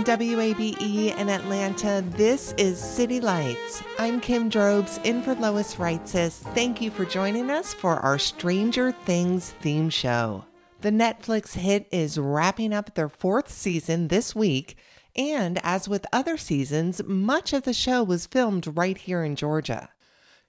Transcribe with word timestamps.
From 0.00 0.18
WABE 0.18 1.14
in 1.18 1.28
Atlanta, 1.28 2.02
this 2.16 2.54
is 2.56 2.80
City 2.80 3.20
Lights. 3.20 3.82
I'm 3.98 4.18
Kim 4.18 4.48
Drobes, 4.48 4.98
in 5.04 5.20
for 5.22 5.34
Lois 5.34 5.74
Reitzes. 5.74 6.38
Thank 6.54 6.80
you 6.80 6.90
for 6.90 7.04
joining 7.04 7.50
us 7.50 7.74
for 7.74 7.96
our 7.96 8.18
Stranger 8.18 8.92
Things 8.92 9.50
theme 9.60 9.90
show. 9.90 10.46
The 10.80 10.90
Netflix 10.90 11.52
hit 11.52 11.86
is 11.92 12.18
wrapping 12.18 12.72
up 12.72 12.94
their 12.94 13.10
fourth 13.10 13.50
season 13.50 14.08
this 14.08 14.34
week, 14.34 14.78
and 15.14 15.60
as 15.62 15.86
with 15.86 16.06
other 16.14 16.38
seasons, 16.38 17.02
much 17.04 17.52
of 17.52 17.64
the 17.64 17.74
show 17.74 18.02
was 18.02 18.24
filmed 18.24 18.78
right 18.78 18.96
here 18.96 19.22
in 19.22 19.36
Georgia. 19.36 19.90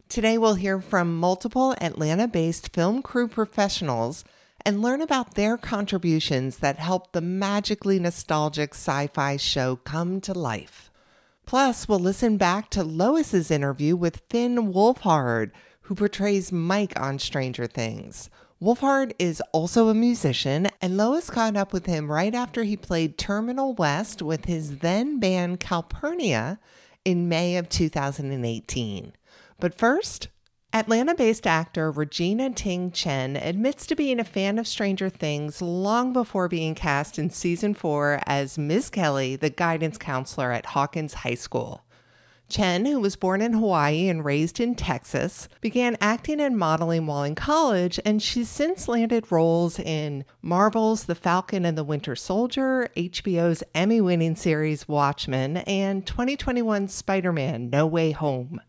Today, 0.08 0.38
we'll 0.38 0.56
hear 0.56 0.80
from 0.80 1.20
multiple 1.20 1.76
Atlanta 1.82 2.30
based 2.30 2.74
film 2.74 3.02
crew 3.02 3.28
professionals 3.28 4.24
and 4.66 4.82
learn 4.82 5.02
about 5.02 5.36
their 5.36 5.58
contributions 5.58 6.58
that 6.58 6.80
helped 6.80 7.14
the 7.14 7.22
magically 7.22 8.00
nostalgic 8.00 8.74
sci 8.74 9.08
fi 9.08 9.38
show 9.38 9.76
come 9.78 10.22
to 10.22 10.34
life. 10.34 10.92
Plus, 11.46 11.88
we'll 11.88 12.00
listen 12.00 12.38
back 12.38 12.70
to 12.70 12.84
Lois's 12.84 13.52
interview 13.52 13.96
with 13.96 14.22
Finn 14.30 14.72
Wolfhard, 14.74 15.52
who 15.82 15.96
portrays 15.96 16.52
Mike 16.52 16.98
on 17.00 17.20
Stranger 17.20 17.68
Things. 17.68 18.30
Wolfhard 18.62 19.14
is 19.18 19.42
also 19.52 19.90
a 19.90 19.94
musician, 19.96 20.70
and 20.82 20.96
Lois 20.96 21.30
caught 21.30 21.58
up 21.58 21.74
with 21.74 21.88
him 21.88 22.12
right 22.12 22.36
after 22.36 22.64
he 22.64 22.78
played 22.78 23.18
Terminal 23.18 23.74
West 23.74 24.22
with 24.22 24.46
his 24.46 24.78
then 24.78 25.20
band 25.20 25.60
Calpurnia 25.60 26.60
in 27.04 27.28
May 27.28 27.58
of 27.58 27.70
2018. 27.70 29.14
But 29.60 29.74
first, 29.74 30.28
Atlanta 30.74 31.14
based 31.14 31.46
actor 31.46 31.92
Regina 31.92 32.50
Ting 32.50 32.92
Chen 32.92 33.36
admits 33.36 33.86
to 33.88 33.96
being 33.96 34.22
a 34.22 34.24
fan 34.24 34.58
of 34.58 34.66
Stranger 34.66 35.10
Things 35.10 35.62
long 35.62 36.14
before 36.14 36.48
being 36.48 36.76
cast 36.76 37.20
in 37.20 37.30
season 37.30 37.74
four 37.74 38.22
as 38.26 38.58
Ms. 38.58 38.90
Kelly, 38.90 39.36
the 39.36 39.50
guidance 39.50 39.98
counselor 39.98 40.54
at 40.54 40.68
Hawkins 40.68 41.14
High 41.14 41.36
School. 41.36 41.84
Chen, 42.48 42.86
who 42.86 43.02
was 43.02 43.18
born 43.18 43.42
in 43.42 43.52
Hawaii 43.52 44.08
and 44.08 44.24
raised 44.24 44.62
in 44.62 44.76
Texas, 44.76 45.50
began 45.60 45.98
acting 46.00 46.40
and 46.40 46.58
modeling 46.58 47.06
while 47.06 47.24
in 47.24 47.36
college, 47.36 48.00
and 48.06 48.24
she's 48.24 48.48
since 48.48 48.88
landed 48.88 49.30
roles 49.30 49.78
in 49.78 50.24
Marvel's 50.42 51.04
The 51.04 51.16
Falcon 51.16 51.66
and 51.66 51.78
the 51.78 51.84
Winter 51.84 52.16
Soldier, 52.16 52.88
HBO's 52.96 53.62
Emmy 53.76 54.00
winning 54.00 54.38
series 54.38 54.88
Watchmen, 54.88 55.58
and 55.58 56.06
2021's 56.06 56.94
Spider 56.94 57.34
Man 57.34 57.70
No 57.70 57.86
Way 57.86 58.12
Home. 58.12 58.62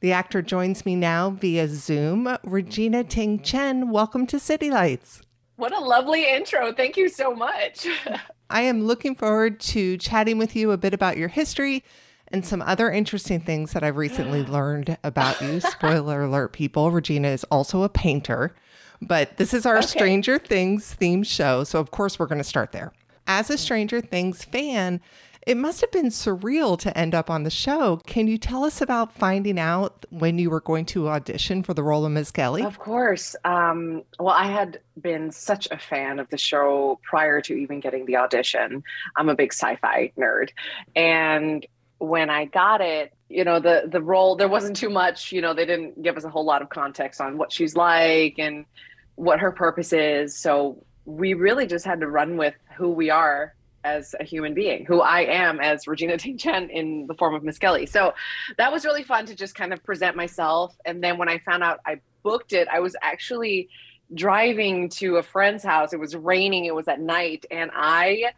The 0.00 0.12
actor 0.12 0.42
joins 0.42 0.86
me 0.86 0.94
now 0.94 1.30
via 1.30 1.66
Zoom. 1.66 2.36
Regina 2.44 3.02
Ting 3.02 3.42
Chen, 3.42 3.90
welcome 3.90 4.28
to 4.28 4.38
City 4.38 4.70
Lights. 4.70 5.22
What 5.56 5.76
a 5.76 5.80
lovely 5.80 6.24
intro. 6.24 6.72
Thank 6.72 6.96
you 6.96 7.08
so 7.08 7.34
much. 7.34 7.84
I 8.50 8.62
am 8.62 8.84
looking 8.84 9.16
forward 9.16 9.58
to 9.60 9.96
chatting 9.96 10.38
with 10.38 10.54
you 10.54 10.70
a 10.70 10.76
bit 10.76 10.94
about 10.94 11.16
your 11.16 11.26
history 11.26 11.82
and 12.28 12.46
some 12.46 12.62
other 12.62 12.92
interesting 12.92 13.40
things 13.40 13.72
that 13.72 13.82
I've 13.82 13.96
recently 13.96 14.44
learned 14.44 14.96
about 15.02 15.40
you. 15.40 15.58
Spoiler 15.58 16.22
alert, 16.22 16.52
people. 16.52 16.92
Regina 16.92 17.28
is 17.28 17.42
also 17.50 17.82
a 17.82 17.88
painter, 17.88 18.54
but 19.02 19.36
this 19.36 19.52
is 19.52 19.66
our 19.66 19.78
okay. 19.78 19.86
Stranger 19.88 20.38
Things 20.38 20.94
theme 20.94 21.24
show. 21.24 21.64
So, 21.64 21.80
of 21.80 21.90
course, 21.90 22.20
we're 22.20 22.26
going 22.26 22.38
to 22.38 22.44
start 22.44 22.70
there. 22.70 22.92
As 23.26 23.50
a 23.50 23.58
Stranger 23.58 24.00
Things 24.00 24.44
fan, 24.44 25.00
it 25.48 25.56
must 25.56 25.80
have 25.80 25.90
been 25.90 26.08
surreal 26.08 26.78
to 26.78 26.96
end 26.96 27.14
up 27.14 27.30
on 27.30 27.42
the 27.42 27.50
show. 27.50 28.02
Can 28.04 28.26
you 28.28 28.36
tell 28.36 28.64
us 28.64 28.82
about 28.82 29.14
finding 29.14 29.58
out 29.58 30.04
when 30.10 30.38
you 30.38 30.50
were 30.50 30.60
going 30.60 30.84
to 30.86 31.08
audition 31.08 31.62
for 31.62 31.72
the 31.72 31.82
role 31.82 32.04
of 32.04 32.12
Ms. 32.12 32.30
Kelly? 32.30 32.62
Of 32.62 32.78
course. 32.78 33.34
Um, 33.46 34.02
well, 34.20 34.34
I 34.34 34.44
had 34.44 34.80
been 35.00 35.32
such 35.32 35.66
a 35.70 35.78
fan 35.78 36.18
of 36.18 36.28
the 36.28 36.36
show 36.36 37.00
prior 37.02 37.40
to 37.40 37.54
even 37.54 37.80
getting 37.80 38.04
the 38.04 38.18
audition. 38.18 38.84
I'm 39.16 39.30
a 39.30 39.34
big 39.34 39.54
sci 39.54 39.76
fi 39.76 40.12
nerd. 40.18 40.50
And 40.94 41.66
when 41.96 42.28
I 42.28 42.44
got 42.44 42.82
it, 42.82 43.14
you 43.30 43.42
know, 43.42 43.58
the 43.58 43.88
the 43.90 44.02
role 44.02 44.36
there 44.36 44.48
wasn't 44.48 44.76
too 44.76 44.90
much, 44.90 45.32
you 45.32 45.40
know, 45.40 45.54
they 45.54 45.64
didn't 45.64 46.02
give 46.02 46.18
us 46.18 46.24
a 46.24 46.30
whole 46.30 46.44
lot 46.44 46.60
of 46.60 46.68
context 46.68 47.22
on 47.22 47.38
what 47.38 47.52
she's 47.52 47.74
like 47.74 48.34
and 48.38 48.66
what 49.14 49.40
her 49.40 49.50
purpose 49.50 49.94
is. 49.94 50.36
So 50.36 50.84
we 51.06 51.32
really 51.32 51.66
just 51.66 51.86
had 51.86 52.00
to 52.00 52.06
run 52.06 52.36
with 52.36 52.54
who 52.76 52.90
we 52.90 53.08
are 53.08 53.54
as 53.84 54.14
a 54.18 54.24
human 54.24 54.54
being, 54.54 54.84
who 54.84 55.00
I 55.00 55.20
am 55.22 55.60
as 55.60 55.86
Regina 55.86 56.16
Ting 56.18 56.38
Chen 56.38 56.70
in 56.70 57.06
the 57.06 57.14
form 57.14 57.34
of 57.34 57.42
Miss 57.42 57.58
Kelly. 57.58 57.86
So 57.86 58.14
that 58.56 58.72
was 58.72 58.84
really 58.84 59.02
fun 59.02 59.26
to 59.26 59.34
just 59.34 59.54
kind 59.54 59.72
of 59.72 59.82
present 59.84 60.16
myself. 60.16 60.76
And 60.84 61.02
then 61.02 61.18
when 61.18 61.28
I 61.28 61.38
found 61.38 61.62
out 61.62 61.80
I 61.86 62.00
booked 62.22 62.52
it, 62.52 62.68
I 62.72 62.80
was 62.80 62.96
actually 63.02 63.68
driving 64.14 64.88
to 64.88 65.16
a 65.16 65.22
friend's 65.22 65.62
house. 65.62 65.92
It 65.92 66.00
was 66.00 66.16
raining, 66.16 66.64
it 66.64 66.74
was 66.74 66.88
at 66.88 67.00
night, 67.00 67.44
and 67.50 67.70
I 67.74 68.32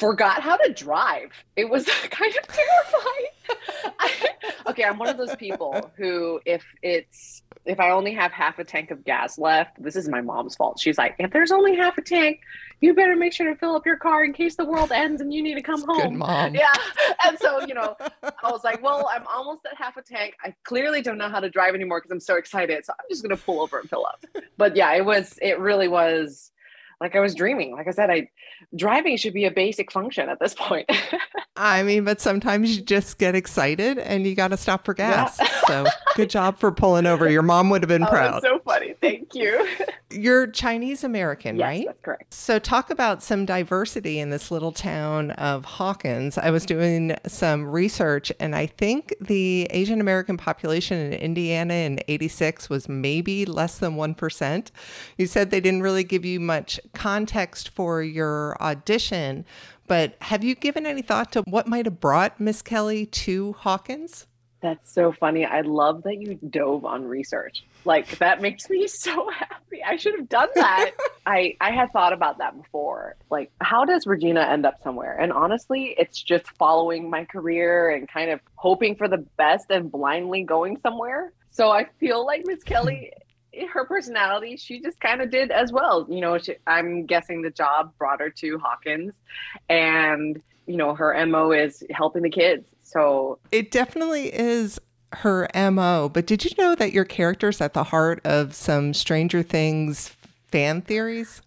forgot 0.00 0.42
how 0.42 0.56
to 0.56 0.72
drive. 0.72 1.30
It 1.56 1.68
was 1.68 1.84
kind 2.10 2.34
of 2.34 2.48
terrifying. 2.48 3.94
I, 4.00 4.10
okay, 4.70 4.84
I'm 4.84 4.98
one 4.98 5.08
of 5.08 5.18
those 5.18 5.36
people 5.36 5.92
who, 5.96 6.40
if 6.44 6.64
it's 6.82 7.42
if 7.66 7.78
I 7.78 7.90
only 7.90 8.14
have 8.14 8.32
half 8.32 8.58
a 8.58 8.64
tank 8.64 8.90
of 8.90 9.04
gas 9.04 9.38
left, 9.38 9.80
this 9.82 9.94
is 9.94 10.08
my 10.08 10.22
mom's 10.22 10.56
fault. 10.56 10.80
She's 10.80 10.96
like, 10.96 11.14
if 11.18 11.30
there's 11.30 11.52
only 11.52 11.76
half 11.76 11.98
a 11.98 12.02
tank, 12.02 12.40
you 12.80 12.94
better 12.94 13.14
make 13.14 13.34
sure 13.34 13.46
to 13.52 13.54
fill 13.54 13.76
up 13.76 13.84
your 13.84 13.98
car 13.98 14.24
in 14.24 14.32
case 14.32 14.56
the 14.56 14.64
world 14.64 14.90
ends 14.90 15.20
and 15.20 15.32
you 15.32 15.42
need 15.42 15.54
to 15.54 15.62
come 15.62 15.82
home. 15.82 16.00
Good 16.00 16.18
mom. 16.18 16.54
Yeah. 16.54 16.72
And 17.26 17.38
so, 17.38 17.60
you 17.66 17.74
know, 17.74 17.96
I 18.22 18.50
was 18.50 18.64
like, 18.64 18.82
well, 18.82 19.10
I'm 19.12 19.26
almost 19.26 19.66
at 19.70 19.76
half 19.76 19.98
a 19.98 20.02
tank. 20.02 20.36
I 20.42 20.54
clearly 20.64 21.02
don't 21.02 21.18
know 21.18 21.28
how 21.28 21.40
to 21.40 21.50
drive 21.50 21.74
anymore 21.74 21.98
because 22.00 22.12
I'm 22.12 22.20
so 22.20 22.36
excited. 22.36 22.86
So 22.86 22.94
I'm 22.98 23.04
just 23.10 23.22
going 23.22 23.36
to 23.36 23.42
pull 23.42 23.60
over 23.60 23.78
and 23.78 23.90
fill 23.90 24.06
up. 24.06 24.24
But 24.56 24.74
yeah, 24.74 24.94
it 24.94 25.04
was, 25.04 25.38
it 25.42 25.58
really 25.58 25.88
was 25.88 26.50
like 27.00 27.16
I 27.16 27.20
was 27.20 27.34
dreaming. 27.34 27.72
Like 27.72 27.88
I 27.88 27.92
said, 27.92 28.10
I 28.10 28.28
driving 28.76 29.16
should 29.16 29.32
be 29.32 29.46
a 29.46 29.50
basic 29.50 29.90
function 29.90 30.28
at 30.28 30.38
this 30.38 30.54
point. 30.54 30.90
I 31.56 31.82
mean, 31.82 32.04
but 32.04 32.20
sometimes 32.20 32.76
you 32.76 32.82
just 32.82 33.18
get 33.18 33.34
excited 33.34 33.98
and 33.98 34.26
you 34.26 34.34
got 34.34 34.48
to 34.48 34.56
stop 34.56 34.84
for 34.84 34.94
gas. 34.94 35.38
Yeah. 35.40 35.60
so 35.66 35.86
good 36.14 36.30
job 36.30 36.58
for 36.58 36.72
pulling 36.72 37.06
over. 37.06 37.28
Your 37.28 37.42
mom 37.42 37.70
would 37.70 37.82
have 37.82 37.88
been 37.88 38.02
oh, 38.06 38.06
proud. 38.06 38.42
so 38.42 38.60
funny. 38.60 38.94
Thank 39.00 39.34
you. 39.34 39.66
You're 40.10 40.46
Chinese 40.48 41.04
American, 41.04 41.56
yes, 41.56 41.64
right? 41.64 41.86
That's 41.86 42.00
correct. 42.02 42.34
So 42.34 42.58
talk 42.58 42.90
about 42.90 43.22
some 43.22 43.46
diversity 43.46 44.18
in 44.18 44.30
this 44.30 44.50
little 44.50 44.72
town 44.72 45.30
of 45.32 45.64
Hawkins. 45.64 46.36
I 46.36 46.50
was 46.50 46.66
doing 46.66 47.16
some 47.26 47.64
research 47.64 48.32
and 48.40 48.56
I 48.56 48.66
think 48.66 49.14
the 49.20 49.68
Asian 49.70 50.00
American 50.00 50.36
population 50.36 50.98
in 50.98 51.12
Indiana 51.12 51.74
in 51.74 52.00
86 52.08 52.68
was 52.68 52.88
maybe 52.88 53.44
less 53.44 53.78
than 53.78 53.96
1%. 53.96 54.70
You 55.16 55.26
said 55.26 55.50
they 55.50 55.60
didn't 55.60 55.82
really 55.82 56.04
give 56.04 56.24
you 56.24 56.40
much 56.40 56.80
context 56.92 57.68
for 57.68 58.02
your 58.02 58.56
audition, 58.60 59.44
but 59.86 60.16
have 60.20 60.44
you 60.44 60.54
given 60.54 60.86
any 60.86 61.02
thought 61.02 61.32
to 61.32 61.42
what 61.42 61.66
might 61.66 61.86
have 61.86 62.00
brought 62.00 62.38
Miss 62.40 62.62
Kelly 62.62 63.06
to 63.06 63.54
Hawkins? 63.54 64.26
That's 64.60 64.92
so 64.92 65.12
funny. 65.12 65.46
I 65.46 65.62
love 65.62 66.02
that 66.02 66.16
you 66.20 66.34
dove 66.34 66.84
on 66.84 67.04
research. 67.04 67.64
Like 67.84 68.18
that 68.18 68.42
makes 68.42 68.68
me 68.68 68.86
so 68.86 69.30
happy. 69.30 69.82
I 69.82 69.96
should 69.96 70.14
have 70.18 70.28
done 70.28 70.48
that. 70.54 70.90
I 71.26 71.56
I 71.60 71.70
had 71.70 71.92
thought 71.92 72.12
about 72.12 72.38
that 72.38 72.56
before. 72.56 73.16
Like 73.30 73.50
how 73.60 73.84
does 73.84 74.06
Regina 74.06 74.42
end 74.42 74.66
up 74.66 74.82
somewhere? 74.82 75.16
And 75.18 75.32
honestly, 75.32 75.94
it's 75.98 76.22
just 76.22 76.46
following 76.58 77.08
my 77.08 77.24
career 77.24 77.90
and 77.90 78.08
kind 78.08 78.30
of 78.30 78.40
hoping 78.56 78.96
for 78.96 79.08
the 79.08 79.24
best 79.36 79.70
and 79.70 79.90
blindly 79.90 80.42
going 80.42 80.78
somewhere. 80.82 81.32
So 81.48 81.70
I 81.70 81.86
feel 81.98 82.24
like 82.24 82.42
Miss 82.44 82.62
Kelly 82.62 83.12
her 83.72 83.84
personality, 83.84 84.56
she 84.56 84.80
just 84.80 85.00
kind 85.00 85.20
of 85.20 85.30
did 85.30 85.50
as 85.50 85.72
well. 85.72 86.06
You 86.08 86.20
know, 86.20 86.38
she, 86.38 86.56
I'm 86.66 87.06
guessing 87.06 87.42
the 87.42 87.50
job 87.50 87.92
brought 87.98 88.20
her 88.20 88.30
to 88.30 88.58
Hawkins, 88.58 89.14
and 89.68 90.40
you 90.66 90.76
know, 90.76 90.94
her 90.94 91.26
mo 91.26 91.52
is 91.52 91.82
helping 91.90 92.22
the 92.22 92.30
kids. 92.30 92.68
So 92.82 93.38
it 93.50 93.70
definitely 93.70 94.32
is 94.32 94.80
her 95.12 95.48
mo. 95.54 96.10
But 96.12 96.26
did 96.26 96.44
you 96.44 96.50
know 96.58 96.74
that 96.74 96.92
your 96.92 97.04
character's 97.04 97.60
at 97.60 97.74
the 97.74 97.84
heart 97.84 98.20
of 98.24 98.54
some 98.54 98.94
Stranger 98.94 99.42
Things 99.42 100.16
fan 100.48 100.82
theories, 100.82 101.42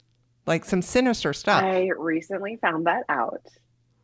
like 0.45 0.65
some 0.65 0.81
sinister 0.81 1.33
stuff? 1.33 1.63
I 1.63 1.89
recently 1.97 2.57
found 2.57 2.85
that 2.88 3.03
out, 3.09 3.47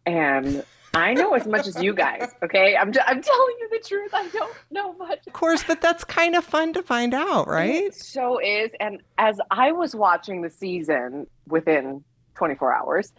and 0.06 0.64
I 0.94 1.14
know 1.14 1.34
as 1.34 1.46
much 1.46 1.68
as 1.68 1.82
you 1.82 1.94
guys. 1.94 2.34
Okay, 2.44 2.76
I'm 2.76 2.90
i 2.90 3.04
I'm 3.08 3.22
telling 3.22 3.56
you 3.60 3.70
the 3.72 3.88
truth. 3.88 4.12
I 4.14 4.28
don't 4.30 4.56
know 4.72 4.94
much. 4.94 5.28
Of 5.28 5.34
course, 5.34 5.64
but 5.64 5.82
that's 5.82 6.04
kind 6.04 6.36
of 6.36 6.44
fun 6.44 6.74
to 6.74 6.84
find 6.84 7.14
out, 7.14 7.48
right? 7.48 7.84
It 7.84 7.96
so 7.96 8.40
is. 8.40 8.72
And 8.80 9.02
as 9.18 9.40
I 9.52 9.72
was 9.72 9.96
watching 9.96 10.42
the 10.42 10.50
season 10.50 11.28
within 11.48 12.04
24 12.36 12.74
hours, 12.74 13.14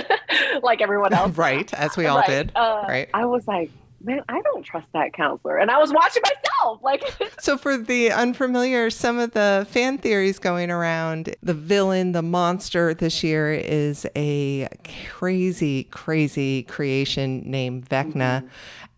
like 0.62 0.80
everyone 0.80 1.12
else, 1.12 1.36
right? 1.36 1.72
As 1.74 1.96
we 1.96 2.06
all 2.06 2.18
right, 2.18 2.26
did, 2.26 2.52
uh, 2.54 2.84
right? 2.86 3.08
I 3.14 3.26
was 3.26 3.46
like, 3.48 3.70
man, 4.00 4.22
I 4.28 4.40
don't 4.42 4.62
trust 4.62 4.92
that 4.92 5.12
counselor. 5.12 5.58
And 5.58 5.70
I 5.70 5.78
was 5.78 5.92
watching 5.92 6.22
myself. 6.22 6.80
Like 6.82 7.02
So 7.40 7.56
for 7.56 7.76
the 7.76 8.12
unfamiliar, 8.12 8.90
some 8.90 9.18
of 9.18 9.32
the 9.32 9.66
fan 9.70 9.98
theories 9.98 10.38
going 10.38 10.70
around, 10.70 11.34
the 11.42 11.54
villain, 11.54 12.12
the 12.12 12.22
monster 12.22 12.94
this 12.94 13.22
year 13.22 13.52
is 13.52 14.06
a 14.16 14.68
crazy, 15.08 15.84
crazy 15.84 16.64
creation 16.64 17.42
named 17.44 17.88
Vecna. 17.88 18.42
Mm-hmm. 18.42 18.46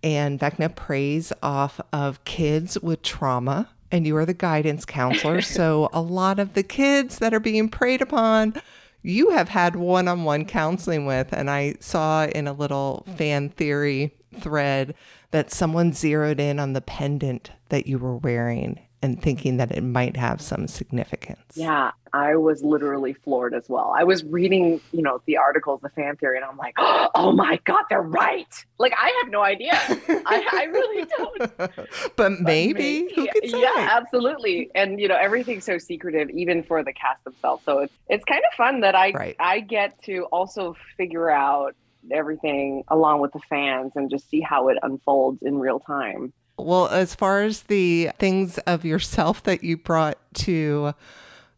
And 0.03 0.41
Vecna 0.41 0.75
preys 0.75 1.33
off 1.43 1.81
of 1.93 2.25
kids 2.25 2.79
with 2.81 3.03
trauma. 3.03 3.69
And 3.93 4.07
you 4.07 4.17
are 4.17 4.27
the 4.27 4.35
guidance 4.35 4.85
counselor. 4.85 5.41
so 5.43 5.89
a 5.93 6.01
lot 6.01 6.39
of 6.39 6.55
the 6.55 6.63
kids 6.63 7.19
that 7.19 7.35
are 7.35 7.41
being 7.41 7.69
preyed 7.69 8.01
upon 8.01 8.61
you 9.03 9.31
have 9.31 9.49
had 9.49 9.77
one 9.77 10.09
on 10.09 10.25
one 10.25 10.45
counseling 10.45 11.07
with. 11.07 11.33
And 11.33 11.51
I 11.51 11.75
saw 11.81 12.27
in 12.27 12.47
a 12.47 12.53
little 12.53 13.07
fan 13.17 13.49
theory 13.49 14.13
thread 14.39 14.95
that 15.31 15.51
someone 15.51 15.93
zeroed 15.93 16.41
in 16.41 16.59
on 16.59 16.73
the 16.73 16.81
pendant 16.81 17.51
that 17.69 17.87
you 17.87 17.99
were 17.99 18.17
wearing 18.17 18.81
and 19.03 19.23
thinking 19.23 19.57
that 19.57 19.71
it 19.71 19.83
might 19.83 20.17
have 20.17 20.41
some 20.43 20.69
significance. 20.69 21.55
Yeah, 21.55 21.93
I 22.13 22.37
was 22.37 22.63
literally 22.63 23.15
floored 23.15 23.55
as 23.55 23.67
well. 23.69 23.95
I 23.97 24.05
was 24.05 24.25
reading, 24.25 24.81
you 24.93 25.01
know, 25.01 25.23
the 25.25 25.39
articles, 25.39 25.81
the 25.83 25.89
fan 25.89 26.17
theory, 26.17 26.37
and 26.37 26.45
I'm 26.45 26.59
like, 26.59 26.75
oh 26.79 27.33
my 27.33 27.59
God, 27.65 27.85
they're 27.89 28.03
right. 28.03 28.53
Like, 28.79 28.93
I 28.99 29.23
have 29.23 29.31
no 29.31 29.43
idea. 29.43 29.73
I, 29.73 30.47
I, 30.53 30.65
really 30.65 31.07
don't. 31.17 31.57
but, 31.57 31.89
but 32.17 32.41
maybe, 32.41 33.09
maybe 33.17 33.31
yeah, 33.45 33.89
absolutely. 33.91 34.71
And, 34.75 35.01
you 35.01 35.09
know, 35.09 35.17
everything's 35.17 35.65
so 35.65 35.79
secretive, 35.79 36.29
even 36.31 36.63
for 36.63 36.85
the 36.85 36.93
cast 36.93 37.25
themselves. 37.25 37.65
So 37.65 37.79
it's, 37.79 37.95
it's 38.09 38.25
kind 38.27 38.43
of 38.51 38.55
fun 38.55 38.81
that 38.81 38.95
I, 38.95 39.13
right. 39.13 39.37
I 39.41 39.61
get 39.61 40.03
to 40.05 40.25
also 40.25 40.77
figure 40.99 41.31
out 41.31 41.75
everything 42.11 42.85
along 42.89 43.21
with 43.21 43.33
the 43.33 43.41
fans 43.41 43.93
and 43.95 44.11
just 44.11 44.29
see 44.29 44.41
how 44.41 44.69
it 44.69 44.79
unfolds 44.83 45.43
in 45.43 45.59
real 45.59 45.81
time. 45.81 46.33
Well, 46.59 46.89
as 46.89 47.15
far 47.15 47.43
as 47.43 47.63
the 47.63 48.11
things 48.19 48.59
of 48.59 48.85
yourself 48.85 49.43
that 49.45 49.65
you 49.65 49.77
brought 49.77 50.19
to 50.35 50.95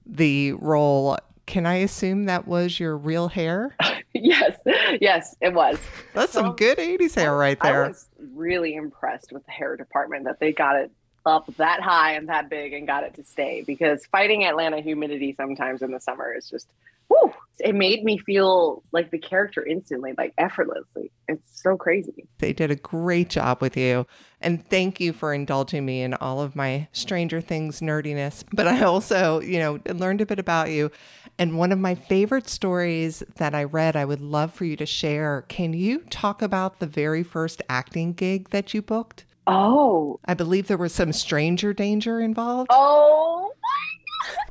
the 0.06 0.52
role, 0.52 1.18
can 1.46 1.66
I 1.66 1.76
assume 1.76 2.26
that 2.26 2.46
was 2.46 2.78
your 2.78 2.96
real 2.96 3.28
hair? 3.28 3.76
yes, 4.12 4.58
yes, 5.00 5.34
it 5.40 5.52
was. 5.52 5.78
That's 6.14 6.32
so, 6.32 6.42
some 6.42 6.56
good 6.56 6.78
80s 6.78 7.14
hair 7.14 7.36
right 7.36 7.58
there. 7.60 7.84
I 7.84 7.88
was 7.88 8.06
really 8.34 8.74
impressed 8.74 9.32
with 9.32 9.44
the 9.44 9.52
hair 9.52 9.76
department 9.76 10.24
that 10.24 10.38
they 10.38 10.52
got 10.52 10.76
it 10.76 10.90
up 11.24 11.46
that 11.56 11.80
high 11.80 12.14
and 12.14 12.28
that 12.28 12.48
big 12.48 12.72
and 12.72 12.86
got 12.86 13.04
it 13.04 13.14
to 13.14 13.24
stay 13.24 13.62
because 13.66 14.04
fighting 14.06 14.44
Atlanta 14.44 14.80
humidity 14.80 15.32
sometimes 15.36 15.82
in 15.82 15.92
the 15.92 16.00
summer 16.00 16.32
is 16.32 16.50
just 16.50 16.66
whew, 17.12 17.32
it 17.60 17.74
made 17.74 18.04
me 18.04 18.18
feel 18.18 18.82
like 18.92 19.10
the 19.10 19.18
character 19.18 19.64
instantly, 19.64 20.12
like 20.16 20.32
effortlessly. 20.38 21.10
It's 21.28 21.62
so 21.62 21.76
crazy. 21.76 22.26
They 22.38 22.52
did 22.52 22.70
a 22.70 22.76
great 22.76 23.28
job 23.28 23.60
with 23.60 23.76
you. 23.76 24.06
And 24.40 24.66
thank 24.68 24.98
you 24.98 25.12
for 25.12 25.32
indulging 25.32 25.84
me 25.84 26.02
in 26.02 26.14
all 26.14 26.40
of 26.40 26.56
my 26.56 26.88
Stranger 26.92 27.40
Things 27.40 27.80
nerdiness. 27.80 28.44
But 28.52 28.66
I 28.66 28.82
also, 28.82 29.40
you 29.40 29.58
know, 29.58 29.80
learned 29.86 30.20
a 30.20 30.26
bit 30.26 30.38
about 30.38 30.70
you. 30.70 30.90
And 31.38 31.58
one 31.58 31.72
of 31.72 31.78
my 31.78 31.94
favorite 31.94 32.48
stories 32.48 33.22
that 33.36 33.54
I 33.54 33.64
read, 33.64 33.96
I 33.96 34.04
would 34.04 34.20
love 34.20 34.52
for 34.52 34.64
you 34.64 34.76
to 34.76 34.86
share. 34.86 35.44
Can 35.48 35.72
you 35.72 36.00
talk 36.10 36.42
about 36.42 36.80
the 36.80 36.86
very 36.86 37.22
first 37.22 37.62
acting 37.68 38.12
gig 38.12 38.50
that 38.50 38.74
you 38.74 38.82
booked? 38.82 39.24
Oh. 39.46 40.20
I 40.24 40.34
believe 40.34 40.68
there 40.68 40.76
was 40.76 40.94
some 40.94 41.12
stranger 41.12 41.72
danger 41.72 42.20
involved. 42.20 42.70
Oh 42.72 43.52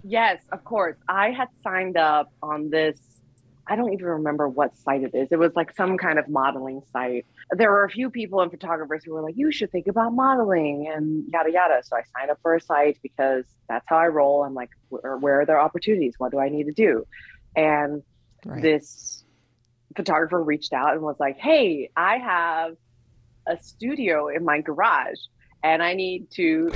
yes, 0.03 0.41
of 0.51 0.63
course. 0.63 0.97
I 1.07 1.31
had 1.31 1.47
signed 1.63 1.97
up 1.97 2.31
on 2.41 2.69
this. 2.69 2.99
I 3.67 3.75
don't 3.75 3.93
even 3.93 4.05
remember 4.05 4.49
what 4.49 4.75
site 4.75 5.03
it 5.03 5.13
is. 5.13 5.29
It 5.31 5.39
was 5.39 5.51
like 5.55 5.75
some 5.75 5.97
kind 5.97 6.19
of 6.19 6.27
modeling 6.27 6.81
site. 6.91 7.25
There 7.51 7.69
were 7.71 7.83
a 7.83 7.89
few 7.89 8.09
people 8.09 8.41
and 8.41 8.51
photographers 8.51 9.03
who 9.05 9.13
were 9.13 9.21
like, 9.21 9.35
you 9.37 9.51
should 9.51 9.71
think 9.71 9.87
about 9.87 10.13
modeling 10.13 10.91
and 10.93 11.25
yada 11.31 11.51
yada. 11.51 11.81
So 11.83 11.95
I 11.95 12.01
signed 12.17 12.31
up 12.31 12.39
for 12.41 12.55
a 12.55 12.61
site 12.61 12.97
because 13.01 13.45
that's 13.69 13.85
how 13.87 13.97
I 13.97 14.07
roll. 14.07 14.43
I'm 14.43 14.53
like, 14.53 14.71
where, 14.89 15.17
where 15.17 15.41
are 15.41 15.45
there 15.45 15.59
opportunities? 15.59 16.15
What 16.17 16.31
do 16.31 16.39
I 16.39 16.49
need 16.49 16.65
to 16.65 16.73
do? 16.73 17.05
And 17.55 18.03
right. 18.45 18.61
this 18.61 19.23
photographer 19.95 20.41
reached 20.41 20.73
out 20.73 20.93
and 20.93 21.01
was 21.01 21.17
like, 21.19 21.37
hey, 21.37 21.91
I 21.95 22.17
have 22.17 22.75
a 23.47 23.57
studio 23.61 24.27
in 24.27 24.43
my 24.43 24.61
garage 24.61 25.19
and 25.63 25.81
I 25.81 25.93
need 25.93 26.31
to 26.31 26.71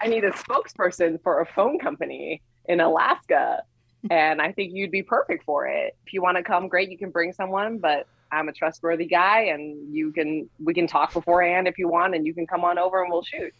I 0.00 0.06
need 0.06 0.24
a 0.24 0.30
spokesperson 0.30 1.22
for 1.22 1.40
a 1.40 1.46
phone 1.46 1.78
company 1.78 2.42
in 2.66 2.80
Alaska. 2.80 3.62
And 4.10 4.40
I 4.40 4.52
think 4.52 4.72
you'd 4.74 4.92
be 4.92 5.02
perfect 5.02 5.44
for 5.44 5.66
it. 5.66 5.96
If 6.06 6.12
you 6.12 6.22
want 6.22 6.36
to 6.36 6.42
come, 6.42 6.68
great, 6.68 6.90
you 6.90 6.98
can 6.98 7.10
bring 7.10 7.32
someone, 7.32 7.78
but 7.78 8.06
I'm 8.30 8.48
a 8.48 8.52
trustworthy 8.52 9.06
guy 9.06 9.44
and 9.44 9.94
you 9.94 10.12
can 10.12 10.48
we 10.62 10.74
can 10.74 10.86
talk 10.86 11.12
beforehand 11.14 11.66
if 11.66 11.78
you 11.78 11.88
want 11.88 12.14
and 12.14 12.26
you 12.26 12.34
can 12.34 12.46
come 12.46 12.62
on 12.62 12.78
over 12.78 13.02
and 13.02 13.10
we'll 13.10 13.22
shoot. 13.22 13.52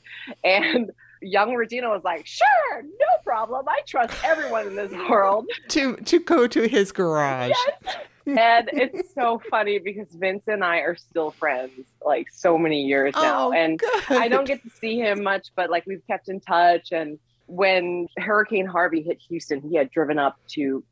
And 0.44 0.90
young 1.22 1.54
Regina 1.54 1.88
was 1.88 2.04
like, 2.04 2.26
"Sure, 2.26 2.82
no 2.82 3.06
problem. 3.24 3.66
I 3.66 3.80
trust 3.86 4.12
everyone 4.22 4.66
in 4.66 4.76
this 4.76 4.92
world." 5.08 5.46
to 5.68 5.96
to 5.96 6.20
go 6.20 6.46
to 6.46 6.68
his 6.68 6.92
garage. 6.92 7.52
Yes 7.84 7.96
and 8.28 8.70
it's 8.72 9.14
so 9.14 9.40
funny 9.50 9.78
because 9.78 10.08
Vince 10.12 10.48
and 10.48 10.64
I 10.64 10.78
are 10.78 10.96
still 10.96 11.30
friends, 11.30 11.86
like 12.04 12.28
so 12.32 12.58
many 12.58 12.82
years 12.82 13.14
now. 13.14 13.48
Oh, 13.48 13.52
and 13.52 13.78
good. 13.78 14.04
I 14.10 14.28
don't 14.28 14.46
get 14.46 14.62
to 14.62 14.70
see 14.70 14.98
him 14.98 15.22
much, 15.22 15.48
but 15.56 15.70
like 15.70 15.86
we've 15.86 16.06
kept 16.06 16.28
in 16.28 16.40
touch. 16.40 16.92
And 16.92 17.18
when 17.46 18.08
Hurricane 18.18 18.66
Harvey 18.66 19.02
hit 19.02 19.18
Houston, 19.28 19.60
he 19.60 19.76
had 19.76 19.90
driven 19.90 20.18
up 20.18 20.38
to, 20.48 20.84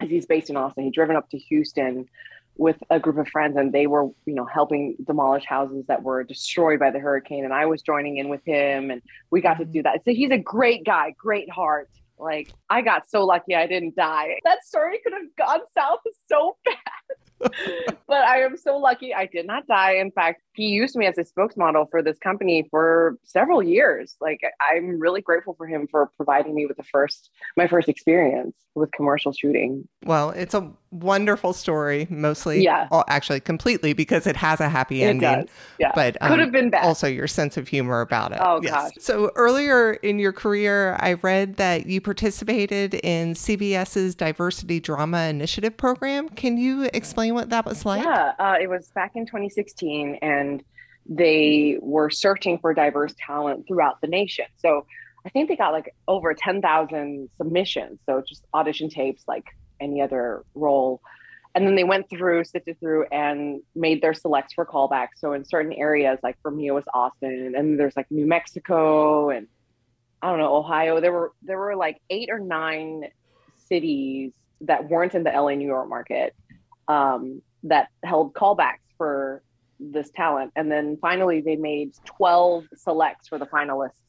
as 0.00 0.08
he's 0.08 0.26
based 0.26 0.50
in 0.50 0.56
Austin, 0.56 0.84
he'd 0.84 0.94
driven 0.94 1.16
up 1.16 1.28
to 1.30 1.38
Houston 1.38 2.08
with 2.56 2.76
a 2.90 3.00
group 3.00 3.18
of 3.18 3.26
friends 3.28 3.56
and 3.56 3.72
they 3.72 3.86
were 3.86 4.04
you 4.26 4.34
know 4.34 4.44
helping 4.44 4.96
demolish 5.04 5.44
houses 5.44 5.84
that 5.88 6.02
were 6.02 6.22
destroyed 6.22 6.78
by 6.78 6.90
the 6.90 7.00
hurricane 7.00 7.44
and 7.44 7.52
i 7.52 7.66
was 7.66 7.82
joining 7.82 8.18
in 8.18 8.28
with 8.28 8.44
him 8.44 8.90
and 8.90 9.02
we 9.30 9.40
got 9.40 9.54
to 9.54 9.64
mm-hmm. 9.64 9.72
do 9.72 9.82
that 9.82 10.04
so 10.04 10.12
he's 10.12 10.30
a 10.30 10.38
great 10.38 10.84
guy 10.84 11.12
great 11.18 11.50
heart 11.50 11.90
like 12.24 12.52
I 12.70 12.82
got 12.82 13.08
so 13.08 13.24
lucky 13.24 13.54
I 13.54 13.66
didn't 13.66 13.94
die. 13.94 14.38
That 14.44 14.64
story 14.64 14.98
could 15.04 15.12
have 15.12 15.36
gone 15.36 15.60
south 15.76 16.00
so 16.28 16.56
fast. 16.64 17.20
But 17.40 18.24
I 18.24 18.40
am 18.40 18.56
so 18.56 18.76
lucky 18.78 19.14
I 19.14 19.26
did 19.26 19.46
not 19.46 19.66
die. 19.66 19.96
In 19.96 20.10
fact, 20.10 20.42
he 20.54 20.68
used 20.68 20.96
me 20.96 21.06
as 21.06 21.18
a 21.18 21.24
spokesmodel 21.24 21.90
for 21.90 22.02
this 22.02 22.18
company 22.18 22.66
for 22.70 23.18
several 23.24 23.62
years. 23.62 24.16
Like 24.20 24.40
I'm 24.60 24.98
really 25.00 25.20
grateful 25.20 25.54
for 25.54 25.66
him 25.66 25.88
for 25.90 26.10
providing 26.16 26.54
me 26.54 26.66
with 26.66 26.76
the 26.76 26.84
first 26.84 27.30
my 27.56 27.66
first 27.66 27.88
experience 27.88 28.54
with 28.74 28.90
commercial 28.92 29.32
shooting. 29.32 29.88
Well, 30.04 30.30
it's 30.30 30.54
a 30.54 30.70
wonderful 30.90 31.52
story, 31.52 32.06
mostly, 32.10 32.62
yeah, 32.62 32.88
well, 32.90 33.04
actually 33.08 33.40
completely 33.40 33.92
because 33.92 34.26
it 34.26 34.36
has 34.36 34.60
a 34.60 34.68
happy 34.68 35.02
it 35.02 35.08
ending. 35.08 35.40
Does. 35.40 35.48
Yeah, 35.78 35.92
but 35.94 36.16
um, 36.20 36.30
could 36.30 36.40
have 36.40 36.52
been 36.52 36.70
bad. 36.70 36.84
Also, 36.84 37.06
your 37.06 37.26
sense 37.26 37.56
of 37.56 37.68
humor 37.68 38.00
about 38.00 38.32
it. 38.32 38.38
Oh 38.40 38.60
yes. 38.62 38.72
gosh. 38.72 38.92
So 38.98 39.32
earlier 39.34 39.94
in 39.94 40.18
your 40.18 40.32
career, 40.32 40.96
I 41.00 41.14
read 41.14 41.56
that 41.56 41.86
you 41.86 42.00
participated 42.00 42.94
in 42.94 43.34
CBS's 43.34 44.14
Diversity 44.14 44.80
Drama 44.80 45.22
Initiative 45.22 45.76
program. 45.76 46.28
Can 46.28 46.56
you 46.56 46.88
explain 46.94 47.23
what 47.32 47.50
that 47.50 47.64
was 47.64 47.84
like? 47.84 48.04
Yeah, 48.04 48.32
uh, 48.38 48.56
it 48.60 48.68
was 48.68 48.88
back 48.94 49.12
in 49.14 49.26
2016, 49.26 50.18
and 50.22 50.62
they 51.06 51.78
were 51.80 52.10
searching 52.10 52.58
for 52.58 52.72
diverse 52.74 53.14
talent 53.18 53.66
throughout 53.66 54.00
the 54.00 54.06
nation. 54.06 54.46
So 54.56 54.86
I 55.26 55.30
think 55.30 55.48
they 55.48 55.56
got 55.56 55.72
like 55.72 55.94
over 56.08 56.34
10,000 56.34 57.28
submissions. 57.36 58.00
So 58.06 58.22
just 58.26 58.44
audition 58.54 58.88
tapes, 58.88 59.24
like 59.26 59.44
any 59.80 60.00
other 60.00 60.44
role. 60.54 61.00
And 61.54 61.66
then 61.66 61.76
they 61.76 61.84
went 61.84 62.10
through, 62.10 62.44
sifted 62.44 62.80
through, 62.80 63.06
and 63.12 63.60
made 63.76 64.02
their 64.02 64.14
selects 64.14 64.54
for 64.54 64.66
callbacks. 64.66 65.18
So 65.18 65.34
in 65.34 65.44
certain 65.44 65.72
areas, 65.72 66.18
like 66.22 66.36
for 66.42 66.50
me, 66.50 66.66
it 66.66 66.72
was 66.72 66.84
Austin, 66.92 67.54
and 67.56 67.78
there's 67.78 67.96
like 67.96 68.10
New 68.10 68.26
Mexico 68.26 69.30
and 69.30 69.46
I 70.20 70.30
don't 70.30 70.38
know 70.38 70.56
Ohio. 70.56 71.00
There 71.00 71.12
were 71.12 71.32
there 71.42 71.58
were 71.58 71.76
like 71.76 72.00
eight 72.08 72.30
or 72.30 72.38
nine 72.38 73.04
cities 73.68 74.32
that 74.62 74.88
weren't 74.88 75.14
in 75.14 75.22
the 75.22 75.30
LA 75.30 75.54
New 75.54 75.66
York 75.66 75.86
market 75.86 76.34
um, 76.88 77.42
that 77.64 77.88
held 78.02 78.34
callbacks 78.34 78.78
for 78.96 79.42
this 79.80 80.10
talent. 80.10 80.52
And 80.56 80.70
then 80.70 80.98
finally, 81.00 81.40
they 81.40 81.56
made 81.56 81.94
12 82.04 82.64
selects 82.76 83.28
for 83.28 83.38
the 83.38 83.46
finalists. 83.46 84.00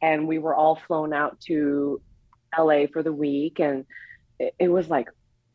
and 0.00 0.28
we 0.28 0.38
were 0.38 0.54
all 0.54 0.76
flown 0.76 1.12
out 1.12 1.40
to 1.40 2.00
LA 2.56 2.86
for 2.92 3.02
the 3.02 3.12
week. 3.12 3.58
And 3.58 3.84
it, 4.38 4.54
it 4.58 4.68
was 4.68 4.88
like 4.88 5.08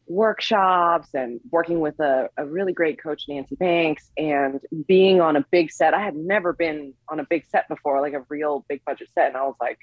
workshops 0.07 1.09
and 1.13 1.39
working 1.49 1.79
with 1.79 1.99
a, 1.99 2.29
a 2.37 2.45
really 2.45 2.73
great 2.73 3.01
coach, 3.01 3.23
Nancy 3.27 3.55
Banks, 3.55 4.11
and 4.17 4.59
being 4.85 5.21
on 5.21 5.35
a 5.35 5.45
big 5.51 5.71
set. 5.71 5.93
I 5.93 6.01
had 6.01 6.15
never 6.15 6.53
been 6.53 6.93
on 7.07 7.19
a 7.19 7.25
big 7.25 7.45
set 7.47 7.67
before, 7.69 8.01
like 8.01 8.13
a 8.13 8.25
real 8.29 8.65
big 8.67 8.83
budget 8.85 9.09
set. 9.13 9.27
And 9.27 9.37
I 9.37 9.43
was 9.43 9.55
like, 9.61 9.79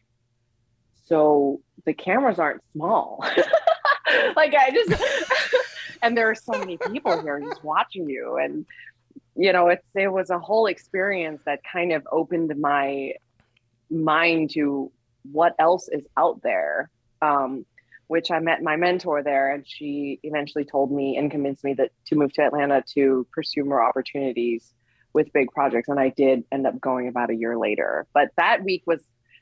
so 1.06 1.60
the 1.86 1.94
cameras 1.94 2.38
aren't 2.38 2.62
small. 2.72 3.18
like 4.36 4.54
I 4.54 4.70
just, 4.70 5.02
and 6.02 6.16
there 6.16 6.30
are 6.30 6.34
so 6.34 6.52
many 6.58 6.76
people 6.78 7.20
here 7.20 7.40
just 7.40 7.64
watching 7.64 8.08
you. 8.08 8.36
And, 8.36 8.66
you 9.36 9.52
know, 9.52 9.68
it's, 9.68 9.88
it 9.94 10.12
was 10.12 10.30
a 10.30 10.38
whole 10.38 10.66
experience 10.66 11.40
that 11.46 11.60
kind 11.70 11.92
of 11.92 12.06
opened 12.10 12.52
my 12.58 13.14
mind 13.90 14.50
to 14.54 14.90
what 15.30 15.54
else 15.58 15.88
is 15.88 16.04
out 16.16 16.42
there. 16.42 16.90
Um, 17.22 17.66
which 18.10 18.32
I 18.32 18.40
met 18.40 18.60
my 18.60 18.74
mentor 18.74 19.22
there, 19.22 19.54
and 19.54 19.64
she 19.64 20.18
eventually 20.24 20.64
told 20.64 20.90
me 20.90 21.16
and 21.16 21.30
convinced 21.30 21.62
me 21.62 21.74
that 21.74 21.92
to 22.06 22.16
move 22.16 22.32
to 22.32 22.42
Atlanta 22.42 22.82
to 22.94 23.24
pursue 23.32 23.64
more 23.64 23.80
opportunities 23.80 24.74
with 25.12 25.32
big 25.32 25.52
projects. 25.52 25.88
And 25.88 26.00
I 26.00 26.08
did 26.08 26.42
end 26.50 26.66
up 26.66 26.80
going 26.80 27.06
about 27.06 27.30
a 27.30 27.36
year 27.36 27.56
later. 27.56 28.08
But 28.12 28.30
that 28.36 28.64
week 28.64 28.82
was 28.84 29.00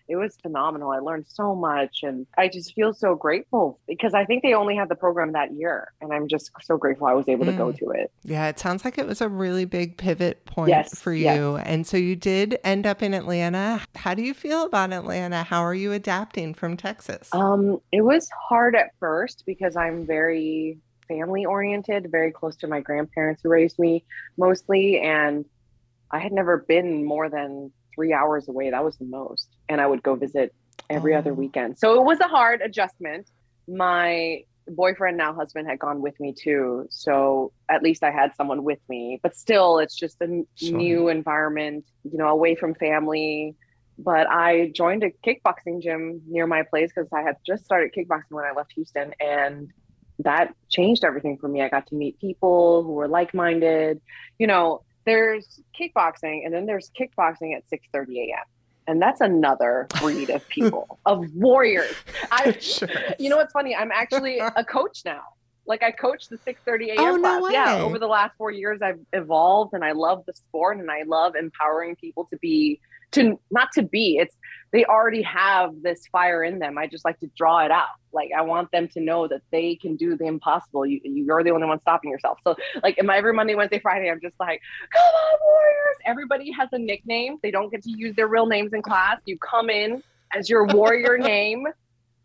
it 0.09 0.17
was 0.17 0.37
phenomenal. 0.43 0.91
I 0.91 0.99
learned 0.99 1.27
so 1.29 1.55
much 1.55 2.01
and 2.03 2.27
I 2.37 2.49
just 2.49 2.75
feel 2.75 2.95
so 2.95 3.15
grateful 3.15 3.79
because 3.87 4.15
I 4.15 4.25
think 4.25 4.43
they 4.43 4.55
only 4.55 4.75
had 4.75 4.89
the 4.89 4.95
program 4.95 5.33
that 5.33 5.53
year. 5.53 5.93
And 6.01 6.13
I'm 6.13 6.29
just 6.29 6.51
so 6.63 6.79
grateful 6.79 7.07
I 7.07 7.13
was 7.13 7.29
able 7.29 7.45
mm. 7.45 7.51
to 7.51 7.57
go 7.57 7.67
mm. 7.73 7.79
to 7.79 7.91
it. 7.91 8.11
Yeah, 8.25 8.49
it 8.49 8.59
sounds 8.59 8.85
like 8.85 8.97
it 8.97 9.07
was 9.07 9.21
a 9.21 9.29
really 9.29 9.67
big 9.67 9.99
pivot 9.99 10.47
point 10.47 10.71
yes, 10.71 10.99
for 10.99 11.13
you. 11.13 11.57
Yes. 11.57 11.63
And 11.67 11.87
so 11.87 11.99
you 11.99 12.17
did 12.17 12.59
end 12.65 12.87
up 12.87 13.03
in 13.03 13.13
Atlanta. 13.13 13.83
How 13.95 14.15
do 14.15 14.23
you 14.23 14.33
feel 14.33 14.63
about 14.63 14.93
Atlanta? 14.93 15.43
How 15.43 15.63
are 15.63 15.75
you 15.75 15.93
adapting 15.93 16.55
from 16.55 16.77
Texas? 16.77 17.29
Um, 17.33 17.79
it 17.93 18.01
was 18.01 18.31
hard 18.49 18.75
at 18.75 18.91
first 18.99 19.45
because 19.47 19.77
I'm 19.77 20.07
very 20.07 20.79
family 21.07 21.45
oriented, 21.45 22.11
very 22.11 22.33
close 22.33 22.57
to 22.57 22.67
my 22.67 22.81
grandparents 22.81 23.43
who 23.43 23.51
raised 23.51 23.79
me 23.79 24.05
mostly. 24.39 25.01
And 25.01 25.45
I 26.11 26.19
had 26.19 26.33
never 26.33 26.59
been 26.59 27.05
more 27.05 27.29
than 27.29 27.73
three 27.95 28.13
hours 28.13 28.49
away. 28.49 28.71
That 28.71 28.85
was 28.85 28.97
the 28.97 29.05
most. 29.05 29.49
And 29.69 29.81
I 29.81 29.87
would 29.87 30.03
go 30.03 30.15
visit 30.15 30.55
every 30.91 31.15
oh. 31.15 31.19
other 31.19 31.35
weekend. 31.35 31.79
So 31.79 31.95
it 31.95 32.05
was 32.05 32.21
a 32.21 32.29
hard 32.29 32.61
adjustment. 32.61 33.29
My 33.67 34.43
boyfriend, 34.67 35.17
now 35.17 35.35
husband, 35.35 35.69
had 35.69 35.79
gone 35.79 36.01
with 36.01 36.19
me 36.21 36.33
too. 36.33 36.87
So 36.91 37.53
at 37.69 37.83
least 37.83 38.03
I 38.03 38.11
had 38.11 38.35
someone 38.37 38.65
with 38.65 38.81
me. 38.89 39.21
But 39.23 39.37
still, 39.37 39.79
it's 39.79 39.97
just 39.97 40.21
a 40.21 40.45
sure. 40.55 40.77
new 40.77 41.09
environment, 41.09 41.85
you 42.05 42.19
know, 42.19 42.29
away 42.29 42.55
from 42.55 42.75
family. 42.75 43.55
But 43.99 44.29
I 44.31 44.71
joined 44.75 45.03
a 45.03 45.11
kickboxing 45.11 45.83
gym 45.83 46.23
near 46.27 46.47
my 46.47 46.63
place 46.63 46.91
because 46.95 47.13
I 47.13 47.23
had 47.23 47.37
just 47.45 47.65
started 47.65 47.93
kickboxing 47.93 48.31
when 48.31 48.45
I 48.45 48.53
left 48.53 48.73
Houston. 48.75 49.13
And 49.21 49.73
that 50.21 50.55
changed 50.69 51.05
everything 51.05 51.39
for 51.39 51.49
me. 51.49 51.63
I 51.63 51.69
got 51.69 51.87
to 51.89 51.95
meet 51.95 52.21
people 52.21 52.85
who 52.85 52.93
were 52.93 53.09
like 53.09 53.35
minded. 53.35 54.01
You 54.39 54.47
know, 54.47 54.83
there's 55.05 55.61
kickboxing 55.79 56.45
and 56.45 56.53
then 56.53 56.67
there's 56.67 56.91
kickboxing 56.91 57.57
at 57.57 57.69
6 57.69 57.87
30 57.93 58.31
a.m 58.31 58.45
and 58.89 59.01
that's 59.01 59.21
another 59.21 59.87
breed 60.01 60.31
of 60.31 60.49
people 60.49 60.99
of 61.07 61.25
warriors. 61.35 61.95
I 62.33 62.53
sure. 62.59 62.89
you 63.19 63.29
know 63.29 63.37
what's 63.37 63.53
funny? 63.53 63.77
I'm 63.77 63.93
actually 63.93 64.39
a 64.57 64.65
coach 64.65 65.03
now 65.05 65.23
like 65.69 65.83
i 65.83 65.91
coach 65.91 66.29
the 66.29 66.39
6 66.39 66.61
30 66.65 66.91
a.m 66.91 66.99
oh, 66.99 67.19
class. 67.19 67.41
No 67.43 67.49
yeah 67.51 67.77
over 67.77 67.99
the 67.99 68.07
last 68.07 68.37
four 68.37 68.51
years 68.51 68.81
i've 68.83 69.01
evolved 69.13 69.75
and 69.75 69.85
i 69.85 69.93
love 69.93 70.25
the 70.27 70.33
sport 70.33 70.79
and 70.79 70.91
i 70.91 71.03
love 71.07 71.37
empowering 71.37 71.95
people 71.97 72.25
to 72.33 72.37
be 72.39 72.81
to 73.13 73.39
not 73.51 73.73
to 73.73 73.83
be 73.83 74.19
it's 74.19 74.37
they 74.71 74.85
already 74.85 75.23
have 75.23 75.71
this 75.83 76.07
fire 76.09 76.45
in 76.45 76.59
them. 76.59 76.77
I 76.77 76.87
just 76.87 77.03
like 77.03 77.19
to 77.21 77.31
draw 77.35 77.65
it 77.65 77.71
out. 77.71 77.87
Like 78.13 78.31
i 78.37 78.43
want 78.43 78.71
them 78.71 78.89
to 78.89 79.01
know 79.01 79.29
that 79.29 79.43
they 79.51 79.77
can 79.77 79.97
do 79.97 80.17
the 80.17 80.27
impossible. 80.27 80.85
You, 80.85 81.01
you're 81.05 81.43
the 81.43 81.51
only 81.51 81.67
one 81.67 81.81
stopping 81.81 82.11
yourself. 82.11 82.39
So 82.45 82.57
like 82.83 82.99
in 82.99 83.07
my 83.07 83.17
every 83.19 83.33
monday 83.33 83.55
wednesday 83.55 83.81
friday 83.81 84.11
i'm 84.11 84.21
just 84.21 84.39
like 84.39 84.61
come 84.93 85.03
on 85.03 85.39
warriors! 85.43 85.97
Everybody 86.07 86.51
has 86.53 86.69
a 86.73 86.79
nickname. 86.79 87.39
They 87.43 87.51
don't 87.51 87.71
get 87.71 87.83
to 87.85 87.91
use 87.91 88.15
their 88.17 88.29
real 88.29 88.47
names 88.47 88.73
in 88.73 88.83
class. 88.83 89.19
You 89.25 89.39
come 89.39 89.71
in 89.71 90.03
as 90.35 90.49
your 90.49 90.67
warrior 90.67 91.19
name 91.35 91.67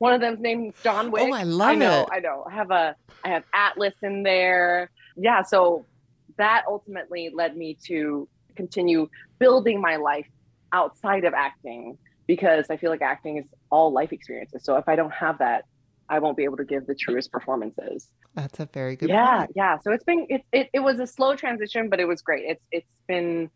one 0.03 0.13
of 0.13 0.19
them's 0.19 0.41
named 0.41 0.73
John 0.83 1.07
oh, 1.07 1.09
Wick. 1.11 1.29
Oh, 1.31 1.33
I 1.33 1.43
love 1.43 1.69
I 1.69 1.75
know, 1.75 2.01
it. 2.01 2.09
I 2.11 2.19
know. 2.19 2.43
I 2.45 2.53
have 2.53 2.71
a 2.71 2.95
I 3.23 3.29
have 3.29 3.43
Atlas 3.53 3.93
in 4.01 4.23
there. 4.23 4.91
Yeah, 5.15 5.43
so 5.43 5.85
that 6.37 6.63
ultimately 6.67 7.31
led 7.33 7.55
me 7.55 7.77
to 7.85 8.27
continue 8.57 9.07
building 9.39 9.79
my 9.79 9.95
life 9.95 10.27
outside 10.73 11.23
of 11.23 11.33
acting 11.33 11.97
because 12.27 12.65
I 12.69 12.75
feel 12.75 12.89
like 12.89 13.01
acting 13.01 13.37
is 13.37 13.45
all 13.69 13.93
life 13.93 14.11
experiences. 14.11 14.65
So 14.65 14.75
if 14.75 14.89
I 14.89 14.97
don't 14.97 15.13
have 15.13 15.37
that, 15.37 15.63
I 16.09 16.19
won't 16.19 16.35
be 16.35 16.43
able 16.43 16.57
to 16.57 16.65
give 16.65 16.85
the 16.85 16.95
truest 16.95 17.31
performances. 17.31 18.09
That's 18.35 18.59
a 18.59 18.65
very 18.73 18.97
good 18.97 19.07
yeah, 19.07 19.39
point. 19.39 19.51
Yeah. 19.55 19.77
So 19.79 19.93
it's 19.93 20.03
been 20.03 20.27
it, 20.29 20.41
it 20.51 20.69
it 20.73 20.79
was 20.81 20.99
a 20.99 21.07
slow 21.07 21.37
transition, 21.37 21.87
but 21.89 22.01
it 22.01 22.07
was 22.09 22.21
great. 22.21 22.43
It's 22.45 22.65
it's 22.73 22.93
been 23.07 23.49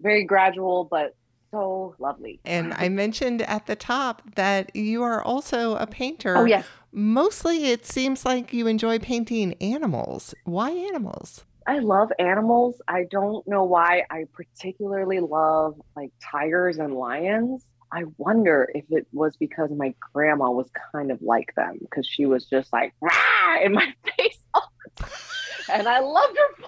very 0.00 0.24
gradual, 0.24 0.88
but 0.90 1.14
so 1.52 1.94
lovely. 1.98 2.40
And 2.44 2.74
I 2.74 2.88
mentioned 2.88 3.42
at 3.42 3.66
the 3.66 3.76
top 3.76 4.22
that 4.34 4.74
you 4.74 5.02
are 5.02 5.22
also 5.22 5.76
a 5.76 5.86
painter. 5.86 6.36
Oh 6.36 6.44
yes. 6.44 6.66
Mostly 6.92 7.66
it 7.66 7.86
seems 7.86 8.24
like 8.24 8.52
you 8.52 8.66
enjoy 8.66 8.98
painting 8.98 9.54
animals. 9.60 10.34
Why 10.44 10.70
animals? 10.70 11.44
I 11.66 11.78
love 11.78 12.10
animals. 12.18 12.82
I 12.88 13.04
don't 13.10 13.46
know 13.46 13.64
why 13.64 14.02
I 14.10 14.24
particularly 14.32 15.20
love 15.20 15.80
like 15.94 16.10
tigers 16.20 16.78
and 16.78 16.94
lions. 16.94 17.64
I 17.92 18.04
wonder 18.16 18.70
if 18.74 18.84
it 18.90 19.06
was 19.12 19.36
because 19.36 19.70
my 19.70 19.94
grandma 20.12 20.50
was 20.50 20.70
kind 20.92 21.12
of 21.12 21.20
like 21.20 21.54
them 21.54 21.78
because 21.80 22.06
she 22.06 22.24
was 22.26 22.46
just 22.46 22.72
like 22.72 22.94
Rah! 23.00 23.62
in 23.62 23.74
my 23.74 23.94
face 24.18 24.38
and 25.72 25.88
I 25.88 26.00
loved 26.00 26.36
her. 26.36 26.64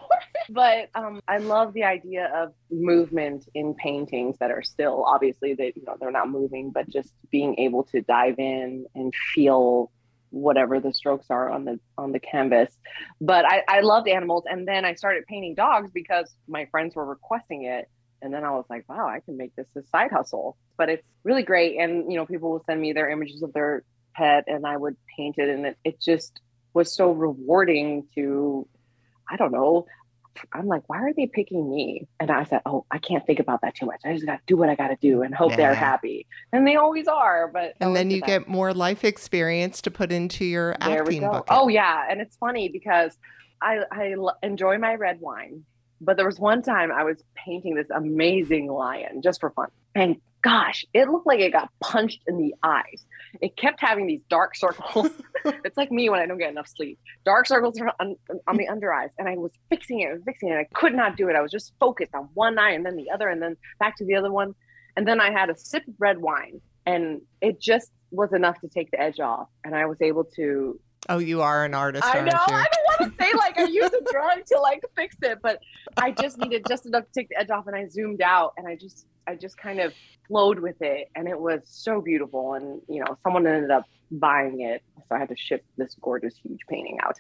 But 0.49 0.91
um, 0.95 1.21
I 1.27 1.39
love 1.39 1.73
the 1.73 1.85
idea 1.85 2.31
of 2.35 2.53
movement 2.71 3.49
in 3.55 3.75
paintings 3.75 4.37
that 4.39 4.51
are 4.51 4.63
still 4.63 5.05
obviously 5.07 5.55
they 5.55 5.73
you 5.77 5.85
know 5.87 5.97
they're 5.99 6.11
not 6.11 6.29
moving, 6.29 6.71
but 6.71 6.89
just 6.89 7.13
being 7.31 7.59
able 7.59 7.85
to 7.85 8.01
dive 8.03 8.39
in 8.39 8.87
and 8.95 9.13
feel 9.35 9.91
whatever 10.35 10.81
the 10.81 10.93
strokes 10.93 11.27
are 11.31 11.49
on 11.49 11.65
the 11.65 11.79
on 11.97 12.13
the 12.13 12.19
canvas. 12.19 12.77
But 13.21 13.45
I, 13.45 13.63
I 13.69 13.81
loved 13.81 14.09
animals 14.09 14.45
and 14.51 14.67
then 14.67 14.85
i 14.85 14.95
started 14.95 15.25
painting 15.27 15.55
dogs 15.55 15.91
because 15.93 16.35
my 16.49 16.67
friends 16.67 16.97
were 16.97 17.05
requesting 17.05 17.65
it 17.65 17.89
and 18.21 18.35
then 18.35 18.45
i 18.45 18.51
was 18.51 18.65
like 18.69 18.89
wow 18.89 19.07
i 19.07 19.21
can 19.21 19.37
make 19.37 19.55
this 19.55 19.69
a 19.77 19.83
side 19.89 20.11
hustle. 20.11 20.57
But 20.77 20.89
it's 20.89 21.07
really 21.23 21.45
great 21.45 21.79
and 21.79 22.11
you 22.11 22.19
know 22.19 22.27
people 22.27 22.51
will 22.51 22.65
send 22.67 22.81
me 22.81 22.93
their 22.93 23.09
images 23.09 23.43
of 23.43 23.53
their 23.53 23.85
pet 24.15 24.45
and 24.49 24.67
i 24.67 24.77
would 24.77 24.97
paint 25.17 25.39
it 25.39 25.49
and 25.49 25.67
it, 25.67 25.79
it 25.85 26.01
just 26.01 26.41
was 26.73 26.93
so 26.93 27.13
rewarding 27.13 28.07
to 28.17 28.67
i 29.31 29.37
don't 29.37 29.53
know 29.53 29.87
I'm 30.53 30.67
like, 30.67 30.83
why 30.89 30.99
are 30.99 31.13
they 31.13 31.27
picking 31.27 31.71
me? 31.71 32.07
And 32.21 32.31
I 32.31 32.45
said, 32.45 32.61
oh, 32.67 32.85
I 32.91 32.99
can't 32.99 33.25
think 33.27 33.41
about 33.41 33.61
that 33.63 33.75
too 33.75 33.87
much. 33.87 34.01
I 34.05 34.13
just 34.15 34.27
got 34.27 34.37
to 34.37 34.43
do 34.47 34.57
what 34.57 34.69
I 34.69 34.75
got 34.75 34.89
to 34.89 34.97
do 34.97 35.23
and 35.23 35.35
hope 35.35 35.51
yeah. 35.51 35.57
they're 35.57 35.75
happy. 35.75 36.27
And 36.53 36.67
they 36.67 36.77
always 36.77 37.07
are. 37.09 37.49
But 37.49 37.75
and 37.81 37.95
then 37.95 38.11
you 38.11 38.21
get 38.21 38.49
more 38.49 38.73
life 38.73 39.05
experience 39.05 39.83
to 39.83 39.91
put 39.91 40.13
into 40.13 40.45
your 40.45 40.77
there 40.81 41.03
acting 41.03 41.23
bucket. 41.23 41.45
Oh 41.49 41.69
yeah, 41.69 42.07
and 42.09 42.21
it's 42.21 42.37
funny 42.37 42.69
because 42.69 43.17
I 43.61 43.81
I 43.91 44.13
l- 44.13 44.39
enjoy 44.43 44.79
my 44.79 44.95
red 44.95 45.21
wine, 45.21 45.65
but 46.01 46.17
there 46.17 46.27
was 46.27 46.39
one 46.39 46.63
time 46.63 46.93
I 46.93 47.05
was 47.05 47.23
painting 47.35 47.75
this 47.75 47.91
amazing 47.95 48.69
lion 48.69 49.23
just 49.23 49.41
for 49.41 49.51
fun, 49.51 49.69
and 49.95 50.17
gosh, 50.45 50.85
it 50.93 51.09
looked 51.09 51.27
like 51.27 51.41
it 51.41 51.53
got 51.53 51.71
punched 51.81 52.21
in 52.27 52.37
the 52.37 52.55
eyes. 52.63 53.07
It 53.41 53.57
kept 53.57 53.81
having 53.81 54.07
these 54.07 54.21
dark 54.29 54.55
circles. 54.55 55.09
it's 55.45 55.77
like 55.79 55.91
me 55.91 56.11
when 56.11 56.21
I 56.21 56.27
don't 56.27 56.37
get 56.37 56.51
enough 56.51 56.69
sleep. 56.69 56.99
Dark 57.25 57.47
circles 57.47 57.81
on, 57.99 58.17
on 58.47 58.57
the 58.59 58.69
under 58.69 58.93
eyes. 58.93 59.09
And 59.19 59.27
I 59.27 59.37
was 59.37 59.53
fixing 59.71 60.01
it, 60.01 60.13
and 60.13 60.23
fixing 60.23 60.51
it. 60.51 60.57
I 60.57 60.69
could 60.75 60.95
not 60.95 61.17
do 61.17 61.29
it. 61.31 61.35
I 61.35 61.41
was 61.41 61.51
just 61.51 61.73
focused 61.81 62.15
on 62.15 62.29
one 62.35 62.59
eye 62.59 62.73
and 62.73 62.85
then 62.85 62.95
the 62.95 63.11
other 63.11 63.29
and 63.29 63.41
then 63.41 63.57
back 63.81 63.97
to 63.97 64.05
the 64.05 64.17
other 64.17 64.31
one. 64.31 64.55
And 64.97 65.09
then 65.09 65.19
I 65.19 65.33
had 65.33 65.49
a 65.49 65.57
sip 65.57 65.89
of 65.89 65.95
red 65.99 66.19
wine 66.19 66.61
and 66.85 67.23
it 67.41 67.59
just 67.59 67.91
was 68.11 68.35
enough 68.35 68.61
to 68.61 68.69
take 68.69 68.91
the 68.91 69.01
edge 69.01 69.21
off. 69.21 69.49
And 69.65 69.75
I 69.75 69.87
was 69.87 69.97
able 70.03 70.25
to 70.37 70.79
Oh, 71.09 71.19
you 71.19 71.43
are 71.43 71.65
an 71.65 71.75
artist. 71.75 72.05
I 72.05 72.21
know. 72.21 72.33
I 72.33 72.67
don't 72.73 72.74
want 73.01 73.17
to 73.17 73.25
say 73.25 73.33
like 73.37 73.59
I 73.59 73.65
used 73.65 73.95
a 73.95 74.03
drug 74.11 74.45
to 74.47 74.61
like 74.61 74.85
fix 74.97 75.17
it, 75.23 75.39
but 75.43 75.61
I 75.97 76.11
just 76.13 76.39
needed 76.39 76.65
just 76.69 76.87
enough 76.87 77.05
to 77.05 77.11
take 77.13 77.29
the 77.29 77.39
edge 77.39 77.51
off, 77.51 77.67
and 77.67 77.77
I 77.77 77.89
zoomed 77.89 78.23
out, 78.23 78.55
and 78.57 78.67
I 78.67 78.77
just 78.77 79.07
I 79.27 79.35
just 79.35 79.57
kind 79.57 79.81
of 79.81 79.93
flowed 80.29 80.59
with 80.59 80.81
it, 80.81 81.09
and 81.15 81.29
it 81.29 81.39
was 81.39 81.61
so 81.65 82.01
beautiful. 82.01 82.55
And 82.55 82.81
you 82.89 83.01
know, 83.01 83.17
someone 83.23 83.47
ended 83.47 83.71
up 83.71 83.85
buying 84.11 84.61
it, 84.61 84.83
so 84.97 85.15
I 85.15 85.19
had 85.19 85.29
to 85.29 85.37
ship 85.37 85.65
this 85.77 85.97
gorgeous, 86.01 86.35
huge 86.43 86.61
painting 86.69 86.99
out, 87.03 87.19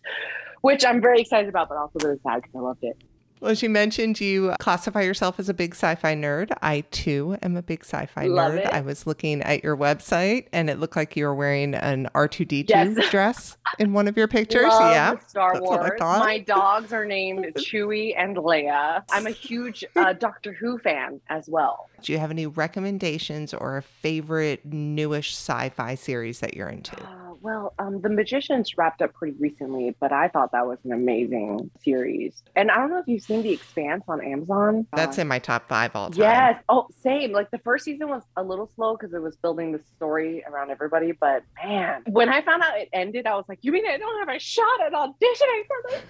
which 0.61 0.85
I'm 0.85 1.01
very 1.01 1.21
excited 1.21 1.49
about, 1.49 1.69
but 1.69 1.79
also 1.79 1.99
really 2.07 2.21
sad 2.23 2.43
because 2.43 2.55
I 2.55 2.61
loved 2.61 2.85
it. 2.85 3.03
Well, 3.45 3.53
you 3.53 3.69
mentioned 3.69 4.23
you 4.23 4.55
classify 4.59 5.03
yourself 5.03 5.39
as 5.39 5.51
a 5.51 5.55
big 5.55 5.75
sci 5.75 5.97
fi 5.97 6.15
nerd. 6.15 6.51
I 6.63 6.81
too 6.91 7.37
am 7.43 7.59
a 7.59 7.63
big 7.63 7.85
sci 7.85 8.07
fi 8.07 8.25
nerd. 8.25 8.61
It. 8.61 8.67
I 8.69 8.81
was 8.81 9.07
looking 9.07 9.43
at 9.43 9.63
your 9.63 9.77
website 9.77 10.47
and 10.51 10.71
it 10.71 10.81
looked 10.81 10.97
like 10.97 11.15
you 11.15 11.27
were 11.27 11.35
wearing 11.35 11.75
an 11.75 12.09
R2D2 12.15 12.71
yes. 12.71 13.11
dress 13.11 13.59
in 13.79 13.93
one 13.93 14.09
of 14.09 14.17
your 14.17 14.29
pictures. 14.29 14.65
Love 14.69 14.93
yeah. 14.95 15.19
Star 15.27 15.61
Wars. 15.61 16.01
My 16.01 16.39
dogs 16.39 16.91
are 16.95 17.05
named 17.05 17.45
Chewie 17.57 18.15
and 18.17 18.35
Leia. 18.39 19.03
I'm 19.11 19.27
a 19.27 19.31
huge 19.31 19.85
uh, 19.95 20.13
Doctor 20.19 20.55
Who 20.55 20.79
fan 20.79 21.21
as 21.29 21.47
well. 21.47 21.91
Do 22.05 22.13
you 22.13 22.19
have 22.19 22.31
any 22.31 22.45
recommendations 22.47 23.55
or 23.55 23.79
a 23.79 23.83
favorite 23.83 24.63
newish 24.67 25.33
sci 25.33 25.71
fi 25.71 25.95
series 25.95 26.41
that 26.41 26.53
you're 26.53 26.69
into? 26.69 27.03
Uh, 27.03 27.33
well, 27.41 27.73
um, 27.79 28.03
The 28.03 28.11
Magicians 28.11 28.77
wrapped 28.77 29.01
up 29.01 29.15
pretty 29.15 29.39
recently, 29.39 29.97
but 30.01 30.13
I 30.13 30.29
thought 30.29 30.53
that 30.53 30.67
was 30.67 30.79
an 30.85 30.93
amazing 30.93 31.71
series. 31.83 32.43
And 32.57 32.71
I 32.71 32.77
don't 32.77 32.91
know 32.91 32.99
if 32.99 33.07
you've 33.07 33.23
seen 33.23 33.43
The 33.43 33.53
Expanse 33.53 34.05
on 34.07 34.23
Amazon. 34.23 34.87
That's 34.95 35.17
uh, 35.17 35.23
in 35.23 35.29
my 35.29 35.39
top 35.39 35.67
five 35.67 35.97
all 35.97 36.11
time. 36.11 36.21
Yes. 36.21 36.63
Oh, 36.69 36.89
same. 37.03 37.33
Like 37.33 37.51
the 37.51 37.59
first 37.59 37.87
season 37.87 38.11
was 38.11 38.23
a 38.37 38.43
little 38.43 38.71
slow 38.77 38.99
because 38.99 39.15
it 39.15 39.23
was 39.23 39.37
building 39.37 39.73
the 39.73 39.81
story 39.97 40.45
around 40.45 40.73
everybody. 40.73 41.13
But 41.13 41.43
man, 41.63 42.03
when 42.07 42.29
I 42.29 42.43
found 42.43 42.63
out 42.63 42.79
it 42.79 42.91
ended, 42.93 43.27
I 43.27 43.35
was 43.35 43.47
like, 43.49 43.61
you 43.63 43.73
mean 43.73 43.87
I 43.87 43.97
don't 43.97 44.27
have 44.27 44.35
a 44.35 44.39
shot 44.39 44.81
at 44.87 44.93
auditioning 44.93 45.67
for 45.67 45.91
this? 45.91 46.03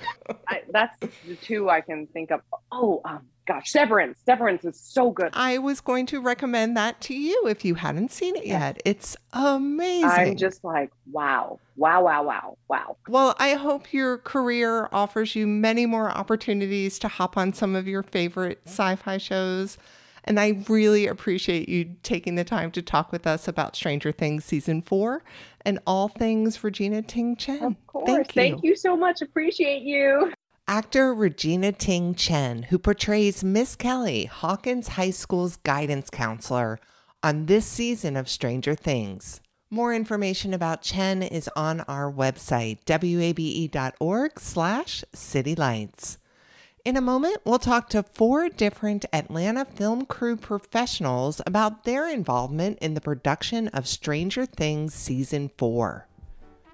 I, 0.48 0.62
that's 0.72 0.98
the 1.26 1.36
two 1.36 1.70
I 1.70 1.82
can 1.82 2.08
think 2.08 2.32
of. 2.32 2.40
Oh, 2.76 3.00
um, 3.04 3.20
gosh, 3.46 3.70
Severance. 3.70 4.18
Severance 4.26 4.64
is 4.64 4.78
so 4.80 5.10
good. 5.10 5.30
I 5.32 5.58
was 5.58 5.80
going 5.80 6.06
to 6.06 6.20
recommend 6.20 6.76
that 6.76 7.00
to 7.02 7.14
you 7.14 7.46
if 7.46 7.64
you 7.64 7.76
hadn't 7.76 8.10
seen 8.10 8.34
it 8.34 8.46
yet. 8.46 8.80
It's 8.84 9.16
amazing. 9.32 10.10
I'm 10.10 10.36
just 10.36 10.64
like, 10.64 10.90
wow, 11.12 11.60
wow, 11.76 12.02
wow, 12.02 12.24
wow, 12.24 12.58
wow. 12.68 12.96
Well, 13.08 13.36
I 13.38 13.54
hope 13.54 13.92
your 13.92 14.18
career 14.18 14.88
offers 14.90 15.36
you 15.36 15.46
many 15.46 15.86
more 15.86 16.10
opportunities 16.10 16.98
to 17.00 17.08
hop 17.08 17.36
on 17.36 17.52
some 17.52 17.76
of 17.76 17.86
your 17.86 18.02
favorite 18.02 18.60
sci 18.66 18.96
fi 18.96 19.18
shows. 19.18 19.78
And 20.24 20.40
I 20.40 20.64
really 20.68 21.06
appreciate 21.06 21.68
you 21.68 21.96
taking 22.02 22.34
the 22.34 22.44
time 22.44 22.70
to 22.72 22.82
talk 22.82 23.12
with 23.12 23.26
us 23.26 23.46
about 23.46 23.76
Stranger 23.76 24.10
Things 24.10 24.44
season 24.44 24.82
four 24.82 25.22
and 25.64 25.78
all 25.86 26.08
things 26.08 26.64
Regina 26.64 27.02
Ting 27.02 27.36
Chen. 27.36 27.62
Of 27.62 27.86
course. 27.86 28.06
Thank 28.06 28.28
you. 28.28 28.42
Thank 28.42 28.64
you 28.64 28.74
so 28.74 28.96
much. 28.96 29.22
Appreciate 29.22 29.82
you. 29.82 30.32
Actor 30.66 31.12
Regina 31.12 31.72
Ting 31.72 32.14
Chen, 32.14 32.62
who 32.64 32.78
portrays 32.78 33.44
Miss 33.44 33.76
Kelly, 33.76 34.24
Hawkins 34.24 34.88
High 34.88 35.10
School's 35.10 35.56
guidance 35.56 36.08
counselor, 36.08 36.78
on 37.22 37.44
this 37.44 37.66
season 37.66 38.16
of 38.16 38.30
Stranger 38.30 38.74
Things. 38.74 39.42
More 39.70 39.92
information 39.92 40.54
about 40.54 40.80
Chen 40.80 41.22
is 41.22 41.50
on 41.54 41.82
our 41.82 42.10
website, 42.10 42.78
wabe.org 42.88 44.40
slash 44.40 45.04
citylights. 45.14 46.16
In 46.82 46.96
a 46.96 47.02
moment, 47.02 47.42
we'll 47.44 47.58
talk 47.58 47.90
to 47.90 48.02
four 48.02 48.48
different 48.48 49.04
Atlanta 49.12 49.66
film 49.66 50.06
crew 50.06 50.36
professionals 50.36 51.42
about 51.46 51.84
their 51.84 52.08
involvement 52.08 52.78
in 52.78 52.94
the 52.94 53.02
production 53.02 53.68
of 53.68 53.86
Stranger 53.86 54.46
Things 54.46 54.94
Season 54.94 55.50
4. 55.58 56.08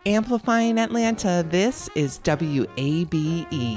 Amplifying 0.06 0.78
Atlanta, 0.78 1.44
this 1.46 1.90
is 1.94 2.18
WABE. 2.20 3.76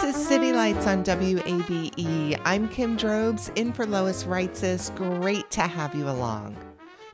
This 0.00 0.16
is 0.16 0.26
City 0.26 0.52
Lights 0.52 0.88
on 0.88 1.04
WABE. 1.04 2.40
I'm 2.44 2.68
Kim 2.68 2.96
Drobes, 2.96 3.50
in 3.54 3.72
for 3.72 3.86
Lois 3.86 4.24
Reitzes. 4.24 4.94
Great 4.96 5.48
to 5.52 5.62
have 5.62 5.94
you 5.94 6.10
along. 6.10 6.56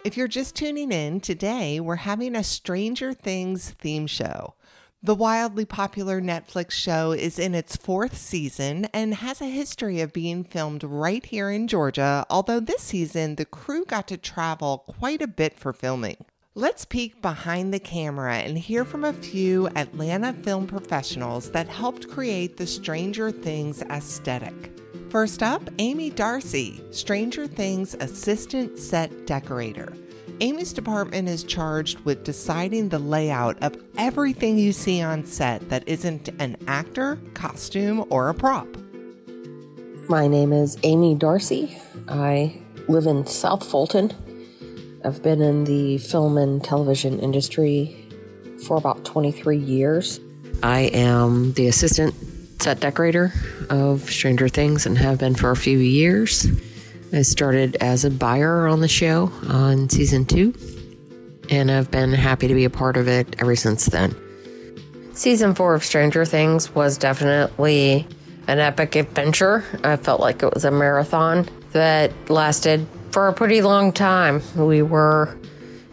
If 0.02 0.16
you're 0.16 0.26
just 0.26 0.56
tuning 0.56 0.90
in, 0.90 1.20
today 1.20 1.78
we're 1.78 1.96
having 1.96 2.34
a 2.34 2.42
Stranger 2.42 3.12
Things 3.12 3.72
theme 3.72 4.06
show. 4.06 4.54
The 5.02 5.14
wildly 5.14 5.66
popular 5.66 6.22
Netflix 6.22 6.70
show 6.70 7.12
is 7.12 7.38
in 7.38 7.54
its 7.54 7.76
fourth 7.76 8.16
season 8.16 8.86
and 8.94 9.14
has 9.14 9.42
a 9.42 9.46
history 9.46 10.00
of 10.00 10.14
being 10.14 10.42
filmed 10.42 10.82
right 10.82 11.24
here 11.24 11.50
in 11.50 11.68
Georgia, 11.68 12.24
although 12.30 12.60
this 12.60 12.82
season 12.82 13.36
the 13.36 13.44
crew 13.44 13.84
got 13.84 14.08
to 14.08 14.16
travel 14.16 14.84
quite 14.88 15.20
a 15.20 15.28
bit 15.28 15.58
for 15.58 15.74
filming. 15.74 16.24
Let's 16.56 16.84
peek 16.84 17.22
behind 17.22 17.72
the 17.72 17.78
camera 17.78 18.34
and 18.34 18.58
hear 18.58 18.84
from 18.84 19.04
a 19.04 19.12
few 19.12 19.68
Atlanta 19.76 20.32
film 20.32 20.66
professionals 20.66 21.52
that 21.52 21.68
helped 21.68 22.10
create 22.10 22.56
the 22.56 22.66
Stranger 22.66 23.30
Things 23.30 23.82
aesthetic. 23.82 24.72
First 25.10 25.44
up, 25.44 25.62
Amy 25.78 26.10
Darcy, 26.10 26.82
Stranger 26.90 27.46
Things 27.46 27.94
assistant 27.94 28.80
set 28.80 29.28
decorator. 29.28 29.92
Amy's 30.40 30.72
department 30.72 31.28
is 31.28 31.44
charged 31.44 32.00
with 32.00 32.24
deciding 32.24 32.88
the 32.88 32.98
layout 32.98 33.56
of 33.62 33.80
everything 33.96 34.58
you 34.58 34.72
see 34.72 35.00
on 35.00 35.24
set 35.24 35.68
that 35.68 35.86
isn't 35.86 36.30
an 36.40 36.56
actor, 36.66 37.20
costume, 37.32 38.04
or 38.10 38.28
a 38.28 38.34
prop. 38.34 38.66
My 40.08 40.26
name 40.26 40.52
is 40.52 40.78
Amy 40.82 41.14
Darcy. 41.14 41.78
I 42.08 42.60
live 42.88 43.06
in 43.06 43.24
South 43.24 43.64
Fulton, 43.64 44.12
I've 45.04 45.22
been 45.22 45.40
in 45.40 45.64
the 45.64 45.98
film 45.98 46.36
and 46.36 46.62
television 46.62 47.18
industry 47.20 47.96
for 48.66 48.76
about 48.76 49.04
23 49.04 49.56
years. 49.56 50.20
I 50.62 50.90
am 50.92 51.54
the 51.54 51.68
assistant 51.68 52.14
set 52.60 52.80
decorator 52.80 53.32
of 53.70 54.10
Stranger 54.10 54.48
Things 54.48 54.84
and 54.84 54.98
have 54.98 55.18
been 55.18 55.34
for 55.34 55.50
a 55.50 55.56
few 55.56 55.78
years. 55.78 56.46
I 57.12 57.22
started 57.22 57.76
as 57.80 58.04
a 58.04 58.10
buyer 58.10 58.66
on 58.66 58.80
the 58.80 58.88
show 58.88 59.32
on 59.48 59.88
season 59.88 60.26
two, 60.26 60.54
and 61.48 61.70
I've 61.70 61.90
been 61.90 62.12
happy 62.12 62.46
to 62.48 62.54
be 62.54 62.64
a 62.64 62.70
part 62.70 62.98
of 62.98 63.08
it 63.08 63.36
ever 63.40 63.56
since 63.56 63.86
then. 63.86 64.14
Season 65.14 65.54
four 65.54 65.74
of 65.74 65.82
Stranger 65.82 66.26
Things 66.26 66.74
was 66.74 66.98
definitely 66.98 68.06
an 68.46 68.58
epic 68.58 68.96
adventure. 68.96 69.64
I 69.82 69.96
felt 69.96 70.20
like 70.20 70.42
it 70.42 70.52
was 70.52 70.64
a 70.64 70.70
marathon 70.70 71.48
that 71.72 72.12
lasted 72.28 72.86
for 73.10 73.28
a 73.28 73.32
pretty 73.32 73.62
long 73.62 73.92
time. 73.92 74.42
We 74.56 74.82
were 74.82 75.36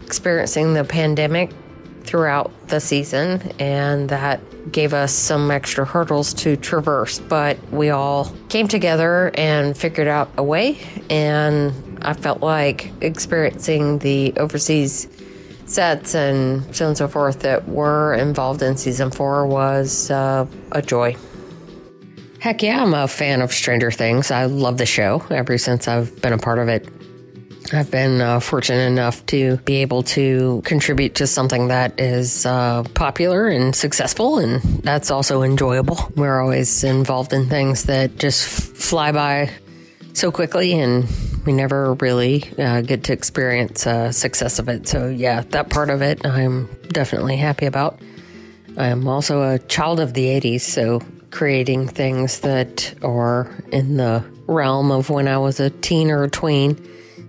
experiencing 0.04 0.74
the 0.74 0.84
pandemic 0.84 1.52
throughout 2.04 2.52
the 2.70 2.80
season, 2.80 3.42
and 3.60 4.10
that 4.10 4.40
gave 4.72 4.94
us 4.94 5.14
some 5.14 5.52
extra 5.52 5.86
hurdles 5.86 6.34
to 6.36 6.56
traverse. 6.56 7.20
But 7.20 7.58
we 7.72 7.90
all 7.90 8.32
came 8.50 8.68
together 8.68 9.32
and 9.36 9.78
figured 9.78 10.08
out 10.08 10.30
a 10.38 10.44
way, 10.44 10.80
and 11.10 12.00
I 12.02 12.14
felt 12.14 12.42
like 12.42 12.92
experiencing 13.02 14.00
the 14.00 14.34
overseas 14.38 15.08
sets 15.66 16.16
and 16.16 16.64
so 16.74 16.86
on 16.86 16.90
and 16.90 16.98
so 16.98 17.10
forth 17.10 17.42
that 17.42 17.68
were 17.68 18.14
involved 18.14 18.62
in 18.62 18.78
season 18.78 19.12
four 19.12 19.46
was 19.46 20.10
uh, 20.10 20.46
a 20.72 20.82
joy. 20.82 21.16
Heck 22.40 22.64
yeah, 22.64 22.82
I'm 22.82 22.94
a 22.94 23.08
fan 23.08 23.42
of 23.42 23.52
Stranger 23.52 23.92
Things. 23.92 24.32
I 24.32 24.46
love 24.46 24.78
the 24.78 24.86
show 24.86 25.26
ever 25.30 25.58
since 25.58 25.88
I've 25.88 26.22
been 26.22 26.34
a 26.34 26.38
part 26.38 26.60
of 26.60 26.70
it. 26.70 26.88
I've 27.74 27.92
been 27.92 28.22
uh, 28.22 28.40
fortunate 28.40 28.88
enough 28.88 29.26
to 29.28 29.58
be 29.58 29.78
able 29.78 30.04
to 30.04 30.62
contribute 30.64 31.16
to 31.16 31.28
something 31.28 31.68
that 31.68 32.00
is 32.00 32.46
uh, 32.46 32.84
popular 32.94 33.48
and 33.48 33.76
successful, 33.76 34.40
and 34.40 34.62
that's 34.84 35.12
also 35.12 35.42
enjoyable. 35.42 35.98
We're 36.16 36.40
always 36.40 36.84
involved 36.86 37.34
in 37.34 37.50
things 37.50 37.84
that 37.84 38.18
just 38.18 38.48
fly 38.48 39.12
by 39.12 39.50
so 40.14 40.32
quickly, 40.32 40.80
and 40.80 41.08
we 41.46 41.52
never 41.52 41.96
really 41.96 42.50
uh, 42.58 42.82
get 42.82 43.04
to 43.06 43.14
experience 43.14 43.86
uh, 43.86 44.14
success 44.14 44.60
of 44.60 44.70
it. 44.70 44.88
So, 44.88 45.10
yeah, 45.10 45.42
that 45.50 45.70
part 45.70 45.90
of 45.90 46.02
it 46.02 46.26
I'm 46.26 46.70
definitely 46.88 47.36
happy 47.36 47.66
about. 47.66 48.00
I'm 48.78 49.08
also 49.08 49.42
a 49.42 49.60
child 49.60 50.00
of 50.00 50.14
the 50.14 50.26
80s, 50.26 50.62
so 50.62 51.02
creating 51.32 51.90
things 51.90 52.40
that 52.42 52.94
are 53.04 53.54
in 53.74 53.98
the 53.98 54.24
realm 54.48 54.92
of 54.92 55.10
when 55.10 55.28
I 55.28 55.38
was 55.38 55.60
a 55.60 55.70
teen 55.70 56.10
or 56.10 56.24
a 56.24 56.30
tween 56.30 56.78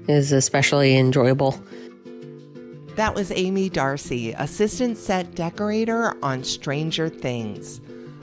is 0.09 0.33
especially 0.33 0.97
enjoyable. 0.97 1.62
That 2.97 3.14
was 3.14 3.31
Amy 3.31 3.68
Darcy, 3.68 4.33
assistant 4.33 4.99
set 4.99 5.37
decorator 5.37 6.16
on 6.23 6.42
Stranger 6.42 7.09
Things. 7.09 7.81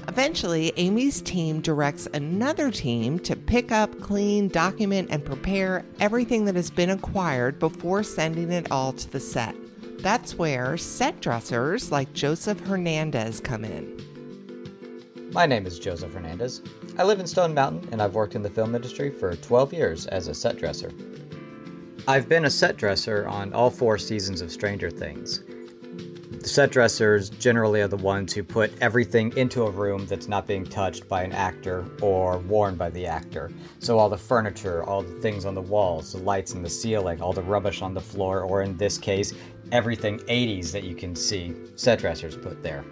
Eventually, 0.07 0.73
Amy's 0.75 1.21
team 1.21 1.61
directs 1.61 2.07
another 2.13 2.69
team 2.69 3.17
to 3.19 3.35
pick 3.35 3.71
up, 3.71 3.99
clean, 4.01 4.49
document, 4.49 5.07
and 5.11 5.23
prepare 5.23 5.85
everything 5.99 6.45
that 6.45 6.55
has 6.55 6.69
been 6.69 6.89
acquired 6.89 7.57
before 7.57 8.03
sending 8.03 8.51
it 8.51 8.69
all 8.71 8.93
to 8.93 9.09
the 9.09 9.19
set. 9.19 9.55
That's 9.99 10.35
where 10.37 10.77
set 10.77 11.21
dressers 11.21 11.91
like 11.91 12.13
Joseph 12.13 12.59
Hernandez 12.59 13.39
come 13.39 13.65
in. 13.65 13.99
My 15.31 15.45
name 15.45 15.65
is 15.65 15.79
Joseph 15.79 16.13
Hernandez. 16.13 16.61
I 16.97 17.03
live 17.03 17.19
in 17.19 17.27
Stone 17.27 17.53
Mountain 17.53 17.89
and 17.91 18.01
I've 18.01 18.13
worked 18.13 18.35
in 18.35 18.41
the 18.41 18.49
film 18.49 18.75
industry 18.75 19.09
for 19.09 19.35
12 19.35 19.73
years 19.73 20.05
as 20.07 20.27
a 20.27 20.33
set 20.33 20.57
dresser. 20.57 20.91
I've 22.07 22.29
been 22.29 22.45
a 22.45 22.51
set 22.51 22.77
dresser 22.77 23.27
on 23.27 23.51
all 23.51 23.71
four 23.71 23.97
seasons 23.97 24.41
of 24.41 24.51
Stranger 24.51 24.91
Things. 24.91 25.41
The 26.39 26.47
set 26.47 26.69
dressers 26.69 27.31
generally 27.31 27.81
are 27.81 27.87
the 27.87 27.97
ones 27.97 28.31
who 28.31 28.43
put 28.43 28.71
everything 28.79 29.35
into 29.35 29.63
a 29.63 29.71
room 29.71 30.05
that's 30.05 30.27
not 30.27 30.45
being 30.45 30.65
touched 30.65 31.09
by 31.09 31.23
an 31.23 31.31
actor 31.31 31.83
or 32.03 32.37
worn 32.37 32.75
by 32.75 32.91
the 32.91 33.07
actor. 33.07 33.51
So, 33.79 33.97
all 33.97 34.09
the 34.09 34.19
furniture, 34.19 34.83
all 34.83 35.01
the 35.01 35.19
things 35.19 35.45
on 35.45 35.55
the 35.55 35.61
walls, 35.61 36.11
the 36.11 36.19
lights 36.19 36.53
in 36.53 36.61
the 36.61 36.69
ceiling, 36.69 37.23
all 37.23 37.33
the 37.33 37.41
rubbish 37.41 37.81
on 37.81 37.95
the 37.95 38.01
floor, 38.01 38.41
or 38.41 38.61
in 38.61 38.77
this 38.77 38.99
case, 38.99 39.33
everything 39.71 40.19
80s 40.19 40.71
that 40.73 40.83
you 40.83 40.93
can 40.93 41.15
see, 41.15 41.55
set 41.75 41.97
dressers 41.97 42.37
put 42.37 42.61
there. 42.61 42.85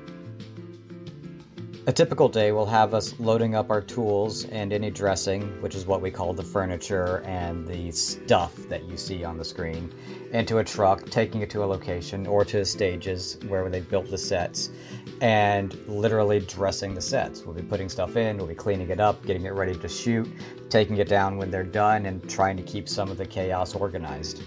A 1.86 1.92
typical 1.92 2.30
day 2.30 2.54
will 2.54 2.66
have 2.66 2.94
us 2.94 3.14
loading 3.20 3.56
up 3.56 3.70
our 3.70 3.82
tools 3.82 4.46
and 4.46 4.72
any 4.72 4.90
dressing, 4.90 5.62
which 5.62 5.76
is 5.76 5.86
what 5.86 6.00
we 6.00 6.10
call 6.10 6.34
the 6.34 6.42
furniture 6.42 7.22
and 7.26 7.68
the 7.68 7.92
stuff 7.92 8.56
that 8.70 8.86
you 8.86 8.96
see 8.96 9.26
on 9.26 9.38
the 9.38 9.44
screen, 9.44 9.94
into 10.32 10.60
a 10.60 10.64
truck, 10.64 11.10
taking 11.10 11.42
it 11.42 11.50
to 11.50 11.62
a 11.62 11.66
location 11.66 12.26
or 12.26 12.46
to 12.46 12.60
the 12.60 12.66
stages 12.66 13.38
where 13.50 13.70
they've 13.70 13.90
built 13.90 14.10
the 14.10 14.18
sets, 14.18 14.70
and 15.20 15.78
literally 15.86 16.40
dressing 16.40 16.94
the 16.94 17.02
sets. 17.02 17.44
We'll 17.44 17.54
be 17.54 17.62
putting 17.62 17.90
stuff 17.90 18.16
in, 18.16 18.38
we'll 18.38 18.48
be 18.48 18.56
cleaning 18.56 18.90
it 18.90 19.02
up, 19.02 19.26
getting 19.26 19.44
it 19.44 19.52
ready 19.52 19.76
to 19.76 19.90
shoot, 19.90 20.30
taking 20.70 20.96
it 21.00 21.10
down 21.10 21.36
when 21.36 21.52
they're 21.52 21.66
done, 21.66 22.06
and 22.06 22.30
trying 22.30 22.56
to 22.56 22.64
keep 22.64 22.88
some 22.88 23.12
of 23.12 23.18
the 23.18 23.26
chaos 23.26 23.76
organized. 23.76 24.42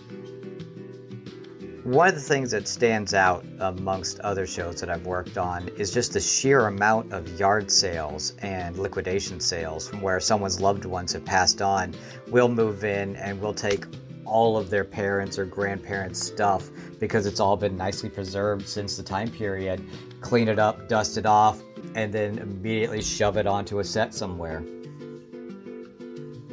One 1.87 2.09
of 2.09 2.17
the 2.17 2.21
things 2.21 2.51
that 2.51 2.67
stands 2.67 3.15
out 3.15 3.45
amongst 3.61 4.19
other 4.19 4.45
shows 4.45 4.81
that 4.81 4.91
I've 4.91 5.07
worked 5.07 5.39
on 5.39 5.69
is 5.77 5.93
just 5.95 6.15
the 6.15 6.21
sheer 6.21 6.67
amount 6.67 7.13
of 7.13 7.39
yard 7.39 7.71
sales 7.71 8.33
and 8.43 8.77
liquidation 8.77 9.39
sales 9.39 9.89
from 9.89 10.01
where 10.01 10.19
someone's 10.19 10.61
loved 10.61 10.85
ones 10.85 11.13
have 11.13 11.25
passed 11.25 11.63
on. 11.63 11.95
We'll 12.27 12.49
move 12.49 12.83
in 12.83 13.15
and 13.15 13.41
we'll 13.41 13.55
take 13.55 13.85
all 14.25 14.57
of 14.57 14.69
their 14.69 14.83
parents 14.83 15.39
or 15.39 15.45
grandparents' 15.45 16.21
stuff 16.21 16.71
because 16.99 17.25
it's 17.25 17.39
all 17.39 17.57
been 17.57 17.77
nicely 17.77 18.09
preserved 18.09 18.67
since 18.67 18.97
the 18.97 19.05
time 19.05 19.31
period, 19.31 19.81
clean 20.21 20.49
it 20.49 20.59
up, 20.59 20.89
dust 20.89 21.17
it 21.19 21.25
off, 21.25 21.63
and 21.95 22.13
then 22.13 22.39
immediately 22.39 23.01
shove 23.01 23.37
it 23.37 23.47
onto 23.47 23.79
a 23.79 23.85
set 23.85 24.13
somewhere. 24.13 24.65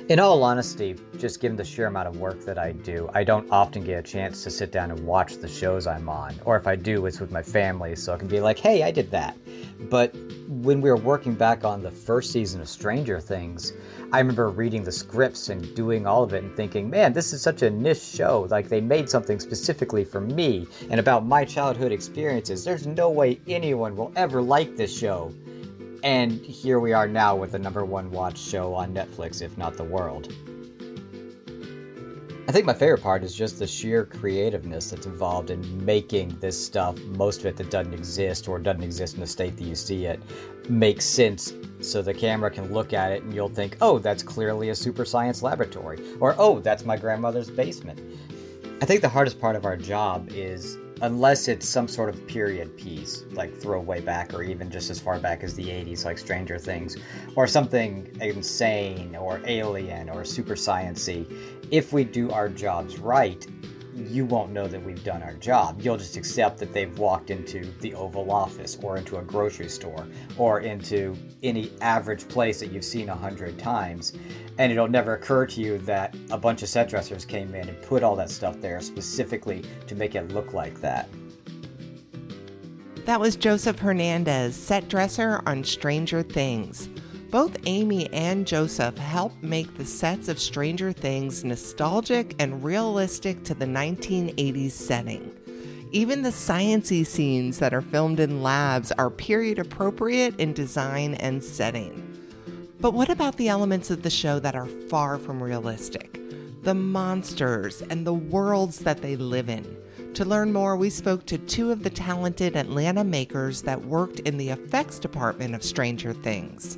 In 0.10 0.20
all 0.20 0.44
honesty, 0.44 0.98
just 1.18 1.40
given 1.40 1.56
the 1.56 1.64
sheer 1.64 1.88
amount 1.88 2.10
of 2.10 2.18
work 2.18 2.44
that 2.44 2.58
I 2.58 2.74
do, 2.74 3.10
I 3.14 3.24
don't 3.24 3.50
often 3.50 3.86
get 3.86 4.00
a 4.00 4.02
chance 4.04 4.44
to 4.44 4.50
sit 4.50 4.70
down 4.70 4.92
and 4.92 5.00
watch 5.06 5.38
the 5.38 5.48
shows 5.48 5.88
I'm 5.88 6.10
on. 6.10 6.36
Or 6.44 6.58
if 6.58 6.68
I 6.68 6.76
do, 6.76 7.06
it's 7.06 7.22
with 7.22 7.32
my 7.32 7.42
family, 7.42 7.96
so 7.96 8.14
I 8.14 8.18
can 8.18 8.28
be 8.28 8.42
like, 8.42 8.60
hey, 8.60 8.84
I 8.84 8.92
did 8.92 9.10
that. 9.12 9.38
But 9.90 10.14
when 10.50 10.82
we 10.82 10.90
were 10.90 10.98
working 10.98 11.36
back 11.36 11.64
on 11.64 11.82
the 11.82 11.90
first 11.90 12.34
season 12.34 12.60
of 12.60 12.68
Stranger 12.68 13.22
Things, 13.22 13.72
I 14.12 14.20
remember 14.20 14.50
reading 14.50 14.84
the 14.84 14.92
scripts 14.92 15.48
and 15.48 15.74
doing 15.74 16.06
all 16.06 16.22
of 16.22 16.34
it 16.34 16.44
and 16.44 16.54
thinking, 16.54 16.90
man, 16.90 17.14
this 17.14 17.32
is 17.32 17.42
such 17.42 17.62
a 17.62 17.70
niche 17.70 18.02
show. 18.02 18.46
Like, 18.52 18.68
they 18.68 18.82
made 18.82 19.10
something 19.10 19.40
specifically 19.40 20.04
for 20.04 20.20
me 20.20 20.68
and 20.90 21.00
about 21.00 21.26
my 21.26 21.46
childhood 21.46 21.94
experiences. 21.94 22.66
There's 22.66 22.86
no 22.86 23.10
way 23.10 23.40
anyone 23.48 23.96
will 23.96 24.12
ever 24.18 24.42
like 24.42 24.76
this 24.76 24.96
show. 24.96 25.34
And 26.04 26.34
here 26.42 26.82
we 26.82 26.92
are 26.92 27.08
now 27.08 27.34
with 27.34 27.54
the 27.54 27.60
number 27.60 27.86
one 27.86 28.12
watch 28.12 28.38
show 28.38 28.74
on 28.74 28.94
Netflix, 28.94 29.42
if 29.42 29.58
not 29.58 29.78
the 29.78 29.86
world. 29.86 30.34
I 32.46 32.52
think 32.52 32.66
my 32.66 32.74
favorite 32.74 33.02
part 33.02 33.24
is 33.24 33.34
just 33.34 33.58
the 33.58 33.66
sheer 33.66 34.04
creativeness 34.04 34.90
that's 34.90 35.06
involved 35.06 35.50
in 35.50 35.86
making 35.86 36.38
this 36.42 36.62
stuff, 36.62 37.02
most 37.04 37.40
of 37.40 37.46
it 37.46 37.56
that 37.56 37.72
doesn't 37.72 37.94
exist 37.94 38.50
or 38.50 38.60
doesn't 38.60 38.84
exist 38.84 39.14
in 39.14 39.22
the 39.22 39.28
state 39.28 39.56
that 39.56 39.64
you 39.64 39.76
see 39.76 40.04
it, 40.04 40.22
make 40.70 41.02
sense 41.02 41.54
so 41.80 42.02
the 42.02 42.14
camera 42.14 42.52
can 42.52 42.74
look 42.74 42.92
at 42.92 43.14
it 43.14 43.24
and 43.24 43.34
you'll 43.34 43.48
think, 43.48 43.78
oh, 43.80 43.98
that's 43.98 44.22
clearly 44.22 44.70
a 44.70 44.76
super 44.76 45.06
science 45.06 45.42
laboratory, 45.42 46.04
or 46.20 46.36
oh, 46.38 46.60
that's 46.60 46.84
my 46.84 46.98
grandmother's 46.98 47.50
basement. 47.50 48.02
I 48.82 48.86
think 48.86 49.00
the 49.00 49.10
hardest 49.10 49.40
part 49.40 49.56
of 49.56 49.64
our 49.64 49.78
job 49.78 50.28
is 50.34 50.78
unless 51.04 51.50
it's 51.50 51.68
some 51.68 51.86
sort 51.86 52.08
of 52.08 52.26
period 52.28 52.76
piece, 52.78 53.26
like 53.34 53.54
throwaway 53.54 54.00
back, 54.00 54.34
or 54.34 54.42
even 54.42 54.72
just 54.72 54.90
as 54.90 55.02
far 55.02 55.20
back 55.20 55.44
as 55.44 55.54
the 55.54 55.66
80s, 55.66 56.06
like 56.06 56.18
Stranger 56.18 56.58
Things, 56.58 56.96
or 57.36 57.46
something 57.46 58.10
insane, 58.22 59.14
or 59.18 59.42
alien, 59.46 60.10
or 60.10 60.24
super 60.24 60.56
sciency. 60.56 61.30
If 61.72 61.92
we 61.92 62.06
do 62.06 62.32
our 62.32 62.48
jobs 62.48 63.00
right, 63.00 63.46
you 63.96 64.26
won't 64.26 64.52
know 64.52 64.68
that 64.68 64.84
we've 64.84 65.04
done 65.04 65.22
our 65.22 65.34
job. 65.34 65.82
You'll 65.82 65.98
just 65.98 66.18
accept 66.18 66.60
that 66.60 66.74
they've 66.74 66.98
walked 66.98 67.30
into 67.30 67.66
the 67.80 67.94
Oval 67.94 68.32
Office 68.32 68.78
or 68.82 68.98
into 68.98 69.18
a 69.18 69.22
grocery 69.22 69.70
store 69.70 70.08
or 70.38 70.62
into 70.62 71.16
any 71.44 71.72
average 71.82 72.28
place 72.28 72.60
that 72.60 72.72
you've 72.72 72.86
seen 72.86 73.10
a 73.10 73.16
hundred 73.16 73.60
times. 73.60 74.14
And 74.58 74.72
it'll 74.72 74.88
never 74.88 75.16
occur 75.16 75.46
to 75.48 75.62
you 75.62 75.78
that 75.80 76.16
a 76.32 76.38
bunch 76.38 76.64
of 76.64 76.70
set 76.70 76.90
dressers 76.90 77.26
came 77.26 77.54
in 77.56 77.70
and 77.70 77.82
put 77.84 78.04
all 78.04 78.16
that 78.16 78.30
stuff 78.30 78.60
there 78.62 78.82
specifically 78.82 79.64
to 79.88 79.96
make 79.96 80.16
it 80.16 80.32
look 80.32 80.54
like 80.54 80.80
that. 80.82 81.08
That 83.06 83.20
was 83.20 83.36
Joseph 83.36 83.80
Hernandez, 83.80 84.56
set 84.56 84.88
dresser 84.88 85.42
on 85.46 85.64
Stranger 85.64 86.24
Things. 86.24 86.88
Both 87.34 87.58
Amy 87.66 88.14
and 88.14 88.46
Joseph 88.46 88.96
helped 88.96 89.42
make 89.42 89.76
the 89.76 89.86
sets 89.86 90.28
of 90.28 90.40
Stranger 90.40 90.92
Things 90.92 91.44
nostalgic 91.44 92.36
and 92.38 92.64
realistic 92.64 93.44
to 93.46 93.56
the 93.56 93.66
1980s 93.66 94.70
setting. 94.70 95.32
Even 95.92 96.22
the 96.22 96.30
sciency 96.30 97.04
scenes 97.04 97.58
that 97.58 97.74
are 97.74 97.82
filmed 97.82 98.20
in 98.20 98.44
labs 98.44 98.92
are 98.92 99.10
period 99.10 99.58
appropriate 99.58 100.40
in 100.40 100.54
design 100.54 101.16
and 101.16 101.44
setting. 101.44 102.08
But 102.80 102.94
what 102.94 103.10
about 103.10 103.38
the 103.38 103.48
elements 103.48 103.90
of 103.90 104.04
the 104.04 104.12
show 104.12 104.38
that 104.38 104.56
are 104.56 104.68
far 104.68 105.18
from 105.18 105.42
realistic? 105.42 106.20
The 106.62 106.76
monsters 106.76 107.82
and 107.82 108.06
the 108.06 108.14
worlds 108.14 108.78
that 108.82 109.02
they 109.02 109.16
live 109.16 109.50
in. 109.50 109.76
To 110.14 110.24
learn 110.24 110.54
more, 110.54 110.78
we 110.78 110.92
spoke 110.92 111.26
to 111.26 111.40
two 111.40 111.72
of 111.72 111.82
the 111.82 111.90
talented 111.90 112.56
Atlanta 112.56 113.04
makers 113.04 113.64
that 113.64 113.86
worked 113.86 114.20
in 114.20 114.38
the 114.38 114.50
effects 114.50 115.00
department 115.00 115.56
of 115.56 115.64
Stranger 115.64 116.14
Things. 116.14 116.78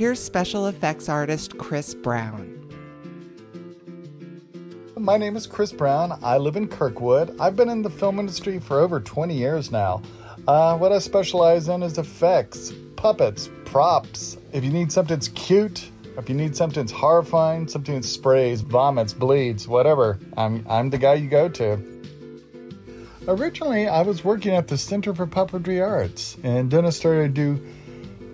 Here's 0.00 0.18
special 0.18 0.68
effects 0.68 1.10
artist 1.10 1.58
Chris 1.58 1.92
Brown. 1.92 2.56
My 4.96 5.18
name 5.18 5.36
is 5.36 5.46
Chris 5.46 5.72
Brown. 5.72 6.18
I 6.22 6.38
live 6.38 6.56
in 6.56 6.68
Kirkwood. 6.68 7.38
I've 7.38 7.54
been 7.54 7.68
in 7.68 7.82
the 7.82 7.90
film 7.90 8.18
industry 8.18 8.60
for 8.60 8.80
over 8.80 8.98
20 8.98 9.36
years 9.36 9.70
now. 9.70 10.00
Uh, 10.48 10.78
what 10.78 10.90
I 10.90 11.00
specialize 11.00 11.68
in 11.68 11.82
is 11.82 11.98
effects, 11.98 12.72
puppets, 12.96 13.50
props. 13.66 14.38
If 14.54 14.64
you 14.64 14.70
need 14.70 14.90
something 14.90 15.14
that's 15.14 15.28
cute, 15.28 15.90
if 16.16 16.30
you 16.30 16.34
need 16.34 16.56
something 16.56 16.82
that's 16.82 16.92
horrifying, 16.92 17.68
something 17.68 17.96
that 17.96 18.06
sprays, 18.06 18.62
vomits, 18.62 19.12
bleeds, 19.12 19.68
whatever, 19.68 20.18
I'm, 20.34 20.64
I'm 20.66 20.88
the 20.88 20.96
guy 20.96 21.12
you 21.12 21.28
go 21.28 21.46
to. 21.50 21.78
Originally, 23.28 23.86
I 23.86 24.00
was 24.00 24.24
working 24.24 24.52
at 24.52 24.66
the 24.66 24.78
Center 24.78 25.14
for 25.14 25.26
Puppetry 25.26 25.86
Arts, 25.86 26.38
and 26.42 26.70
then 26.70 26.86
I 26.86 26.90
started 26.90 27.34
to 27.34 27.56
do 27.56 27.66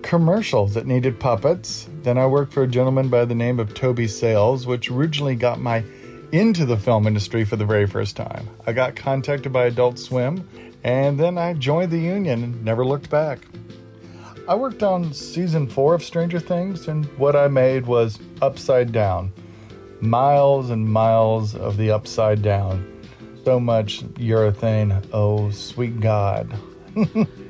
commercials 0.07 0.73
that 0.75 0.87
needed 0.87 1.19
puppets. 1.19 1.89
Then 2.03 2.17
I 2.17 2.27
worked 2.27 2.53
for 2.53 2.63
a 2.63 2.69
gentleman 2.69 3.09
by 3.09 3.25
the 3.25 3.35
name 3.35 3.59
of 3.59 3.75
Toby 3.75 4.07
Sales, 4.07 4.65
which 4.65 4.89
originally 4.89 5.35
got 5.35 5.59
my 5.59 5.83
into 6.31 6.65
the 6.65 6.77
film 6.77 7.09
industry 7.09 7.45
for 7.45 7.57
the 7.57 7.65
very 7.65 7.89
first 7.89 8.15
time. 8.17 8.49
I 8.69 8.73
got 8.73 8.95
contacted 8.95 9.53
by 9.53 9.65
Adult 9.65 9.99
Swim, 9.99 10.49
and 10.85 11.19
then 11.19 11.37
I 11.37 11.55
joined 11.55 11.91
the 11.91 11.99
union 11.99 12.45
and 12.45 12.65
never 12.65 12.87
looked 12.87 13.11
back. 13.11 13.41
I 14.49 14.55
worked 14.55 14.85
on 14.85 15.13
season 15.13 15.67
four 15.67 15.93
of 15.93 16.05
Stranger 16.05 16.39
Things, 16.39 16.87
and 16.87 17.05
what 17.19 17.35
I 17.35 17.49
made 17.49 17.87
was 17.87 18.21
Upside 18.41 18.93
Down. 18.93 19.33
Miles 20.01 20.71
and 20.71 20.89
miles 20.89 21.57
of 21.57 21.79
the 21.79 21.91
Upside 21.91 22.43
Down. 22.43 23.03
So 23.45 23.59
much 23.59 24.05
urethane, 24.15 25.05
oh 25.13 25.51
sweet 25.51 25.99
God. 25.99 26.57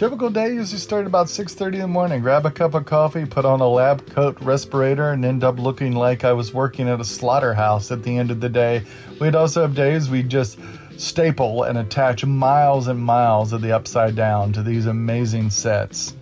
Typical 0.00 0.30
day 0.30 0.54
usually 0.54 0.78
start 0.78 1.06
about 1.06 1.28
6:30 1.28 1.74
in 1.74 1.80
the 1.82 1.86
morning. 1.86 2.22
Grab 2.22 2.46
a 2.46 2.50
cup 2.50 2.72
of 2.72 2.86
coffee, 2.86 3.26
put 3.26 3.44
on 3.44 3.60
a 3.60 3.68
lab 3.68 4.08
coat 4.08 4.40
respirator, 4.40 5.10
and 5.10 5.22
end 5.26 5.44
up 5.44 5.58
looking 5.58 5.92
like 5.92 6.24
I 6.24 6.32
was 6.32 6.54
working 6.54 6.88
at 6.88 7.02
a 7.02 7.04
slaughterhouse 7.04 7.90
at 7.90 8.02
the 8.02 8.16
end 8.16 8.30
of 8.30 8.40
the 8.40 8.48
day. 8.48 8.82
We'd 9.20 9.34
also 9.34 9.60
have 9.60 9.74
days 9.74 10.08
we'd 10.08 10.30
just 10.30 10.58
staple 10.96 11.64
and 11.64 11.76
attach 11.76 12.24
miles 12.24 12.88
and 12.88 12.98
miles 12.98 13.52
of 13.52 13.60
the 13.60 13.72
upside 13.72 14.16
down 14.16 14.54
to 14.54 14.62
these 14.62 14.86
amazing 14.86 15.50
sets. 15.50 16.14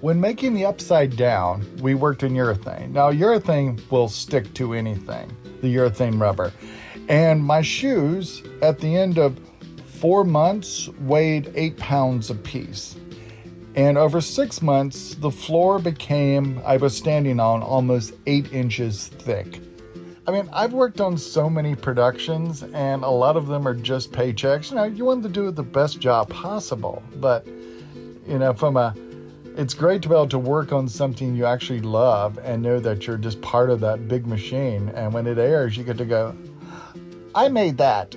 When 0.00 0.18
making 0.18 0.54
the 0.54 0.64
upside 0.64 1.14
down, 1.14 1.66
we 1.82 1.94
worked 1.94 2.22
in 2.22 2.32
urethane. 2.32 2.90
Now, 2.92 3.10
urethane 3.10 3.82
will 3.90 4.08
stick 4.08 4.54
to 4.54 4.72
anything, 4.72 5.30
the 5.60 5.76
urethane 5.76 6.18
rubber. 6.18 6.54
And 7.10 7.44
my 7.44 7.60
shoes, 7.60 8.42
at 8.62 8.78
the 8.78 8.96
end 8.96 9.18
of 9.18 9.38
four 10.04 10.22
months, 10.22 10.90
weighed 11.00 11.50
eight 11.54 11.78
pounds 11.78 12.28
apiece. 12.28 12.94
And 13.74 13.96
over 13.96 14.20
six 14.20 14.60
months, 14.60 15.14
the 15.14 15.30
floor 15.30 15.78
became, 15.78 16.60
I 16.62 16.76
was 16.76 16.94
standing 16.94 17.40
on, 17.40 17.62
almost 17.62 18.12
eight 18.26 18.52
inches 18.52 19.08
thick. 19.08 19.60
I 20.26 20.30
mean, 20.30 20.46
I've 20.52 20.74
worked 20.74 21.00
on 21.00 21.16
so 21.16 21.48
many 21.48 21.74
productions, 21.74 22.62
and 22.62 23.02
a 23.02 23.08
lot 23.08 23.38
of 23.38 23.46
them 23.46 23.66
are 23.66 23.72
just 23.72 24.12
paychecks. 24.12 24.68
You 24.68 24.76
know, 24.76 24.84
you 24.84 25.06
want 25.06 25.22
to 25.22 25.30
do 25.30 25.50
the 25.50 25.62
best 25.62 26.00
job 26.00 26.28
possible, 26.28 27.02
but, 27.16 27.46
you 28.26 28.38
know, 28.38 28.52
from 28.52 28.76
a 28.76 28.94
it's 29.56 29.72
great 29.72 30.02
to 30.02 30.10
be 30.10 30.14
able 30.14 30.28
to 30.28 30.38
work 30.38 30.70
on 30.70 30.86
something 30.86 31.34
you 31.34 31.46
actually 31.46 31.80
love 31.80 32.38
and 32.44 32.62
know 32.62 32.78
that 32.78 33.06
you're 33.06 33.16
just 33.16 33.40
part 33.40 33.70
of 33.70 33.80
that 33.80 34.06
big 34.06 34.26
machine. 34.26 34.90
And 34.90 35.14
when 35.14 35.26
it 35.26 35.38
airs, 35.38 35.78
you 35.78 35.82
get 35.82 35.96
to 35.96 36.04
go, 36.04 36.36
I 37.34 37.48
made 37.48 37.78
that. 37.78 38.14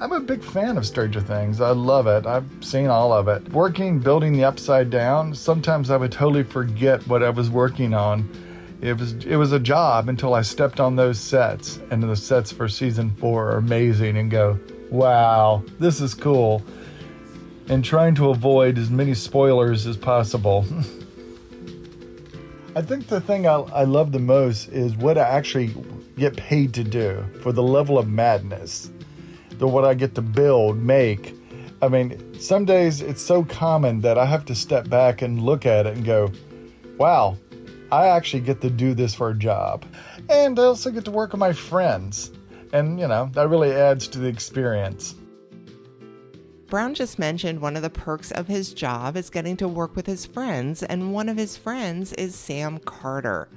I'm 0.00 0.12
a 0.12 0.20
big 0.20 0.42
fan 0.42 0.78
of 0.78 0.86
Stranger 0.86 1.20
Things. 1.20 1.60
I 1.60 1.72
love 1.72 2.06
it. 2.06 2.24
I've 2.24 2.46
seen 2.62 2.86
all 2.86 3.12
of 3.12 3.28
it. 3.28 3.46
Working, 3.52 3.98
building 3.98 4.32
the 4.32 4.44
upside 4.44 4.88
down, 4.88 5.34
sometimes 5.34 5.90
I 5.90 5.98
would 5.98 6.10
totally 6.10 6.42
forget 6.42 7.06
what 7.06 7.22
I 7.22 7.28
was 7.28 7.50
working 7.50 7.92
on. 7.92 8.26
It 8.80 8.98
was 8.98 9.12
it 9.26 9.36
was 9.36 9.52
a 9.52 9.60
job 9.60 10.08
until 10.08 10.32
I 10.32 10.40
stepped 10.40 10.80
on 10.80 10.96
those 10.96 11.20
sets, 11.20 11.80
and 11.90 12.02
the 12.02 12.16
sets 12.16 12.50
for 12.50 12.66
season 12.66 13.10
four 13.10 13.50
are 13.50 13.58
amazing 13.58 14.16
and 14.16 14.30
go, 14.30 14.58
wow, 14.90 15.62
this 15.78 16.00
is 16.00 16.14
cool. 16.14 16.62
And 17.68 17.84
trying 17.84 18.14
to 18.14 18.30
avoid 18.30 18.78
as 18.78 18.88
many 18.88 19.12
spoilers 19.12 19.86
as 19.86 19.98
possible. 19.98 20.64
I 22.74 22.80
think 22.80 23.08
the 23.08 23.20
thing 23.20 23.46
I, 23.46 23.56
I 23.56 23.84
love 23.84 24.12
the 24.12 24.18
most 24.18 24.68
is 24.68 24.96
what 24.96 25.18
I 25.18 25.28
actually 25.28 25.74
get 26.16 26.38
paid 26.38 26.72
to 26.74 26.84
do 26.84 27.22
for 27.42 27.52
the 27.52 27.62
level 27.62 27.98
of 27.98 28.08
madness 28.08 28.90
what 29.66 29.84
I 29.84 29.94
get 29.94 30.14
to 30.16 30.22
build, 30.22 30.78
make. 30.78 31.34
I 31.82 31.88
mean, 31.88 32.38
some 32.40 32.64
days 32.64 33.00
it's 33.00 33.22
so 33.22 33.44
common 33.44 34.00
that 34.00 34.18
I 34.18 34.26
have 34.26 34.44
to 34.46 34.54
step 34.54 34.88
back 34.88 35.22
and 35.22 35.42
look 35.42 35.66
at 35.66 35.86
it 35.86 35.96
and 35.96 36.04
go, 36.04 36.30
wow, 36.98 37.36
I 37.90 38.08
actually 38.08 38.40
get 38.40 38.60
to 38.60 38.70
do 38.70 38.94
this 38.94 39.14
for 39.14 39.30
a 39.30 39.34
job. 39.34 39.84
And 40.28 40.58
I 40.58 40.64
also 40.64 40.90
get 40.90 41.04
to 41.06 41.10
work 41.10 41.32
with 41.32 41.40
my 41.40 41.52
friends. 41.52 42.30
And, 42.72 43.00
you 43.00 43.08
know, 43.08 43.30
that 43.32 43.48
really 43.48 43.72
adds 43.72 44.06
to 44.08 44.18
the 44.18 44.28
experience. 44.28 45.14
Brown 46.68 46.94
just 46.94 47.18
mentioned 47.18 47.60
one 47.60 47.74
of 47.74 47.82
the 47.82 47.90
perks 47.90 48.30
of 48.30 48.46
his 48.46 48.72
job 48.72 49.16
is 49.16 49.28
getting 49.28 49.56
to 49.56 49.66
work 49.66 49.96
with 49.96 50.06
his 50.06 50.24
friends, 50.24 50.84
and 50.84 51.12
one 51.12 51.28
of 51.28 51.36
his 51.36 51.56
friends 51.56 52.12
is 52.12 52.36
Sam 52.36 52.78
Carter. 52.78 53.48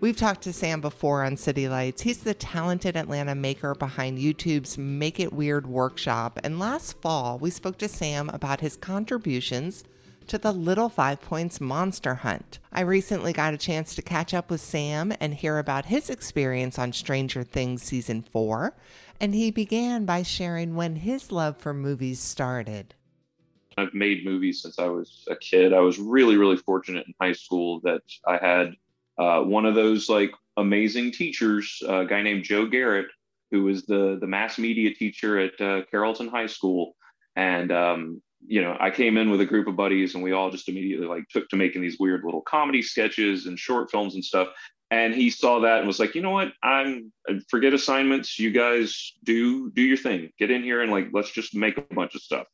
We've 0.00 0.16
talked 0.16 0.42
to 0.42 0.52
Sam 0.52 0.80
before 0.80 1.24
on 1.24 1.36
City 1.36 1.68
Lights. 1.68 2.02
He's 2.02 2.18
the 2.18 2.32
talented 2.32 2.96
Atlanta 2.96 3.34
maker 3.34 3.74
behind 3.74 4.18
YouTube's 4.18 4.78
Make 4.78 5.18
It 5.18 5.32
Weird 5.32 5.66
workshop. 5.66 6.38
And 6.44 6.60
last 6.60 7.00
fall, 7.00 7.36
we 7.36 7.50
spoke 7.50 7.78
to 7.78 7.88
Sam 7.88 8.28
about 8.28 8.60
his 8.60 8.76
contributions 8.76 9.82
to 10.28 10.38
the 10.38 10.52
Little 10.52 10.88
Five 10.88 11.20
Points 11.20 11.60
Monster 11.60 12.14
Hunt. 12.14 12.60
I 12.72 12.82
recently 12.82 13.32
got 13.32 13.54
a 13.54 13.58
chance 13.58 13.96
to 13.96 14.02
catch 14.02 14.32
up 14.32 14.52
with 14.52 14.60
Sam 14.60 15.12
and 15.18 15.34
hear 15.34 15.58
about 15.58 15.86
his 15.86 16.10
experience 16.10 16.78
on 16.78 16.92
Stranger 16.92 17.42
Things 17.42 17.82
Season 17.82 18.22
4. 18.22 18.76
And 19.18 19.34
he 19.34 19.50
began 19.50 20.04
by 20.04 20.22
sharing 20.22 20.76
when 20.76 20.94
his 20.94 21.32
love 21.32 21.56
for 21.56 21.74
movies 21.74 22.20
started. 22.20 22.94
I've 23.76 23.94
made 23.94 24.24
movies 24.24 24.62
since 24.62 24.78
I 24.78 24.86
was 24.86 25.24
a 25.28 25.34
kid. 25.34 25.72
I 25.72 25.80
was 25.80 25.98
really, 25.98 26.36
really 26.36 26.56
fortunate 26.56 27.08
in 27.08 27.14
high 27.20 27.32
school 27.32 27.80
that 27.80 28.02
I 28.24 28.36
had 28.36 28.74
uh, 29.18 29.42
one 29.42 29.66
of 29.66 29.74
those 29.74 30.08
like 30.08 30.30
amazing 30.56 31.12
teachers, 31.12 31.82
a 31.86 32.04
guy 32.04 32.22
named 32.22 32.44
Joe 32.44 32.66
Garrett, 32.66 33.06
who 33.50 33.64
was 33.64 33.84
the 33.86 34.18
the 34.20 34.26
mass 34.26 34.58
media 34.58 34.94
teacher 34.94 35.38
at 35.38 35.60
uh, 35.60 35.82
Carrollton 35.90 36.28
High 36.28 36.46
School, 36.46 36.94
and 37.36 37.72
um, 37.72 38.22
you 38.46 38.62
know 38.62 38.76
I 38.78 38.90
came 38.90 39.16
in 39.16 39.30
with 39.30 39.40
a 39.40 39.46
group 39.46 39.66
of 39.66 39.76
buddies, 39.76 40.14
and 40.14 40.22
we 40.22 40.32
all 40.32 40.50
just 40.50 40.68
immediately 40.68 41.06
like 41.06 41.24
took 41.30 41.48
to 41.48 41.56
making 41.56 41.82
these 41.82 41.98
weird 41.98 42.22
little 42.24 42.42
comedy 42.42 42.82
sketches 42.82 43.46
and 43.46 43.58
short 43.58 43.90
films 43.90 44.14
and 44.14 44.24
stuff. 44.24 44.48
And 44.90 45.14
he 45.14 45.28
saw 45.28 45.60
that 45.60 45.78
and 45.78 45.86
was 45.86 45.98
like, 45.98 46.14
you 46.14 46.22
know 46.22 46.30
what? 46.30 46.52
I'm 46.62 47.12
forget 47.50 47.74
assignments. 47.74 48.38
You 48.38 48.50
guys 48.50 49.12
do 49.24 49.70
do 49.72 49.82
your 49.82 49.98
thing. 49.98 50.30
Get 50.38 50.50
in 50.50 50.62
here 50.62 50.82
and 50.82 50.90
like 50.90 51.08
let's 51.12 51.30
just 51.30 51.54
make 51.54 51.76
a 51.76 51.82
bunch 51.94 52.14
of 52.14 52.22
stuff. 52.22 52.46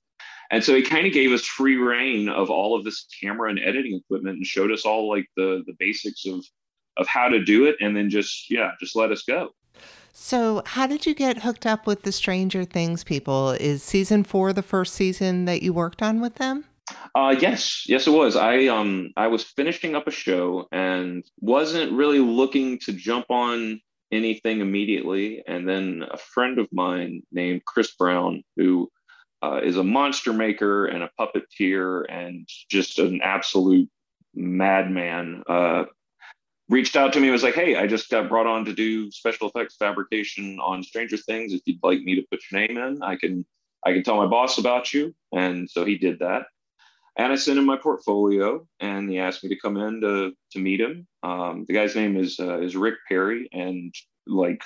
And 0.50 0.62
so 0.62 0.74
he 0.74 0.82
kind 0.82 1.06
of 1.06 1.12
gave 1.12 1.32
us 1.32 1.44
free 1.44 1.76
rein 1.76 2.28
of 2.28 2.50
all 2.50 2.76
of 2.76 2.84
this 2.84 3.06
camera 3.20 3.50
and 3.50 3.58
editing 3.58 3.96
equipment 3.96 4.36
and 4.36 4.46
showed 4.46 4.72
us 4.72 4.84
all 4.84 5.08
like 5.08 5.26
the 5.36 5.62
the 5.66 5.74
basics 5.78 6.26
of 6.26 6.44
of 6.96 7.06
how 7.06 7.28
to 7.28 7.44
do 7.44 7.64
it 7.66 7.76
and 7.80 7.96
then 7.96 8.10
just 8.10 8.50
yeah, 8.50 8.72
just 8.80 8.96
let 8.96 9.10
us 9.10 9.22
go. 9.22 9.50
So, 10.16 10.62
how 10.64 10.86
did 10.86 11.06
you 11.06 11.14
get 11.14 11.42
hooked 11.42 11.66
up 11.66 11.88
with 11.88 12.02
the 12.02 12.12
Stranger 12.12 12.64
Things 12.64 13.02
people? 13.02 13.50
Is 13.50 13.82
season 13.82 14.22
4 14.22 14.52
the 14.52 14.62
first 14.62 14.94
season 14.94 15.44
that 15.46 15.62
you 15.62 15.72
worked 15.72 16.02
on 16.02 16.20
with 16.20 16.36
them? 16.36 16.66
Uh, 17.16 17.34
yes, 17.38 17.84
yes, 17.88 18.06
it 18.06 18.10
was. 18.10 18.36
I 18.36 18.66
um 18.66 19.10
I 19.16 19.26
was 19.26 19.42
finishing 19.42 19.94
up 19.94 20.06
a 20.06 20.12
show 20.12 20.68
and 20.70 21.24
wasn't 21.40 21.92
really 21.92 22.20
looking 22.20 22.78
to 22.80 22.92
jump 22.92 23.26
on 23.30 23.80
anything 24.12 24.60
immediately. 24.60 25.42
And 25.46 25.68
then 25.68 26.04
a 26.10 26.16
friend 26.16 26.58
of 26.58 26.68
mine 26.72 27.22
named 27.32 27.64
Chris 27.64 27.94
Brown, 27.96 28.42
who 28.56 28.90
uh, 29.44 29.60
is 29.62 29.76
a 29.76 29.84
monster 29.84 30.32
maker 30.32 30.86
and 30.86 31.02
a 31.02 31.10
puppeteer 31.20 32.04
and 32.08 32.48
just 32.70 32.98
an 32.98 33.20
absolute 33.22 33.88
madman. 34.34 35.42
Uh, 35.46 35.84
reached 36.68 36.96
out 36.96 37.12
to 37.12 37.20
me 37.20 37.26
and 37.26 37.32
was 37.32 37.42
like, 37.42 37.54
"Hey, 37.54 37.76
I 37.76 37.86
just 37.86 38.10
got 38.10 38.28
brought 38.28 38.46
on 38.46 38.64
to 38.64 38.72
do 38.72 39.10
special 39.10 39.48
effects 39.48 39.76
fabrication 39.76 40.58
on 40.60 40.82
Stranger 40.82 41.18
Things. 41.18 41.52
If 41.52 41.60
you'd 41.66 41.82
like 41.82 42.00
me 42.00 42.14
to 42.14 42.26
put 42.30 42.40
your 42.50 42.60
name 42.60 42.78
in, 42.78 43.02
I 43.02 43.16
can 43.16 43.44
I 43.84 43.92
can 43.92 44.02
tell 44.02 44.16
my 44.16 44.26
boss 44.26 44.58
about 44.58 44.94
you." 44.94 45.14
And 45.32 45.68
so 45.68 45.84
he 45.84 45.98
did 45.98 46.20
that. 46.20 46.46
And 47.16 47.32
I 47.32 47.36
sent 47.36 47.58
him 47.58 47.66
my 47.66 47.76
portfolio, 47.76 48.66
and 48.80 49.08
he 49.08 49.18
asked 49.18 49.44
me 49.44 49.50
to 49.50 49.60
come 49.60 49.76
in 49.76 50.00
to 50.00 50.32
to 50.52 50.58
meet 50.58 50.80
him. 50.80 51.06
Um, 51.22 51.64
the 51.68 51.74
guy's 51.74 51.94
name 51.94 52.16
is 52.16 52.40
uh, 52.40 52.60
is 52.60 52.76
Rick 52.76 52.94
Perry, 53.08 53.48
and 53.52 53.94
like 54.26 54.62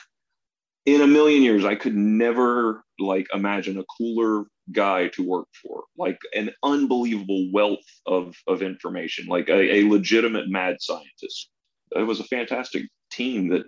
in 0.87 1.01
a 1.01 1.07
million 1.07 1.43
years, 1.43 1.65
I 1.65 1.75
could 1.75 1.97
never 1.97 2.85
like 2.99 3.27
imagine 3.35 3.79
a 3.79 3.85
cooler 3.97 4.45
guy 4.73 5.09
to 5.09 5.27
work 5.27 5.47
for 5.63 5.85
like 5.97 6.19
an 6.35 6.51
unbelievable 6.63 7.49
wealth 7.53 7.79
of 8.07 8.35
of 8.47 8.63
information 8.63 9.27
like 9.27 9.49
a, 9.49 9.77
a 9.77 9.89
legitimate 9.89 10.49
mad 10.49 10.77
scientist 10.81 11.51
it 11.93 12.07
was 12.07 12.21
a 12.21 12.25
fantastic 12.25 12.83
team 13.11 13.49
that 13.49 13.65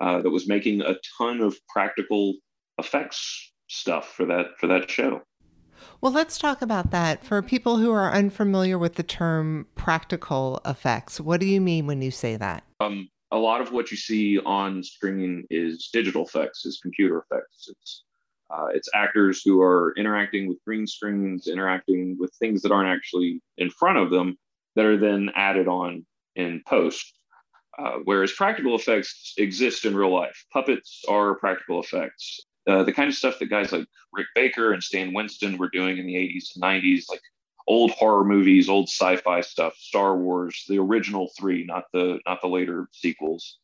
uh, 0.00 0.22
that 0.22 0.30
was 0.30 0.48
making 0.48 0.80
a 0.80 0.94
ton 1.18 1.40
of 1.40 1.56
practical 1.68 2.34
effects 2.78 3.52
stuff 3.68 4.12
for 4.12 4.24
that 4.24 4.46
for 4.58 4.66
that 4.66 4.90
show 4.90 5.20
well, 6.00 6.12
let's 6.12 6.38
talk 6.38 6.62
about 6.62 6.90
that. 6.90 7.24
For 7.24 7.42
people 7.42 7.78
who 7.78 7.90
are 7.92 8.12
unfamiliar 8.12 8.78
with 8.78 8.94
the 8.94 9.02
term 9.02 9.66
practical 9.74 10.60
effects, 10.64 11.20
what 11.20 11.40
do 11.40 11.46
you 11.46 11.60
mean 11.60 11.86
when 11.86 12.02
you 12.02 12.10
say 12.10 12.36
that? 12.36 12.64
Um, 12.80 13.08
a 13.30 13.38
lot 13.38 13.60
of 13.60 13.72
what 13.72 13.90
you 13.90 13.96
see 13.96 14.38
on 14.38 14.82
screen 14.82 15.44
is 15.50 15.90
digital 15.92 16.24
effects, 16.24 16.64
is 16.64 16.78
computer 16.80 17.24
effects. 17.30 17.68
It's 17.68 18.04
uh, 18.50 18.66
it's 18.72 18.88
actors 18.94 19.42
who 19.44 19.60
are 19.60 19.94
interacting 19.96 20.48
with 20.48 20.62
green 20.64 20.86
screens, 20.86 21.48
interacting 21.48 22.16
with 22.18 22.32
things 22.34 22.62
that 22.62 22.72
aren't 22.72 22.88
actually 22.88 23.42
in 23.58 23.70
front 23.70 23.98
of 23.98 24.10
them, 24.10 24.38
that 24.74 24.86
are 24.86 24.96
then 24.96 25.30
added 25.34 25.68
on 25.68 26.06
in 26.36 26.62
post. 26.66 27.14
Uh, 27.78 27.98
whereas 28.04 28.32
practical 28.32 28.74
effects 28.74 29.34
exist 29.38 29.84
in 29.84 29.94
real 29.94 30.12
life. 30.12 30.44
Puppets 30.52 31.04
are 31.08 31.36
practical 31.36 31.80
effects. 31.80 32.40
Uh, 32.66 32.82
the 32.82 32.92
kind 32.92 33.08
of 33.08 33.14
stuff 33.14 33.38
that 33.38 33.46
guys 33.46 33.72
like 33.72 33.86
Rick 34.12 34.26
Baker 34.34 34.72
and 34.72 34.82
Stan 34.82 35.14
Winston 35.14 35.58
were 35.58 35.70
doing 35.70 35.98
in 35.98 36.06
the 36.06 36.14
80s 36.14 36.54
and 36.54 36.64
90s, 36.64 37.04
like 37.08 37.20
old 37.66 37.92
horror 37.92 38.24
movies, 38.24 38.68
old 38.68 38.88
sci-fi 38.88 39.40
stuff, 39.42 39.74
Star 39.76 40.16
Wars, 40.16 40.64
the 40.68 40.78
original 40.78 41.30
three, 41.38 41.64
not 41.64 41.84
the 41.92 42.18
not 42.26 42.40
the 42.40 42.48
later 42.48 42.88
sequels. 42.92 43.58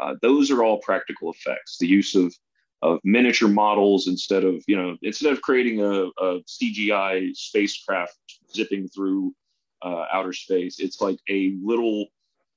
Uh, 0.00 0.14
those 0.22 0.50
are 0.50 0.64
all 0.64 0.78
practical 0.78 1.30
effects. 1.30 1.78
The 1.78 1.86
use 1.86 2.14
of 2.14 2.34
of 2.82 2.98
miniature 3.04 3.48
models 3.48 4.06
instead 4.08 4.44
of 4.44 4.62
you 4.66 4.76
know 4.76 4.96
instead 5.02 5.32
of 5.32 5.42
creating 5.42 5.80
a, 5.80 6.04
a 6.22 6.40
CGI 6.44 7.34
spacecraft 7.36 8.16
zipping 8.54 8.88
through 8.88 9.34
uh, 9.82 10.04
outer 10.12 10.32
space, 10.32 10.78
it's 10.78 11.00
like 11.00 11.18
a 11.28 11.54
little 11.62 12.06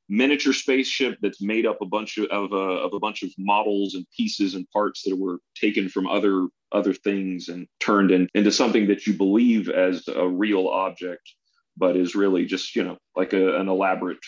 miniature 0.09 0.53
spaceship 0.53 1.17
that's 1.21 1.41
made 1.41 1.65
up 1.65 1.81
a 1.81 1.85
bunch 1.85 2.17
of 2.17 2.25
of, 2.25 2.53
uh, 2.53 2.85
of 2.85 2.93
a 2.93 2.99
bunch 2.99 3.23
of 3.23 3.29
models 3.37 3.95
and 3.95 4.05
pieces 4.15 4.55
and 4.55 4.69
parts 4.71 5.03
that 5.03 5.15
were 5.15 5.39
taken 5.55 5.89
from 5.89 6.07
other 6.07 6.47
other 6.71 6.93
things 6.93 7.49
and 7.49 7.67
turned 7.79 8.11
in, 8.11 8.27
into 8.33 8.51
something 8.51 8.87
that 8.87 9.05
you 9.05 9.13
believe 9.13 9.69
as 9.69 10.07
a 10.07 10.27
real 10.27 10.67
object, 10.67 11.33
but 11.77 11.95
is 11.95 12.15
really 12.15 12.45
just 12.45 12.75
you 12.75 12.83
know 12.83 12.97
like 13.15 13.33
a, 13.33 13.57
an 13.59 13.67
elaborate 13.67 14.19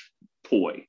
toy. 0.44 0.86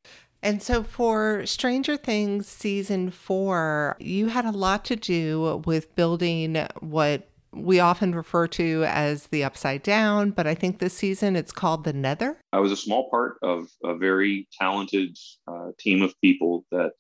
And 0.47 0.63
so 0.63 0.85
for 0.85 1.45
Stranger 1.45 1.97
Things 1.97 2.47
season 2.47 3.11
four, 3.11 3.97
you 3.99 4.29
had 4.29 4.45
a 4.45 4.53
lot 4.53 4.85
to 4.85 4.95
do 4.95 5.61
with 5.67 5.93
building 5.97 6.69
what 6.79 7.29
we 7.53 7.81
often 7.81 8.15
refer 8.15 8.47
to 8.47 8.85
as 8.87 9.27
the 9.27 9.43
Upside 9.43 9.83
Down, 9.83 10.31
but 10.31 10.47
I 10.47 10.55
think 10.55 10.79
this 10.79 10.95
season 10.95 11.35
it's 11.35 11.51
called 11.51 11.83
the 11.83 11.93
Nether. 11.93 12.39
I 12.53 12.61
was 12.61 12.71
a 12.71 12.77
small 12.77 13.11
part 13.11 13.39
of 13.43 13.67
a 13.83 13.97
very 13.97 14.47
talented 14.57 15.19
uh, 15.49 15.71
team 15.81 16.01
of 16.01 16.15
people 16.21 16.65
that 16.71 16.93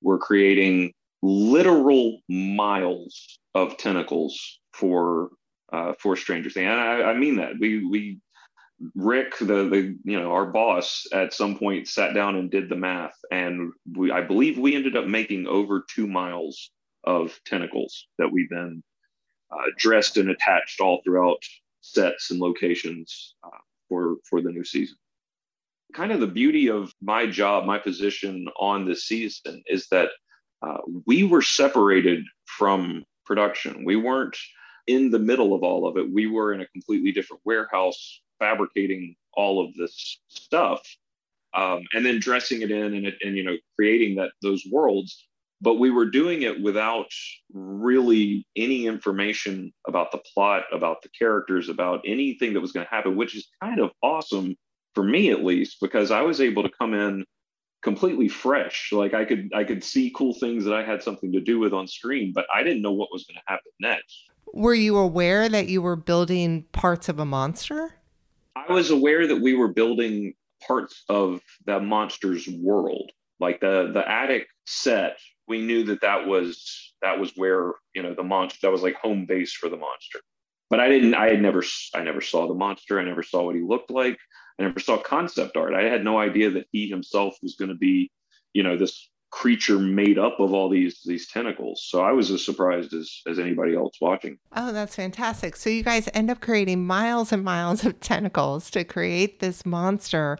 were 0.00 0.16
creating 0.16 0.94
literal 1.22 2.20
miles 2.30 3.38
of 3.54 3.76
tentacles 3.76 4.60
for 4.72 5.28
uh, 5.74 5.92
for 6.00 6.16
Stranger 6.16 6.48
Things, 6.48 6.70
and 6.70 6.80
I, 6.80 7.10
I 7.10 7.18
mean 7.18 7.36
that 7.36 7.52
we 7.60 7.84
we 7.84 8.20
Rick, 8.94 9.38
the 9.38 9.68
the 9.68 9.96
you 10.04 10.20
know 10.20 10.32
our 10.32 10.46
boss, 10.46 11.06
at 11.12 11.32
some 11.32 11.56
point 11.56 11.88
sat 11.88 12.14
down 12.14 12.36
and 12.36 12.50
did 12.50 12.68
the 12.68 12.76
math, 12.76 13.16
and 13.30 13.72
we 13.96 14.10
I 14.10 14.20
believe 14.20 14.58
we 14.58 14.74
ended 14.74 14.96
up 14.96 15.06
making 15.06 15.46
over 15.46 15.84
two 15.94 16.06
miles 16.06 16.70
of 17.04 17.38
tentacles 17.46 18.06
that 18.18 18.30
we 18.32 18.48
then 18.50 18.82
uh, 19.50 19.70
dressed 19.78 20.16
and 20.16 20.30
attached 20.30 20.80
all 20.80 21.00
throughout 21.04 21.42
sets 21.82 22.30
and 22.30 22.40
locations 22.40 23.34
uh, 23.44 23.58
for 23.88 24.16
for 24.28 24.40
the 24.40 24.50
new 24.50 24.64
season. 24.64 24.96
Kind 25.94 26.10
of 26.10 26.20
the 26.20 26.26
beauty 26.26 26.68
of 26.68 26.92
my 27.00 27.26
job, 27.26 27.66
my 27.66 27.78
position 27.78 28.46
on 28.58 28.86
this 28.86 29.04
season 29.04 29.62
is 29.66 29.86
that 29.88 30.08
uh, 30.62 30.78
we 31.06 31.22
were 31.22 31.42
separated 31.42 32.24
from 32.46 33.04
production. 33.24 33.84
We 33.84 33.96
weren't 33.96 34.36
in 34.86 35.10
the 35.10 35.18
middle 35.18 35.54
of 35.54 35.62
all 35.62 35.86
of 35.86 35.96
it. 35.96 36.12
We 36.12 36.26
were 36.26 36.52
in 36.52 36.60
a 36.60 36.66
completely 36.68 37.12
different 37.12 37.42
warehouse 37.44 38.20
fabricating 38.38 39.16
all 39.32 39.64
of 39.64 39.74
this 39.74 40.20
stuff 40.28 40.80
um, 41.54 41.84
and 41.92 42.04
then 42.04 42.18
dressing 42.18 42.62
it 42.62 42.70
in 42.70 42.94
and, 42.94 43.12
and 43.22 43.36
you 43.36 43.44
know 43.44 43.56
creating 43.76 44.16
that 44.16 44.30
those 44.42 44.64
worlds. 44.70 45.26
But 45.60 45.74
we 45.74 45.90
were 45.90 46.10
doing 46.10 46.42
it 46.42 46.60
without 46.60 47.06
really 47.52 48.46
any 48.56 48.86
information 48.86 49.72
about 49.86 50.12
the 50.12 50.18
plot 50.18 50.64
about 50.72 51.02
the 51.02 51.08
characters 51.16 51.68
about 51.68 52.00
anything 52.04 52.52
that 52.54 52.60
was 52.60 52.72
going 52.72 52.84
to 52.84 52.90
happen 52.90 53.16
which 53.16 53.36
is 53.36 53.48
kind 53.62 53.80
of 53.80 53.90
awesome 54.02 54.56
for 54.94 55.04
me 55.04 55.30
at 55.30 55.44
least 55.44 55.76
because 55.80 56.10
i 56.10 56.20
was 56.20 56.40
able 56.40 56.62
to 56.62 56.70
come 56.70 56.92
in 56.92 57.24
completely 57.82 58.28
fresh. 58.28 58.90
Like 58.92 59.14
i 59.14 59.24
could 59.24 59.52
i 59.54 59.62
could 59.62 59.84
see 59.84 60.12
cool 60.16 60.34
things 60.34 60.64
that 60.64 60.74
i 60.74 60.82
had 60.82 61.02
something 61.02 61.32
to 61.32 61.40
do 61.40 61.58
with 61.58 61.72
on 61.72 61.86
screen 61.86 62.32
but 62.34 62.46
i 62.52 62.62
didn't 62.62 62.82
know 62.82 62.92
what 62.92 63.10
was 63.12 63.24
going 63.24 63.36
to 63.36 63.42
happen 63.46 63.70
next. 63.78 64.24
Were 64.52 64.74
you 64.74 64.96
aware 64.96 65.48
that 65.48 65.68
you 65.68 65.82
were 65.82 65.96
building 65.96 66.64
parts 66.72 67.08
of 67.08 67.18
a 67.18 67.24
monster 67.24 67.94
I 68.56 68.72
was 68.72 68.90
aware 68.90 69.26
that 69.26 69.40
we 69.40 69.54
were 69.54 69.68
building 69.68 70.34
parts 70.66 71.04
of 71.08 71.40
the 71.66 71.80
monster's 71.80 72.48
world, 72.48 73.10
like 73.40 73.60
the 73.60 73.90
the 73.92 74.08
attic 74.08 74.46
set. 74.66 75.18
We 75.46 75.60
knew 75.60 75.84
that 75.84 76.00
that 76.00 76.26
was 76.26 76.94
that 77.02 77.18
was 77.18 77.32
where 77.36 77.72
you 77.94 78.02
know 78.02 78.14
the 78.14 78.22
monster 78.22 78.58
that 78.62 78.72
was 78.72 78.82
like 78.82 78.96
home 78.96 79.26
base 79.26 79.52
for 79.52 79.68
the 79.68 79.76
monster. 79.76 80.20
But 80.70 80.80
I 80.80 80.88
didn't. 80.88 81.14
I 81.14 81.28
had 81.28 81.42
never. 81.42 81.62
I 81.94 82.02
never 82.02 82.20
saw 82.20 82.48
the 82.48 82.54
monster. 82.54 82.98
I 82.98 83.04
never 83.04 83.22
saw 83.22 83.44
what 83.44 83.56
he 83.56 83.62
looked 83.62 83.90
like. 83.90 84.18
I 84.58 84.62
never 84.62 84.80
saw 84.80 84.96
concept 84.98 85.56
art. 85.56 85.74
I 85.74 85.82
had 85.82 86.04
no 86.04 86.18
idea 86.18 86.50
that 86.50 86.66
he 86.72 86.88
himself 86.88 87.36
was 87.42 87.56
going 87.56 87.70
to 87.70 87.74
be, 87.74 88.10
you 88.52 88.62
know, 88.62 88.76
this 88.76 89.10
creature 89.34 89.80
made 89.80 90.16
up 90.16 90.38
of 90.38 90.52
all 90.52 90.68
these 90.68 91.00
these 91.04 91.26
tentacles. 91.28 91.84
So 91.88 92.00
I 92.00 92.12
was 92.12 92.30
as 92.30 92.44
surprised 92.44 92.94
as 92.94 93.20
as 93.26 93.38
anybody 93.40 93.74
else 93.74 93.96
watching. 94.00 94.38
Oh, 94.54 94.72
that's 94.72 94.94
fantastic. 94.94 95.56
So 95.56 95.70
you 95.70 95.82
guys 95.82 96.08
end 96.14 96.30
up 96.30 96.40
creating 96.40 96.86
miles 96.86 97.32
and 97.32 97.42
miles 97.42 97.84
of 97.84 97.98
tentacles 98.00 98.70
to 98.70 98.84
create 98.84 99.40
this 99.40 99.66
monster. 99.66 100.38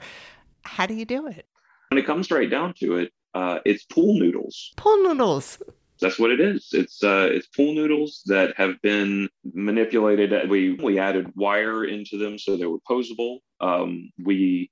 How 0.63 0.87
do 0.87 0.95
you 0.95 1.05
do 1.05 1.27
it? 1.27 1.47
When 1.91 1.99
it 1.99 2.07
comes 2.07 2.31
right 2.31 2.49
down 2.49 2.75
to 2.79 2.99
it, 2.99 3.13
uh, 3.35 3.59
it's 3.65 3.85
pool 3.85 4.19
noodles. 4.19 4.73
Pool 4.77 5.03
noodles. 5.03 5.61
That's 6.01 6.19
what 6.19 6.31
it 6.31 6.41
is. 6.41 6.69
It's 6.73 7.03
uh, 7.03 7.29
it's 7.33 7.49
pool 7.49 7.75
noodles 7.75 8.23
that 8.27 8.55
have 8.57 8.81
been 8.81 9.29
manipulated. 9.53 10.49
We 10.49 10.75
we 10.75 11.01
added 11.01 11.33
wire 11.35 11.85
into 11.85 12.17
them 12.17 12.39
so 12.39 12.57
they 12.57 12.67
were 12.67 12.79
posable. 12.89 13.39
Um, 13.61 14.11
we 14.25 14.71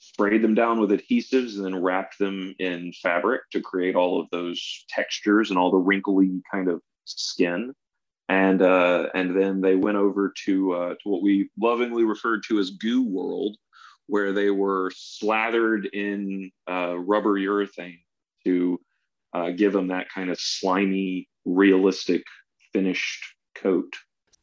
sprayed 0.00 0.42
them 0.42 0.54
down 0.54 0.80
with 0.80 0.90
adhesives 0.90 1.56
and 1.56 1.64
then 1.64 1.80
wrapped 1.80 2.18
them 2.18 2.54
in 2.58 2.92
fabric 3.02 3.42
to 3.52 3.60
create 3.60 3.94
all 3.94 4.20
of 4.20 4.28
those 4.30 4.84
textures 4.88 5.50
and 5.50 5.58
all 5.58 5.70
the 5.70 5.76
wrinkly 5.76 6.42
kind 6.50 6.68
of 6.68 6.80
skin. 7.04 7.74
And 8.28 8.62
uh, 8.62 9.08
and 9.14 9.38
then 9.38 9.60
they 9.60 9.76
went 9.76 9.98
over 9.98 10.32
to 10.46 10.72
uh, 10.72 10.88
to 10.90 11.08
what 11.08 11.22
we 11.22 11.50
lovingly 11.60 12.04
referred 12.04 12.44
to 12.48 12.58
as 12.58 12.70
goo 12.70 13.02
world 13.02 13.56
where 14.06 14.32
they 14.32 14.50
were 14.50 14.90
slathered 14.94 15.86
in 15.86 16.50
uh, 16.68 16.96
rubber 16.98 17.38
urethane 17.38 18.00
to 18.44 18.80
uh, 19.34 19.50
give 19.50 19.72
them 19.72 19.88
that 19.88 20.08
kind 20.12 20.30
of 20.30 20.40
slimy 20.40 21.28
realistic 21.44 22.22
finished 22.72 23.24
coat. 23.54 23.92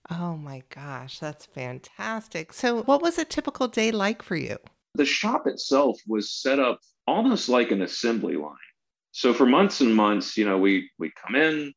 Oh 0.09 0.37
my 0.37 0.63
gosh 0.69 1.19
that's 1.19 1.45
fantastic. 1.45 2.53
So 2.53 2.83
what 2.83 3.01
was 3.01 3.17
a 3.17 3.25
typical 3.25 3.67
day 3.67 3.91
like 3.91 4.21
for 4.21 4.35
you 4.35 4.57
the 4.97 5.05
shop 5.05 5.47
itself 5.47 5.99
was 6.07 6.31
set 6.31 6.59
up 6.59 6.79
almost 7.05 7.49
like 7.49 7.71
an 7.71 7.81
assembly 7.81 8.35
line. 8.35 8.55
So 9.11 9.33
for 9.33 9.45
months 9.45 9.81
and 9.81 9.95
months, 9.95 10.37
you 10.37 10.45
know, 10.45 10.57
we 10.57 10.89
we 10.99 11.11
come 11.25 11.35
in, 11.35 11.73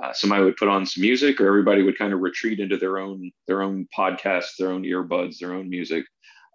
uh, 0.00 0.12
somebody 0.12 0.44
would 0.44 0.56
put 0.56 0.68
on 0.68 0.86
some 0.86 1.00
music, 1.00 1.40
or 1.40 1.46
everybody 1.46 1.82
would 1.82 1.98
kind 1.98 2.12
of 2.12 2.20
retreat 2.20 2.60
into 2.60 2.76
their 2.76 2.98
own 2.98 3.30
their 3.46 3.62
own 3.62 3.88
podcasts, 3.96 4.56
their 4.58 4.70
own 4.70 4.82
earbuds, 4.82 5.38
their 5.38 5.54
own 5.54 5.68
music, 5.68 6.04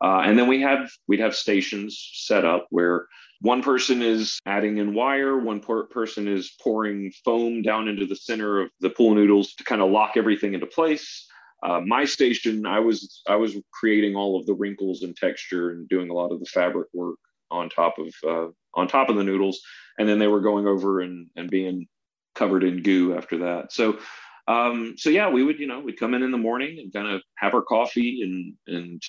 uh, 0.04 0.22
and 0.26 0.38
then 0.38 0.48
we 0.48 0.62
have 0.62 0.90
we'd 1.08 1.20
have 1.20 1.36
stations 1.36 2.10
set 2.14 2.46
up 2.46 2.68
where 2.70 3.08
one 3.42 3.62
person 3.62 4.02
is 4.02 4.40
adding 4.46 4.78
in 4.78 4.94
wire, 4.94 5.38
one 5.38 5.62
person 5.62 6.28
is 6.28 6.52
pouring 6.62 7.12
foam 7.24 7.62
down 7.62 7.88
into 7.88 8.06
the 8.06 8.16
center 8.16 8.62
of 8.62 8.70
the 8.82 8.90
pool 8.90 9.16
noodles 9.16 9.54
to 9.56 9.64
kind 9.64 9.82
of 9.82 9.90
lock 9.90 10.18
everything 10.18 10.54
into 10.54 10.66
place. 10.66 11.26
Uh, 11.64 11.82
my 11.86 12.06
station, 12.06 12.66
I 12.66 12.80
was 12.80 13.22
I 13.28 13.36
was 13.38 13.56
creating 13.74 14.16
all 14.16 14.40
of 14.40 14.46
the 14.46 14.54
wrinkles 14.54 15.04
and 15.04 15.16
texture 15.16 15.72
and 15.72 15.90
doing 15.90 16.10
a 16.10 16.14
lot 16.14 16.32
of 16.32 16.40
the 16.40 16.46
fabric 16.46 16.88
work 16.94 17.18
on 17.52 17.70
top 17.70 17.96
of 18.00 18.14
uh, 18.28 18.50
on 18.76 18.88
top 18.88 19.10
of 19.10 19.18
the 19.18 19.24
noodles, 19.24 19.62
and 19.98 20.08
then 20.08 20.20
they 20.20 20.28
were 20.28 20.42
going 20.42 20.68
over 20.68 21.02
and 21.02 21.28
and 21.36 21.50
being 21.50 21.88
covered 22.36 22.64
in 22.64 22.84
goo 22.84 23.16
after 23.16 23.40
that. 23.40 23.74
So 23.74 24.00
um, 24.48 24.96
so 24.98 25.10
yeah, 25.10 25.30
we 25.30 25.44
would 25.44 25.60
you 25.60 25.68
know 25.68 25.82
we'd 25.82 26.00
come 26.00 26.14
in 26.14 26.24
in 26.24 26.32
the 26.32 26.38
morning 26.38 26.80
and 26.80 26.94
kind 26.94 27.08
of 27.08 27.22
have 27.38 27.54
our 27.56 27.64
coffee 27.64 28.22
and 28.24 28.54
and 28.78 29.02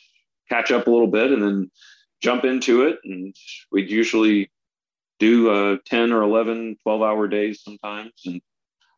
catch 0.51 0.73
up 0.73 0.89
a 0.89 0.91
little 0.91 1.09
bit, 1.09 1.33
and 1.33 1.43
then 1.43 1.71
jump 2.23 2.45
into 2.45 2.83
it, 2.85 2.99
and 3.05 3.35
we'd 3.73 3.91
usually 3.91 4.51
do 5.21 5.51
uh, 5.51 5.79
10 5.87 6.13
or 6.13 6.23
11 6.25 6.77
12 6.85 7.03
hour 7.03 7.29
days 7.29 7.63
sometimes. 7.65 8.13
And 8.27 8.43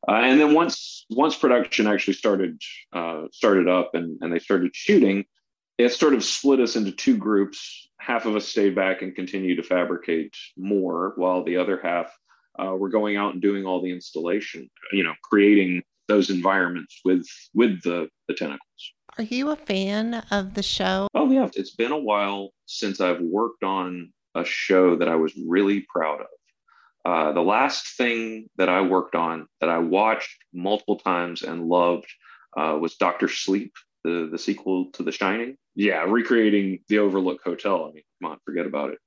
uh, 0.09 0.13
and 0.13 0.41
then 0.41 0.55
once 0.55 1.07
once 1.11 1.37
production 1.37 1.87
actually 1.87 2.15
started 2.15 2.61
uh, 2.93 3.25
started 3.33 3.69
up 3.69 3.91
and, 3.95 4.19
and 4.21 4.33
they 4.33 4.39
started 4.39 4.75
shooting, 4.75 5.25
it 5.79 5.91
sort 5.91 6.15
of 6.15 6.25
split 6.25 6.61
us 6.61 6.77
into 6.77 6.93
two 6.93 7.17
groups. 7.17 7.89
Half 8.01 8.27
of 8.27 8.35
us 8.35 8.49
stayed 8.49 8.75
back 8.75 9.03
and 9.03 9.15
continued 9.15 9.57
to 9.57 9.63
fabricate 9.63 10.35
more, 10.57 11.13
while 11.17 11.45
the 11.45 11.57
other 11.57 11.81
half 11.81 12.13
uh, 12.59 12.75
were 12.75 12.89
going 12.89 13.17
out 13.17 13.33
and 13.33 13.41
doing 13.41 13.65
all 13.65 13.81
the 13.81 13.93
installation. 13.93 14.69
You 14.93 15.05
know, 15.05 15.15
creating 15.23 15.83
those 16.09 16.31
environments 16.31 17.01
with 17.05 17.27
with 17.55 17.83
the 17.83 18.09
the 18.27 18.35
tentacles. 18.35 18.93
Are 19.19 19.25
you 19.25 19.51
a 19.51 19.57
fan 19.57 20.15
of 20.31 20.55
the 20.55 20.63
show? 20.63 21.07
Oh 21.15 21.31
yeah, 21.31 21.49
it's 21.55 21.75
been 21.75 21.93
a 21.93 21.99
while 21.99 22.51
since 22.67 23.01
I've 23.01 23.21
worked 23.21 23.63
on 23.63 24.13
a 24.35 24.45
show 24.45 24.97
that 24.97 25.09
I 25.09 25.15
was 25.15 25.33
really 25.47 25.87
proud 25.95 26.21
of. 26.21 26.27
Uh, 27.05 27.33
the 27.33 27.43
last 27.43 27.97
thing 27.97 28.49
that 28.57 28.69
I 28.69 28.81
worked 28.83 29.15
on 29.15 29.47
that 29.61 29.69
I 29.69 29.79
watched 29.79 30.37
multiple 30.53 30.99
times 30.99 31.43
and 31.43 31.67
loved 31.67 32.07
uh, 32.57 32.79
was 32.81 32.95
Doctor 32.95 33.29
Sleep, 33.29 33.73
the 34.05 34.29
the 34.31 34.39
sequel 34.39 34.91
to 34.93 35.03
The 35.03 35.13
Shining. 35.13 35.57
Yeah, 35.75 36.05
recreating 36.05 36.81
the 36.89 36.99
Overlook 36.99 37.41
Hotel. 37.43 37.87
I 37.87 37.93
mean, 37.93 38.05
come 38.23 38.33
on, 38.33 38.39
forget 38.45 38.67
about 38.67 38.91
it. 38.91 38.99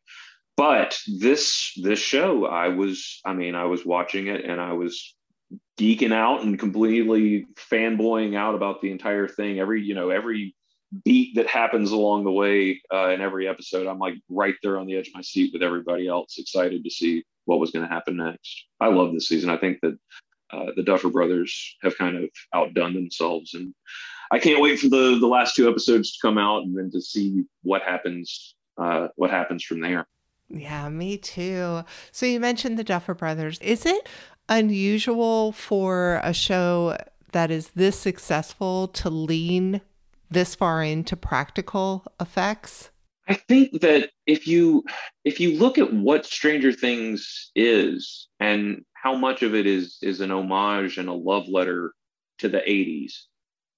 But 0.57 0.99
this 1.07 1.73
this 1.81 1.99
show, 1.99 2.45
I 2.45 2.69
was, 2.69 3.21
I 3.25 3.33
mean, 3.33 3.55
I 3.55 3.65
was 3.65 3.85
watching 3.85 4.27
it 4.27 4.45
and 4.45 4.59
I 4.59 4.73
was 4.73 5.15
geeking 5.79 6.13
out 6.13 6.43
and 6.43 6.57
completely 6.57 7.45
fanboying 7.55 8.35
out 8.35 8.55
about 8.55 8.81
the 8.81 8.91
entire 8.91 9.27
thing. 9.27 9.59
Every 9.59 9.81
you 9.81 9.95
know 9.95 10.09
every 10.09 10.55
beat 11.03 11.35
that 11.35 11.47
happens 11.47 11.91
along 11.91 12.23
the 12.23 12.31
way 12.31 12.81
uh, 12.93 13.09
in 13.09 13.21
every 13.21 13.47
episode, 13.47 13.87
I'm 13.87 13.99
like 13.99 14.15
right 14.29 14.55
there 14.63 14.79
on 14.79 14.85
the 14.85 14.95
edge 14.95 15.09
of 15.09 15.15
my 15.15 15.21
seat 15.21 15.51
with 15.53 15.63
everybody 15.63 16.07
else, 16.07 16.37
excited 16.37 16.83
to 16.83 16.89
see 16.89 17.23
what 17.45 17.59
was 17.59 17.71
going 17.71 17.87
to 17.87 17.93
happen 17.93 18.17
next. 18.17 18.65
I 18.79 18.87
love 18.87 19.13
this 19.13 19.27
season. 19.27 19.49
I 19.49 19.57
think 19.57 19.79
that 19.81 19.97
uh, 20.51 20.71
the 20.75 20.83
Duffer 20.83 21.09
Brothers 21.09 21.75
have 21.81 21.97
kind 21.97 22.17
of 22.17 22.29
outdone 22.53 22.93
themselves, 22.93 23.53
and 23.53 23.73
I 24.31 24.39
can't 24.39 24.61
wait 24.61 24.79
for 24.79 24.89
the 24.89 25.17
the 25.19 25.27
last 25.27 25.55
two 25.55 25.69
episodes 25.69 26.13
to 26.13 26.27
come 26.27 26.37
out 26.37 26.63
and 26.63 26.77
then 26.77 26.91
to 26.91 27.01
see 27.01 27.43
what 27.63 27.81
happens 27.81 28.55
uh, 28.77 29.07
what 29.15 29.31
happens 29.31 29.63
from 29.63 29.81
there. 29.81 30.07
Yeah, 30.49 30.89
me 30.89 31.17
too. 31.17 31.83
So 32.11 32.25
you 32.25 32.39
mentioned 32.39 32.77
the 32.77 32.83
Duffer 32.83 33.15
Brothers. 33.15 33.59
Is 33.59 33.85
it 33.85 34.07
unusual 34.47 35.51
for 35.51 36.19
a 36.23 36.33
show 36.33 36.97
that 37.31 37.49
is 37.51 37.69
this 37.69 37.99
successful 37.99 38.87
to 38.89 39.09
lean 39.09 39.81
this 40.29 40.55
far 40.55 40.83
into 40.83 41.15
practical 41.15 42.05
effects? 42.19 42.91
I 43.27 43.33
think 43.33 43.81
that 43.81 44.11
if 44.27 44.47
you 44.47 44.83
if 45.23 45.39
you 45.39 45.57
look 45.57 45.77
at 45.77 45.91
what 45.91 46.25
Stranger 46.25 46.71
Things 46.71 47.51
is 47.55 48.27
and 48.39 48.83
how 48.93 49.15
much 49.15 49.41
of 49.41 49.55
it 49.55 49.65
is 49.65 49.97
is 50.01 50.21
an 50.21 50.31
homage 50.31 50.97
and 50.97 51.09
a 51.09 51.13
love 51.13 51.47
letter 51.47 51.93
to 52.39 52.49
the 52.49 52.59
80s, 52.59 53.13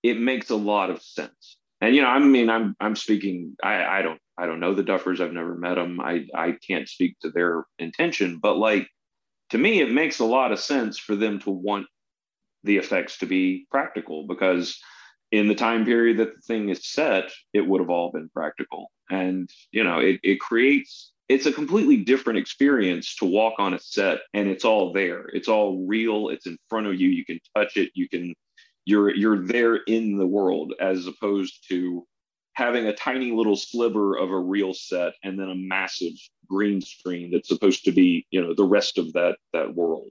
it 0.03 0.19
makes 0.19 0.49
a 0.49 0.55
lot 0.55 0.89
of 0.89 1.01
sense. 1.01 1.57
And 1.79 1.95
you 1.95 2.01
know, 2.01 2.09
I 2.09 2.19
mean, 2.19 2.49
I'm 2.49 2.75
I'm 2.79 2.95
speaking. 2.95 3.55
I 3.63 3.99
I 3.99 4.01
don't 4.01 4.19
I 4.37 4.45
don't 4.47 4.59
know 4.59 4.73
the 4.73 4.83
Duffers. 4.83 5.21
I've 5.21 5.33
never 5.33 5.55
met 5.55 5.75
them. 5.75 6.01
I 6.01 6.27
I 6.35 6.57
can't 6.67 6.89
speak 6.89 7.17
to 7.21 7.29
their 7.29 7.65
intention, 7.79 8.39
but 8.41 8.57
like 8.57 8.87
to 9.51 9.57
me, 9.57 9.79
it 9.79 9.91
makes 9.91 10.19
a 10.19 10.25
lot 10.25 10.51
of 10.51 10.59
sense 10.59 10.97
for 10.97 11.15
them 11.15 11.39
to 11.41 11.51
want 11.51 11.87
the 12.63 12.77
effects 12.77 13.19
to 13.19 13.25
be 13.25 13.65
practical 13.71 14.27
because 14.27 14.77
in 15.31 15.47
the 15.47 15.55
time 15.55 15.85
period 15.85 16.17
that 16.17 16.35
the 16.35 16.41
thing 16.41 16.69
is 16.69 16.85
set, 16.85 17.31
it 17.53 17.65
would 17.65 17.79
have 17.79 17.89
all 17.89 18.11
been 18.11 18.29
practical. 18.29 18.91
And 19.09 19.49
you 19.71 19.83
know, 19.83 19.99
it 19.99 20.19
it 20.23 20.39
creates 20.39 21.11
it's 21.29 21.45
a 21.45 21.51
completely 21.51 21.97
different 21.97 22.39
experience 22.39 23.15
to 23.17 23.25
walk 23.25 23.55
on 23.59 23.73
a 23.73 23.79
set 23.79 24.19
and 24.33 24.47
it's 24.47 24.63
all 24.63 24.93
there. 24.93 25.27
It's 25.33 25.49
all 25.49 25.85
real. 25.85 26.29
It's 26.29 26.45
in 26.45 26.57
front 26.69 26.87
of 26.87 26.95
you. 26.95 27.09
You 27.09 27.25
can 27.25 27.39
touch 27.55 27.75
it. 27.75 27.91
You 27.95 28.07
can 28.07 28.33
you're 28.85 29.13
you're 29.13 29.45
there 29.45 29.75
in 29.75 30.17
the 30.17 30.25
world 30.25 30.73
as 30.79 31.07
opposed 31.07 31.67
to 31.69 32.07
having 32.53 32.87
a 32.87 32.95
tiny 32.95 33.31
little 33.31 33.55
sliver 33.55 34.17
of 34.17 34.31
a 34.31 34.39
real 34.39 34.73
set 34.73 35.13
and 35.23 35.37
then 35.37 35.49
a 35.49 35.55
massive 35.55 36.13
green 36.49 36.81
screen 36.81 37.29
that's 37.29 37.49
supposed 37.49 37.83
to 37.83 37.91
be 37.91 38.25
you 38.31 38.41
know 38.41 38.53
the 38.55 38.63
rest 38.63 38.97
of 38.97 39.11
that 39.13 39.37
that 39.53 39.75
world 39.75 40.09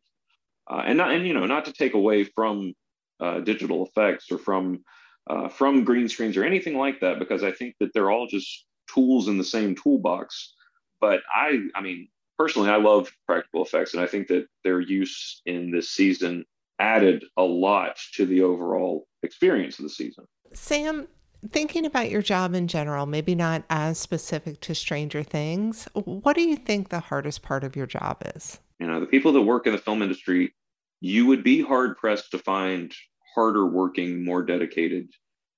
uh, 0.71 0.83
and 0.87 0.99
not 0.99 1.11
and 1.11 1.27
you 1.27 1.35
know 1.35 1.47
not 1.47 1.65
to 1.65 1.73
take 1.73 1.95
away 1.95 2.23
from 2.23 2.75
uh, 3.19 3.41
digital 3.41 3.87
effects 3.87 4.31
or 4.31 4.39
from 4.39 4.85
uh, 5.29 5.49
from 5.49 5.83
green 5.83 6.09
screens 6.09 6.37
or 6.37 6.45
anything 6.45 6.77
like 6.77 7.01
that 7.01 7.19
because 7.19 7.43
i 7.43 7.51
think 7.51 7.75
that 7.81 7.93
they're 7.95 8.11
all 8.11 8.27
just 8.27 8.67
tools 8.93 9.29
in 9.29 9.39
the 9.39 9.45
same 9.45 9.75
toolbox 9.75 10.55
but 11.01 11.21
i 11.35 11.61
i 11.75 11.81
mean 11.81 12.09
personally 12.39 12.71
i 12.71 12.77
love 12.77 13.11
practical 13.27 13.63
effects 13.63 13.95
and 13.95 14.03
i 14.03 14.07
think 14.07 14.27
that 14.29 14.47
their 14.65 14.81
use 14.81 15.41
in 15.47 15.71
this 15.71 15.91
season 15.91 16.45
added 16.79 17.25
a 17.37 17.43
lot 17.43 17.99
to 18.15 18.27
the 18.27 18.43
overall 18.43 19.07
experience 19.23 19.79
of 19.79 19.85
the 19.85 19.91
season. 19.91 20.27
Sam, 20.53 21.09
thinking 21.51 21.87
about 21.87 22.11
your 22.11 22.23
job 22.23 22.55
in 22.55 22.69
general, 22.69 23.07
maybe 23.07 23.35
not 23.35 23.65
as 23.71 23.99
specific 23.99 24.61
to 24.63 24.75
Stranger 24.75 25.23
Things, 25.23 25.89
what 25.95 26.37
do 26.37 26.43
you 26.43 26.57
think 26.57 26.89
the 26.89 27.01
hardest 27.01 27.43
part 27.43 27.65
of 27.65 27.77
your 27.77 27.87
job 27.87 28.23
is? 28.35 28.61
You 28.79 28.87
know, 28.87 29.01
the 29.01 29.07
people 29.07 29.33
that 29.33 29.43
work 29.43 29.67
in 29.67 29.73
the 29.73 29.79
film 29.79 30.03
industry, 30.03 30.55
you 31.01 31.27
would 31.27 31.43
be 31.43 31.63
hard 31.63 31.97
pressed 31.97 32.31
to 32.33 32.39
find 32.39 32.93
harder 33.35 33.67
working, 33.67 34.25
more 34.25 34.43
dedicated 34.43 35.09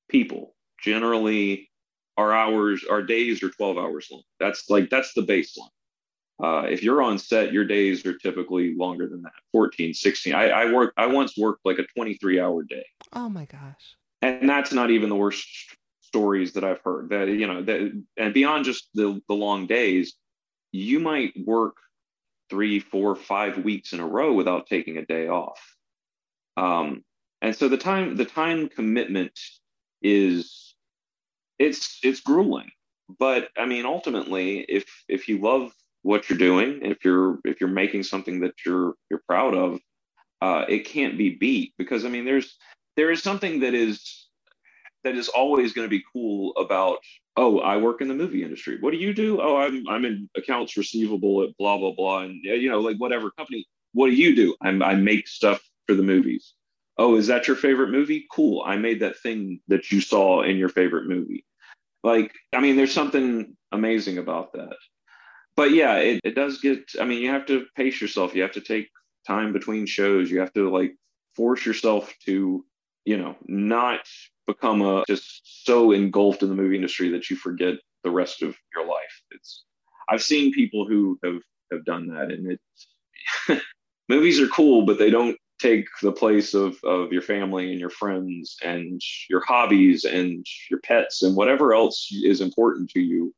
people. 0.08 0.54
Generally, 0.80 1.67
our 2.18 2.32
hours, 2.32 2.84
our 2.90 3.02
days 3.02 3.42
are 3.42 3.48
12 3.48 3.78
hours 3.78 4.08
long. 4.10 4.22
That's 4.40 4.68
like, 4.68 4.90
that's 4.90 5.14
the 5.14 5.22
baseline. 5.22 5.70
Uh, 6.42 6.66
if 6.68 6.82
you're 6.82 7.00
on 7.00 7.18
set, 7.18 7.52
your 7.52 7.64
days 7.64 8.04
are 8.04 8.16
typically 8.16 8.74
longer 8.74 9.08
than 9.08 9.22
that 9.22 9.32
14, 9.52 9.94
16. 9.94 10.34
I, 10.34 10.50
I 10.50 10.72
work, 10.72 10.92
I 10.96 11.06
once 11.06 11.36
worked 11.36 11.64
like 11.64 11.78
a 11.78 11.86
23 11.96 12.40
hour 12.40 12.62
day. 12.64 12.84
Oh 13.12 13.28
my 13.28 13.44
gosh. 13.46 13.96
And 14.20 14.48
that's 14.48 14.72
not 14.72 14.90
even 14.90 15.08
the 15.08 15.16
worst 15.16 15.48
stories 16.00 16.52
that 16.54 16.64
I've 16.64 16.80
heard 16.84 17.10
that, 17.10 17.28
you 17.28 17.46
know, 17.46 17.62
that, 17.62 18.04
and 18.16 18.34
beyond 18.34 18.64
just 18.64 18.88
the, 18.94 19.20
the 19.28 19.34
long 19.34 19.66
days, 19.66 20.14
you 20.72 20.98
might 20.98 21.32
work 21.44 21.76
three, 22.50 22.80
four, 22.80 23.14
five 23.14 23.58
weeks 23.58 23.92
in 23.92 24.00
a 24.00 24.06
row 24.06 24.32
without 24.32 24.66
taking 24.66 24.96
a 24.96 25.06
day 25.06 25.28
off. 25.28 25.60
Um, 26.56 27.04
and 27.42 27.54
so 27.54 27.68
the 27.68 27.78
time, 27.78 28.16
the 28.16 28.24
time 28.24 28.68
commitment 28.68 29.38
is, 30.02 30.67
it's, 31.58 31.98
it's 32.02 32.20
grueling. 32.20 32.70
But 33.18 33.48
I 33.56 33.66
mean, 33.66 33.86
ultimately, 33.86 34.60
if, 34.60 34.84
if 35.08 35.28
you 35.28 35.38
love 35.38 35.72
what 36.02 36.28
you're 36.28 36.38
doing 36.38 36.80
if 36.82 37.04
you're 37.04 37.38
if 37.44 37.60
you're 37.60 37.68
making 37.68 38.02
something 38.02 38.40
that 38.40 38.54
you're 38.64 38.94
you're 39.10 39.22
proud 39.26 39.54
of 39.54 39.78
uh, 40.40 40.64
it 40.68 40.86
can't 40.86 41.18
be 41.18 41.30
beat. 41.30 41.74
Because 41.78 42.04
i 42.04 42.08
mean 42.08 42.24
there's 42.24 42.56
there 42.96 43.10
is 43.10 43.22
something 43.22 43.60
that 43.60 43.74
is 43.74 44.26
that 45.04 45.14
is 45.14 45.28
always 45.28 45.72
going 45.72 45.84
to 45.84 45.90
be 45.90 46.04
cool 46.12 46.52
about 46.56 46.98
oh 47.36 47.60
i 47.60 47.76
work 47.76 48.00
in 48.00 48.08
the 48.08 48.14
movie 48.14 48.42
industry. 48.42 48.78
What 48.80 48.92
do 48.92 48.98
you 48.98 49.12
do? 49.12 49.40
Oh 49.40 49.56
i'm 49.56 49.86
i'm 49.88 50.04
in 50.04 50.28
accounts 50.36 50.76
receivable 50.76 51.42
at 51.42 51.56
blah 51.58 51.76
blah 51.78 51.92
blah. 51.92 52.20
And 52.20 52.40
you 52.42 52.70
know 52.70 52.80
like 52.80 52.96
whatever 52.96 53.30
company. 53.30 53.66
What 53.92 54.08
do 54.10 54.14
you 54.14 54.36
do? 54.36 54.54
I'm, 54.60 54.82
i 54.82 54.94
make 54.94 55.26
stuff 55.26 55.60
for 55.86 55.94
the 55.94 56.02
movies. 56.02 56.54
Oh 56.96 57.16
is 57.16 57.26
that 57.26 57.48
your 57.48 57.56
favorite 57.56 57.90
movie? 57.90 58.26
Cool. 58.30 58.62
I 58.64 58.76
made 58.76 59.00
that 59.00 59.18
thing 59.18 59.60
that 59.68 59.90
you 59.90 60.00
saw 60.00 60.42
in 60.42 60.56
your 60.56 60.68
favorite 60.68 61.08
movie 61.08 61.44
like 62.02 62.32
i 62.52 62.60
mean 62.60 62.76
there's 62.76 62.92
something 62.92 63.56
amazing 63.72 64.18
about 64.18 64.52
that 64.52 64.76
but 65.58 65.72
yeah, 65.72 65.96
it, 65.96 66.20
it 66.22 66.36
does 66.36 66.60
get, 66.60 66.88
I 67.00 67.04
mean, 67.04 67.20
you 67.20 67.30
have 67.30 67.44
to 67.46 67.66
pace 67.76 68.00
yourself. 68.00 68.32
You 68.32 68.42
have 68.42 68.52
to 68.52 68.60
take 68.60 68.88
time 69.26 69.52
between 69.52 69.86
shows. 69.86 70.30
You 70.30 70.38
have 70.38 70.52
to 70.52 70.70
like 70.70 70.94
force 71.34 71.66
yourself 71.66 72.14
to, 72.26 72.64
you 73.04 73.16
know, 73.18 73.34
not 73.48 74.02
become 74.46 74.82
a 74.82 75.02
just 75.08 75.64
so 75.64 75.90
engulfed 75.90 76.44
in 76.44 76.48
the 76.48 76.54
movie 76.54 76.76
industry 76.76 77.08
that 77.08 77.28
you 77.28 77.34
forget 77.34 77.74
the 78.04 78.10
rest 78.12 78.40
of 78.42 78.56
your 78.72 78.86
life. 78.86 79.22
It's, 79.32 79.64
I've 80.08 80.22
seen 80.22 80.52
people 80.52 80.86
who 80.86 81.18
have, 81.24 81.42
have 81.72 81.84
done 81.84 82.06
that 82.06 82.30
and 82.30 82.52
it's, 83.48 83.64
movies 84.08 84.40
are 84.40 84.46
cool, 84.46 84.86
but 84.86 85.00
they 85.00 85.10
don't 85.10 85.36
take 85.58 85.86
the 86.02 86.12
place 86.12 86.54
of, 86.54 86.78
of 86.84 87.12
your 87.12 87.22
family 87.22 87.70
and 87.70 87.80
your 87.80 87.90
friends 87.90 88.56
and 88.62 89.00
your 89.28 89.42
hobbies 89.44 90.04
and 90.04 90.46
your 90.70 90.80
pets 90.80 91.22
and 91.22 91.36
whatever 91.36 91.74
else 91.74 92.08
is 92.12 92.40
important 92.40 92.90
to 92.90 93.00
you. 93.00 93.34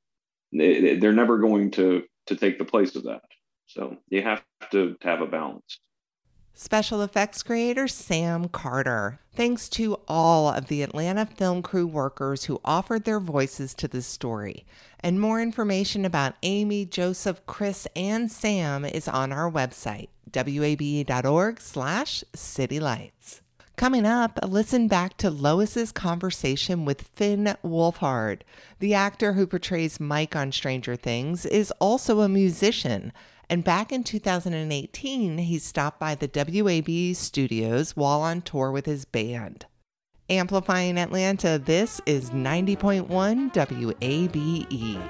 They're 0.53 1.12
never 1.12 1.39
going 1.39 1.71
to 1.73 2.05
to 2.27 2.37
take 2.37 2.59
the 2.59 2.64
place 2.64 2.95
of 2.97 3.05
that. 3.05 3.23
So 3.66 3.97
you 4.09 4.23
have 4.23 4.43
to, 4.71 4.97
have 5.03 5.21
a 5.21 5.27
balance. 5.27 5.81
Special 6.63 7.01
effects 7.01 7.43
creator 7.43 7.89
Sam 7.89 8.47
Carter. 8.47 9.19
Thanks 9.35 9.67
to 9.71 9.99
all 10.07 10.51
of 10.51 10.67
the 10.67 10.83
Atlanta 10.83 11.25
film 11.25 11.63
crew 11.63 11.87
workers 11.87 12.45
who 12.45 12.61
offered 12.67 13.05
their 13.05 13.19
voices 13.19 13.73
to 13.77 13.89
this 13.89 14.07
story. 14.07 14.67
And 15.01 15.19
more 15.19 15.41
information 15.41 16.05
about 16.05 16.35
Amy, 16.43 16.85
Joseph, 16.85 17.41
Chris, 17.47 17.89
and 17.97 18.31
Sam 18.31 18.85
is 18.85 19.09
on 19.09 19.33
our 19.33 19.51
website, 19.51 20.11
wabe.org 20.35 21.63
slash 21.63 22.25
citylights. 22.35 23.41
Coming 23.77 24.05
up, 24.05 24.39
listen 24.47 24.87
back 24.87 25.17
to 25.17 25.31
Lois's 25.31 25.93
conversation 25.93 26.85
with 26.85 27.09
Finn 27.15 27.57
Wolfhard. 27.65 28.43
The 28.81 28.93
actor 28.93 29.33
who 29.33 29.47
portrays 29.47 29.99
Mike 29.99 30.37
on 30.37 30.53
Stranger 30.53 30.95
Things 30.95 31.47
is 31.47 31.73
also 31.81 32.21
a 32.21 32.29
musician. 32.29 33.15
And 33.51 33.65
back 33.65 33.91
in 33.91 34.05
2018, 34.05 35.39
he 35.39 35.59
stopped 35.59 35.99
by 35.99 36.15
the 36.15 36.29
WAB 36.33 37.17
studios 37.17 37.97
while 37.97 38.21
on 38.21 38.43
tour 38.43 38.71
with 38.71 38.87
his 38.87 39.05
band. 39.05 39.67
Amplifying 40.29 40.97
Atlanta, 40.97 41.59
this 41.59 42.01
is 42.07 42.31
90.1 42.31 43.09
WABE. 43.53 45.01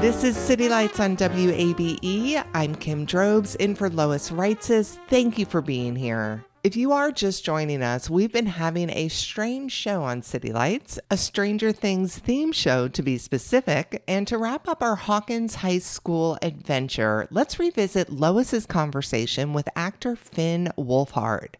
This 0.00 0.24
is 0.24 0.36
City 0.36 0.68
Lights 0.68 0.98
on 0.98 1.16
WABE. 1.16 2.44
I'm 2.52 2.74
Kim 2.74 3.04
Drobes, 3.04 3.54
in 3.54 3.76
for 3.76 3.88
Lois 3.88 4.30
Reitzes. 4.30 4.98
Thank 5.06 5.38
you 5.38 5.46
for 5.46 5.62
being 5.62 5.94
here. 5.94 6.44
If 6.62 6.76
you 6.76 6.92
are 6.92 7.10
just 7.10 7.42
joining 7.42 7.82
us, 7.82 8.10
we've 8.10 8.32
been 8.32 8.44
having 8.44 8.90
a 8.90 9.08
strange 9.08 9.72
show 9.72 10.02
on 10.02 10.20
City 10.20 10.52
Lights, 10.52 10.98
a 11.10 11.16
Stranger 11.16 11.72
Things 11.72 12.18
theme 12.18 12.52
show 12.52 12.86
to 12.86 13.02
be 13.02 13.16
specific. 13.16 14.02
And 14.06 14.28
to 14.28 14.36
wrap 14.36 14.68
up 14.68 14.82
our 14.82 14.96
Hawkins 14.96 15.54
High 15.54 15.78
School 15.78 16.36
adventure, 16.42 17.26
let's 17.30 17.58
revisit 17.58 18.10
Lois's 18.10 18.66
conversation 18.66 19.54
with 19.54 19.70
actor 19.74 20.14
Finn 20.14 20.70
Wolfhard. 20.76 21.54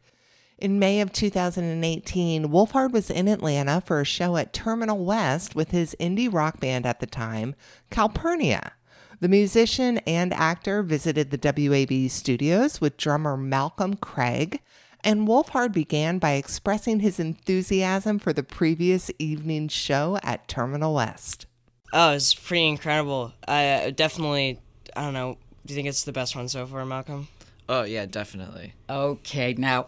In 0.58 0.78
May 0.78 1.00
of 1.00 1.14
2018, 1.14 2.48
Wolfhard 2.48 2.92
was 2.92 3.08
in 3.08 3.26
Atlanta 3.26 3.80
for 3.80 4.02
a 4.02 4.04
show 4.04 4.36
at 4.36 4.52
Terminal 4.52 5.02
West 5.02 5.54
with 5.54 5.70
his 5.70 5.96
indie 5.98 6.30
rock 6.30 6.60
band 6.60 6.84
at 6.84 7.00
the 7.00 7.06
time, 7.06 7.54
Calpurnia. 7.90 8.72
The 9.20 9.28
musician 9.28 9.96
and 10.06 10.34
actor 10.34 10.82
visited 10.82 11.30
the 11.30 11.38
WAB 11.42 12.10
studios 12.10 12.82
with 12.82 12.98
drummer 12.98 13.38
Malcolm 13.38 13.96
Craig, 13.96 14.60
and 15.04 15.26
Wolfhard 15.26 15.72
began 15.72 16.18
by 16.18 16.32
expressing 16.32 17.00
his 17.00 17.18
enthusiasm 17.20 18.18
for 18.18 18.32
the 18.32 18.42
previous 18.42 19.10
evening's 19.18 19.72
show 19.72 20.18
at 20.22 20.48
Terminal 20.48 20.94
West. 20.94 21.46
Oh, 21.92 22.12
it's 22.12 22.34
pretty 22.34 22.68
incredible. 22.68 23.32
I 23.48 23.66
uh, 23.66 23.90
definitely, 23.90 24.58
I 24.94 25.02
don't 25.02 25.14
know, 25.14 25.38
do 25.66 25.74
you 25.74 25.76
think 25.76 25.88
it's 25.88 26.04
the 26.04 26.12
best 26.12 26.36
one 26.36 26.48
so 26.48 26.66
far, 26.66 26.84
Malcolm? 26.86 27.28
Oh, 27.68 27.82
yeah, 27.82 28.06
definitely. 28.06 28.74
Okay, 28.88 29.54
now 29.54 29.86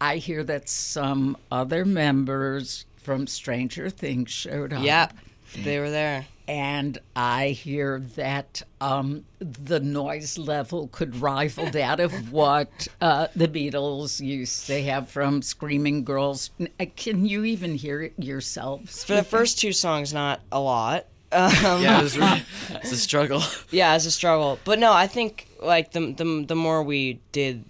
I 0.00 0.16
hear 0.16 0.44
that 0.44 0.68
some 0.68 1.36
other 1.50 1.84
members 1.84 2.86
from 2.96 3.26
Stranger 3.26 3.90
Things 3.90 4.30
showed 4.30 4.72
up. 4.72 4.82
Yep, 4.82 5.14
they 5.62 5.78
were 5.78 5.90
there. 5.90 6.26
And 6.46 6.98
I 7.16 7.48
hear 7.48 8.00
that 8.16 8.62
um, 8.80 9.24
the 9.38 9.80
noise 9.80 10.36
level 10.36 10.88
could 10.92 11.16
rival 11.16 11.70
that 11.70 12.00
of 12.00 12.12
what 12.32 12.86
uh, 13.00 13.28
the 13.34 13.48
Beatles 13.48 14.20
used 14.20 14.66
to 14.66 14.82
have 14.82 15.08
from 15.08 15.40
Screaming 15.40 16.04
Girls. 16.04 16.50
Uh, 16.78 16.84
can 16.96 17.24
you 17.24 17.44
even 17.44 17.74
hear 17.76 18.02
it 18.02 18.12
yourselves? 18.18 19.02
For 19.04 19.14
the 19.14 19.22
first 19.24 19.58
two 19.58 19.72
songs, 19.72 20.12
not 20.12 20.40
a 20.52 20.60
lot. 20.60 21.06
Um, 21.32 21.50
Yeah, 21.82 21.98
it 21.98 22.02
was 22.02 22.18
really- 22.18 22.42
it's 22.70 22.92
a 22.92 22.96
struggle. 22.96 23.42
Yeah, 23.70 23.96
it's 23.96 24.04
a 24.06 24.10
struggle. 24.10 24.58
But 24.64 24.78
no, 24.78 24.92
I 24.92 25.06
think 25.06 25.48
like 25.62 25.92
the 25.92 26.12
the 26.12 26.44
the 26.46 26.54
more 26.54 26.82
we 26.82 27.20
did, 27.32 27.64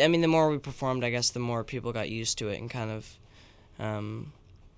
I 0.00 0.06
mean, 0.08 0.20
the 0.20 0.28
more 0.28 0.50
we 0.50 0.58
performed, 0.58 1.02
I 1.02 1.08
guess, 1.10 1.30
the 1.30 1.40
more 1.40 1.64
people 1.64 1.92
got 1.92 2.10
used 2.10 2.36
to 2.38 2.48
it 2.50 2.60
and 2.60 2.68
kind 2.70 2.90
of, 2.90 3.18
um, 3.80 4.32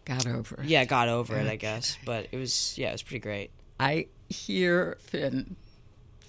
got 0.05 0.27
over 0.27 0.57
it. 0.61 0.67
Yeah, 0.67 0.85
got 0.85 1.09
over 1.09 1.37
it, 1.37 1.47
I 1.47 1.57
guess. 1.57 1.97
But 2.05 2.29
it 2.33 2.37
was 2.37 2.77
yeah, 2.79 2.89
it 2.91 2.93
was 2.93 3.03
pretty 3.03 3.21
great. 3.21 3.51
I 3.81 4.07
hear, 4.29 4.97
Finn, 5.01 5.57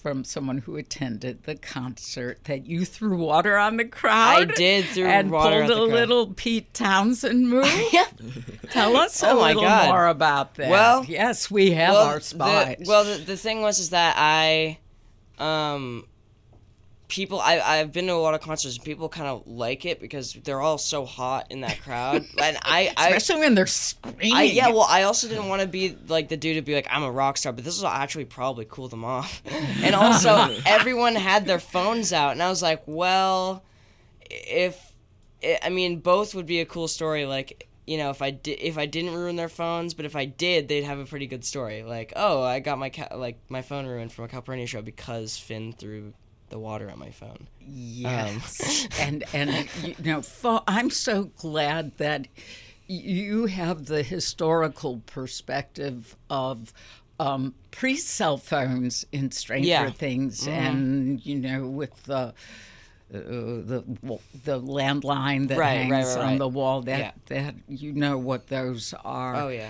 from 0.01 0.23
someone 0.23 0.59
who 0.59 0.75
attended 0.77 1.43
the 1.43 1.55
concert 1.55 2.43
that 2.45 2.65
you 2.65 2.85
threw 2.85 3.17
water 3.17 3.57
on 3.57 3.77
the 3.77 3.85
crowd. 3.85 4.51
I 4.51 4.53
did 4.55 4.85
throw 4.85 5.05
and 5.05 5.31
water 5.31 5.65
pulled 5.65 5.71
a 5.71 5.75
crowd. 5.75 5.89
little 5.89 6.27
Pete 6.33 6.73
Townshend 6.73 7.49
move. 7.49 7.67
Tell 8.71 8.95
us 8.97 9.21
a 9.23 9.29
Oh 9.29 9.39
my 9.39 9.47
little 9.49 9.63
God. 9.63 9.87
more 9.89 10.07
about 10.07 10.55
that. 10.55 10.69
Well, 10.69 11.05
yes, 11.05 11.49
we 11.49 11.71
have 11.71 11.93
well, 11.93 12.07
our 12.07 12.19
spot. 12.19 12.77
well, 12.85 13.03
the, 13.03 13.17
the 13.23 13.37
thing 13.37 13.61
was 13.61 13.79
is 13.79 13.89
that 13.91 14.15
I, 14.17 14.77
um, 15.39 16.05
people 17.07 17.39
I 17.39 17.59
I've 17.59 17.91
been 17.91 18.07
to 18.07 18.13
a 18.13 18.15
lot 18.15 18.33
of 18.33 18.41
concerts 18.41 18.75
and 18.75 18.85
people 18.85 19.09
kind 19.09 19.27
of 19.27 19.45
like 19.45 19.85
it 19.85 19.99
because 19.99 20.33
they're 20.43 20.61
all 20.61 20.77
so 20.77 21.05
hot 21.05 21.47
in 21.51 21.61
that 21.61 21.79
crowd 21.81 22.25
and 22.41 22.57
I 22.63 22.91
I 22.97 23.09
Especially 23.09 23.41
when 23.41 23.55
they're 23.55 23.67
screaming. 23.67 24.33
I, 24.33 24.43
yeah, 24.43 24.69
well, 24.69 24.87
I 24.89 25.03
also 25.03 25.27
didn't 25.27 25.47
want 25.47 25.61
to 25.61 25.67
be 25.67 25.95
like 26.07 26.29
the 26.29 26.37
dude 26.37 26.55
to 26.55 26.61
be 26.61 26.73
like, 26.73 26.87
I'm 26.89 27.03
a 27.03 27.11
rock 27.11 27.37
star, 27.37 27.53
but 27.53 27.63
this 27.63 27.79
will 27.79 27.87
actually 27.87 28.25
probably 28.25 28.65
cool 28.69 28.87
them 28.87 29.05
off. 29.05 29.41
And 29.85 29.93
also, 29.93 30.55
everyone 30.65 31.15
had 31.15 31.45
their 31.45 31.59
phones 31.59 32.11
out, 32.11 32.31
and 32.31 32.41
I 32.41 32.49
was 32.49 32.61
like, 32.61 32.81
well, 32.87 33.63
if 34.29 34.93
I 35.63 35.69
mean, 35.69 35.99
both 35.99 36.33
would 36.33 36.45
be 36.45 36.59
a 36.61 36.65
cool 36.65 36.87
story. 36.87 37.25
Like, 37.25 37.67
you 37.85 37.97
know, 37.97 38.09
if 38.09 38.21
I 38.21 38.31
did, 38.31 38.59
if 38.61 38.77
I 38.77 38.87
didn't 38.87 39.13
ruin 39.13 39.35
their 39.35 39.49
phones, 39.49 39.93
but 39.93 40.05
if 40.05 40.15
I 40.15 40.25
did, 40.25 40.67
they'd 40.67 40.83
have 40.83 40.97
a 40.97 41.05
pretty 41.05 41.27
good 41.27 41.45
story. 41.45 41.83
Like, 41.83 42.13
oh, 42.15 42.41
I 42.41 42.59
got 42.59 42.79
my 42.79 42.89
ca- 42.89 43.15
like 43.15 43.37
my 43.49 43.61
phone 43.61 43.85
ruined 43.85 44.11
from 44.11 44.25
a 44.25 44.27
Calpurnia 44.27 44.65
show 44.65 44.81
because 44.81 45.37
Finn 45.37 45.73
threw 45.73 46.13
the 46.49 46.59
water 46.59 46.89
on 46.89 46.99
my 46.99 47.11
phone. 47.11 47.47
Yes, 47.59 48.87
and 48.99 49.23
and 49.33 49.67
you 49.83 49.95
know, 50.03 50.21
I'm 50.67 50.89
so 50.89 51.25
glad 51.37 51.97
that 51.97 52.27
you 52.87 53.47
have 53.47 53.85
the 53.87 54.03
historical 54.03 55.01
perspective 55.07 56.15
of 56.29 56.71
um, 57.19 57.55
pre-cell 57.71 58.37
phones 58.37 59.05
in 59.11 59.31
Stranger 59.31 59.67
Yeah. 59.69 59.89
Things, 59.89 60.45
Mhm. 60.45 60.51
and 60.51 61.25
you 61.25 61.35
know, 61.39 61.67
with 61.67 62.03
the. 62.03 62.33
Uh, 63.13 63.19
the 63.19 63.83
the 64.43 64.59
landline 64.59 65.47
that 65.49 65.59
Right, 65.59 65.81
hangs 65.81 65.91
right, 66.15 66.17
on 66.17 66.25
right. 66.31 66.39
the 66.39 66.47
wall 66.47 66.81
that 66.81 66.99
Yeah. 66.99 67.11
that 67.27 67.55
you 67.69 67.93
know 67.93 68.17
what 68.17 68.47
those 68.47 68.95
are. 69.05 69.35
Oh 69.35 69.49
yeah. 69.49 69.69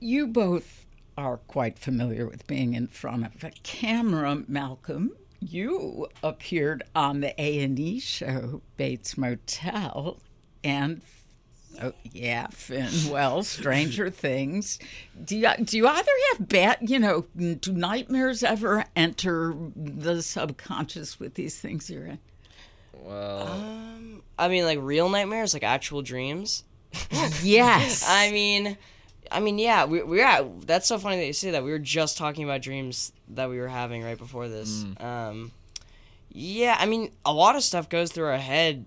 You 0.00 0.26
both 0.26 0.86
are 1.18 1.36
quite 1.36 1.78
familiar 1.78 2.26
with 2.26 2.46
being 2.46 2.72
in 2.72 2.86
front 2.86 3.26
of 3.26 3.44
a 3.44 3.50
camera, 3.62 4.42
Malcolm. 4.48 5.12
You 5.40 6.08
appeared 6.22 6.82
on 6.94 7.20
the 7.20 7.40
A 7.40 7.62
and 7.62 7.78
E 7.78 7.98
show 7.98 8.60
Bates 8.76 9.16
Motel, 9.16 10.18
and 10.62 11.00
oh 11.82 11.92
yeah, 12.12 12.48
Finn. 12.48 12.90
Well, 13.10 13.42
Stranger 13.42 14.10
Things. 14.10 14.78
Do 15.24 15.36
you 15.38 15.48
do 15.64 15.78
you 15.78 15.88
either 15.88 16.12
have 16.32 16.46
bad? 16.48 16.78
You 16.82 16.98
know, 16.98 17.26
do 17.36 17.72
nightmares 17.72 18.42
ever 18.42 18.84
enter 18.94 19.54
the 19.74 20.22
subconscious 20.22 21.18
with 21.18 21.34
these 21.34 21.58
things 21.58 21.88
you're 21.88 22.04
in? 22.06 22.18
Well, 23.02 23.48
Um, 23.48 24.22
I 24.38 24.48
mean, 24.48 24.64
like 24.64 24.78
real 24.82 25.08
nightmares, 25.08 25.54
like 25.54 25.62
actual 25.64 26.02
dreams. 26.02 26.64
Yes. 27.42 28.04
I 28.08 28.30
mean, 28.30 28.76
I 29.30 29.40
mean, 29.40 29.58
yeah, 29.58 29.84
we 29.84 30.02
we're 30.02 30.24
at. 30.24 30.66
That's 30.66 30.86
so 30.86 30.98
funny 30.98 31.16
that 31.16 31.26
you 31.26 31.32
say 31.32 31.52
that. 31.52 31.62
We 31.62 31.70
were 31.70 31.78
just 31.78 32.16
talking 32.18 32.44
about 32.44 32.62
dreams 32.62 33.12
that 33.28 33.48
we 33.48 33.58
were 33.58 33.68
having 33.68 34.02
right 34.02 34.18
before 34.18 34.48
this. 34.48 34.84
Um, 34.98 35.52
yeah, 36.32 36.76
I 36.78 36.86
mean, 36.86 37.12
a 37.24 37.32
lot 37.32 37.56
of 37.56 37.62
stuff 37.62 37.88
goes 37.88 38.12
through 38.12 38.26
our 38.26 38.38
head 38.38 38.86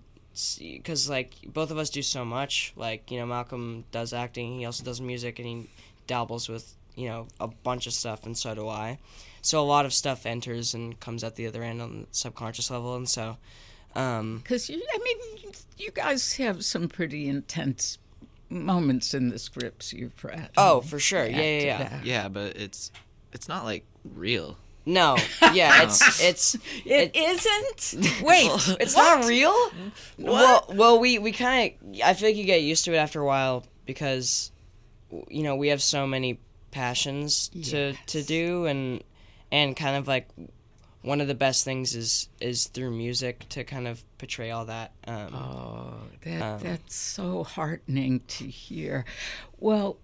because 0.58 1.08
like 1.08 1.34
both 1.46 1.70
of 1.70 1.78
us 1.78 1.90
do 1.90 2.02
so 2.02 2.24
much. 2.24 2.72
Like 2.76 3.10
you 3.10 3.18
know, 3.18 3.26
Malcolm 3.26 3.84
does 3.92 4.12
acting. 4.12 4.58
He 4.58 4.64
also 4.64 4.84
does 4.84 5.00
music, 5.00 5.38
and 5.38 5.48
he 5.48 5.66
dabbles 6.06 6.48
with 6.48 6.74
you 6.94 7.08
know 7.08 7.28
a 7.40 7.48
bunch 7.48 7.86
of 7.86 7.92
stuff, 7.92 8.26
and 8.26 8.36
so 8.36 8.54
do 8.54 8.68
I. 8.68 8.98
So 9.42 9.60
a 9.60 9.64
lot 9.64 9.84
of 9.84 9.92
stuff 9.92 10.26
enters 10.26 10.74
and 10.74 10.98
comes 11.00 11.22
out 11.22 11.36
the 11.36 11.46
other 11.46 11.62
end 11.62 11.82
on 11.82 12.00
the 12.02 12.06
subconscious 12.12 12.70
level, 12.70 12.96
and 12.96 13.08
so. 13.08 13.36
Um, 13.94 14.38
Because 14.38 14.68
you, 14.68 14.82
I 14.92 14.98
mean, 14.98 15.52
you 15.78 15.90
guys 15.92 16.34
have 16.34 16.64
some 16.64 16.88
pretty 16.88 17.28
intense 17.28 17.98
moments 18.48 19.14
in 19.14 19.28
the 19.30 19.38
scripts 19.38 19.92
you've 19.92 20.22
read. 20.24 20.50
Oh, 20.56 20.80
for 20.80 20.98
sure. 20.98 21.24
Yeah, 21.26 21.36
Add 21.36 21.40
yeah, 21.40 21.62
yeah. 21.64 21.78
that. 21.88 22.04
yeah, 22.06 22.28
but 22.28 22.56
it's 22.56 22.90
it's 23.32 23.48
not 23.48 23.64
like 23.64 23.84
real. 24.04 24.56
No, 24.86 25.16
yeah, 25.54 25.82
it's 25.84 26.22
it's 26.22 26.56
It 26.84 27.16
isn't. 27.16 28.20
Wait, 28.22 28.50
it's 28.80 28.94
what? 28.94 29.20
not 29.20 29.26
real. 29.28 29.70
Well, 30.18 30.66
well, 30.74 30.98
we 31.00 31.18
we 31.18 31.32
kind 31.32 31.72
of 31.72 32.00
I 32.04 32.12
feel 32.14 32.28
like 32.28 32.36
you 32.36 32.44
get 32.44 32.62
used 32.62 32.84
to 32.84 32.92
it 32.92 32.96
after 32.98 33.20
a 33.20 33.24
while 33.24 33.64
because 33.86 34.52
you 35.28 35.42
know 35.42 35.56
we 35.56 35.68
have 35.68 35.82
so 35.82 36.06
many 36.06 36.38
passions 36.70 37.48
to 37.62 37.94
to 38.06 38.22
do 38.22 38.66
and 38.66 39.02
and 39.50 39.74
kind 39.76 39.96
of 39.96 40.06
like 40.06 40.28
one 41.04 41.20
of 41.20 41.28
the 41.28 41.34
best 41.34 41.64
things 41.64 41.94
is 41.94 42.28
is 42.40 42.66
through 42.66 42.90
music 42.90 43.46
to 43.50 43.62
kind 43.64 43.86
of 43.86 44.02
portray 44.18 44.50
all 44.50 44.64
that. 44.64 44.92
Um, 45.06 45.34
Oh, 45.34 45.94
that, 46.24 46.42
Um, 46.42 46.60
that's 46.62 46.94
so 46.94 47.44
heartening 47.44 48.20
to 48.28 48.46
hear. 48.46 49.04
Well, 49.60 49.98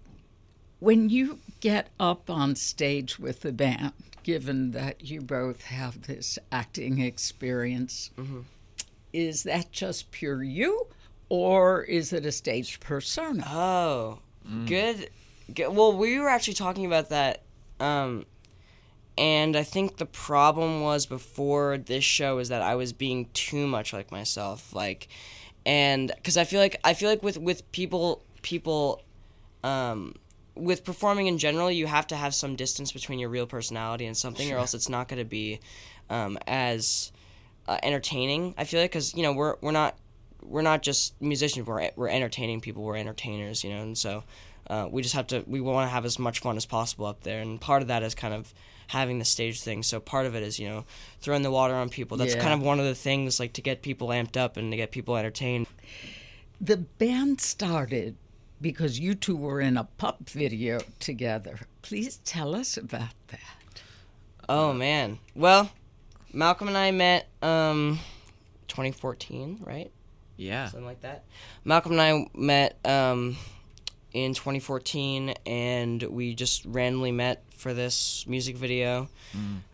when 0.79 1.09
you 1.09 1.39
get 1.59 1.89
up 1.99 2.29
on 2.29 2.55
stage 2.55 3.19
with 3.19 3.41
the 3.41 3.51
band, 3.51 3.93
given 4.23 4.71
that 4.71 5.03
you 5.03 5.21
both 5.21 5.63
have 5.65 6.03
this 6.03 6.37
acting 6.51 6.99
experience, 7.01 8.11
Mm-hmm. 8.17 8.41
is 9.13 9.43
that 9.43 9.71
just 9.71 10.11
pure 10.11 10.43
you, 10.43 10.87
or 11.29 11.83
is 11.83 12.13
it 12.13 12.25
a 12.25 12.31
staged 12.31 12.79
persona? 12.79 13.43
Oh, 13.47 14.19
good, 14.65 15.09
good. 15.53 15.69
Well, 15.69 15.95
we 15.97 16.19
were 16.19 16.29
actually 16.29 16.53
talking 16.55 16.85
about 16.85 17.09
that, 17.09 17.41
um, 17.79 18.25
and 19.21 19.55
I 19.55 19.61
think 19.61 19.97
the 19.97 20.07
problem 20.07 20.81
was 20.81 21.05
before 21.05 21.77
this 21.77 22.03
show 22.03 22.39
is 22.39 22.49
that 22.49 22.63
I 22.63 22.73
was 22.73 22.91
being 22.91 23.29
too 23.33 23.67
much 23.67 23.93
like 23.93 24.11
myself, 24.11 24.73
like, 24.73 25.09
and 25.63 26.11
because 26.15 26.37
I 26.37 26.43
feel 26.43 26.59
like 26.59 26.79
I 26.83 26.95
feel 26.95 27.07
like 27.07 27.21
with 27.21 27.37
with 27.37 27.71
people 27.71 28.23
people, 28.41 29.03
um, 29.63 30.15
with 30.55 30.83
performing 30.83 31.27
in 31.27 31.37
general, 31.37 31.69
you 31.69 31.85
have 31.85 32.07
to 32.07 32.15
have 32.15 32.33
some 32.33 32.55
distance 32.55 32.91
between 32.91 33.19
your 33.19 33.29
real 33.29 33.45
personality 33.45 34.07
and 34.07 34.17
something, 34.17 34.51
or 34.51 34.57
else 34.57 34.73
it's 34.73 34.89
not 34.89 35.07
going 35.07 35.19
to 35.19 35.29
be 35.29 35.59
um, 36.09 36.39
as 36.47 37.11
uh, 37.67 37.77
entertaining. 37.83 38.55
I 38.57 38.63
feel 38.63 38.81
like 38.81 38.89
because 38.89 39.13
you 39.13 39.21
know 39.21 39.33
we're 39.33 39.55
we're 39.61 39.69
not 39.69 39.99
we're 40.41 40.63
not 40.63 40.81
just 40.81 41.13
musicians. 41.21 41.67
We're 41.67 41.91
we're 41.95 42.09
entertaining 42.09 42.59
people. 42.59 42.81
We're 42.81 42.97
entertainers, 42.97 43.63
you 43.63 43.69
know, 43.69 43.83
and 43.83 43.95
so 43.95 44.23
uh, 44.67 44.87
we 44.89 45.03
just 45.03 45.13
have 45.13 45.27
to 45.27 45.43
we 45.45 45.61
want 45.61 45.85
to 45.87 45.93
have 45.93 46.05
as 46.05 46.17
much 46.17 46.39
fun 46.39 46.57
as 46.57 46.65
possible 46.65 47.05
up 47.05 47.21
there. 47.21 47.39
And 47.39 47.61
part 47.61 47.83
of 47.83 47.89
that 47.89 48.01
is 48.01 48.15
kind 48.15 48.33
of 48.33 48.51
having 48.91 49.19
the 49.19 49.25
stage 49.25 49.61
thing. 49.61 49.83
So 49.83 49.99
part 49.99 50.25
of 50.25 50.35
it 50.35 50.43
is 50.43 50.59
you 50.59 50.67
know 50.69 50.85
throwing 51.21 51.41
the 51.41 51.51
water 51.51 51.73
on 51.75 51.89
people. 51.89 52.17
That's 52.17 52.35
Yeah. 52.35 52.41
kind 52.41 52.53
of 52.53 52.61
one 52.61 52.79
of 52.79 52.85
the 52.85 52.95
things 52.95 53.39
like 53.39 53.53
to 53.53 53.61
get 53.61 53.81
people 53.81 54.09
amped 54.09 54.37
up 54.37 54.57
and 54.57 54.71
to 54.71 54.77
get 54.77 54.91
people 54.91 55.15
entertained. 55.17 55.67
The 56.59 56.77
band 56.77 57.41
started 57.41 58.15
because 58.61 58.99
you 58.99 59.15
two 59.15 59.35
were 59.35 59.59
in 59.61 59.77
a 59.77 59.85
PUP 59.85 60.29
video 60.29 60.79
together. 60.99 61.59
Please 61.81 62.17
tell 62.25 62.53
us 62.55 62.77
about 62.77 63.13
that. 63.29 63.81
Oh 64.49 64.73
man. 64.73 65.19
Well, 65.35 65.71
Malcolm 66.33 66.67
and 66.67 66.77
I 66.77 66.91
met 66.91 67.27
um 67.41 67.99
2014, 68.67 69.59
right? 69.65 69.91
Yeah. 70.37 70.67
Something 70.67 70.85
like 70.85 71.01
that. 71.01 71.23
Malcolm 71.63 71.93
and 71.93 72.01
I 72.01 72.29
met 72.33 72.77
um 72.85 73.37
in 74.13 74.33
2014 74.33 75.33
and 75.45 76.03
we 76.03 76.33
just 76.33 76.65
randomly 76.65 77.11
met 77.11 77.43
for 77.55 77.73
this 77.73 78.25
music 78.27 78.57
video. 78.57 79.07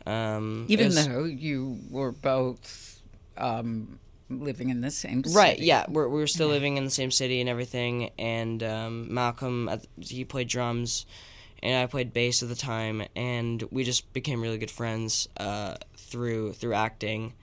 Um 0.05 0.65
Even 0.67 0.87
was- 0.87 1.07
though 1.07 1.23
you 1.23 1.79
were 1.89 2.11
both 2.11 3.01
um, 3.37 3.99
living 4.29 4.69
in 4.69 4.81
the 4.81 4.91
same 4.91 5.23
city. 5.23 5.35
Right, 5.35 5.59
yeah, 5.59 5.85
we're 5.87 6.07
we're 6.09 6.27
still 6.27 6.47
living 6.47 6.77
in 6.77 6.85
the 6.85 6.91
same 6.91 7.11
city 7.11 7.39
and 7.39 7.49
everything. 7.49 8.11
And 8.17 8.61
um, 8.63 9.13
Malcolm, 9.13 9.69
he 9.99 10.25
played 10.25 10.47
drums, 10.47 11.05
and 11.63 11.81
I 11.81 11.85
played 11.87 12.13
bass 12.13 12.43
at 12.43 12.49
the 12.49 12.55
time, 12.55 13.03
and 13.15 13.63
we 13.71 13.83
just 13.83 14.11
became 14.13 14.41
really 14.41 14.57
good 14.57 14.71
friends 14.71 15.29
uh, 15.37 15.75
through 15.95 16.53
through 16.53 16.73
acting. 16.73 17.33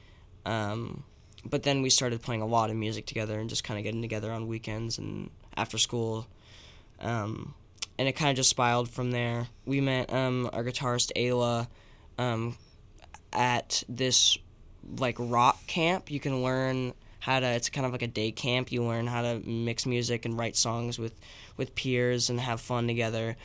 Um, 0.44 1.04
but 1.44 1.62
then 1.62 1.82
we 1.82 1.90
started 1.90 2.22
playing 2.22 2.42
a 2.42 2.46
lot 2.46 2.70
of 2.70 2.76
music 2.76 3.06
together 3.06 3.38
and 3.38 3.48
just 3.48 3.64
kind 3.64 3.78
of 3.78 3.84
getting 3.84 4.02
together 4.02 4.32
on 4.32 4.46
weekends 4.46 4.98
and 4.98 5.30
after 5.56 5.78
school. 5.78 6.26
Um, 7.00 7.54
and 7.98 8.08
it 8.08 8.12
kind 8.12 8.30
of 8.30 8.36
just 8.36 8.50
spiraled 8.50 8.90
from 8.90 9.10
there. 9.10 9.48
We 9.66 9.80
met 9.80 10.12
um, 10.12 10.50
our 10.52 10.64
guitarist 10.64 11.12
Ayla 11.16 11.68
um, 12.18 12.56
at 13.32 13.82
this 13.88 14.36
like 14.98 15.16
rock 15.18 15.66
camp. 15.66 16.10
You 16.10 16.20
can 16.20 16.42
learn 16.42 16.94
how 17.20 17.40
to. 17.40 17.46
It's 17.46 17.70
kind 17.70 17.86
of 17.86 17.92
like 17.92 18.02
a 18.02 18.08
day 18.08 18.32
camp. 18.32 18.72
You 18.72 18.84
learn 18.84 19.06
how 19.06 19.22
to 19.22 19.40
mix 19.40 19.86
music 19.86 20.24
and 20.24 20.38
write 20.38 20.56
songs 20.56 20.98
with 20.98 21.14
with 21.56 21.74
peers 21.74 22.30
and 22.30 22.40
have 22.40 22.60
fun 22.60 22.86
together. 22.86 23.36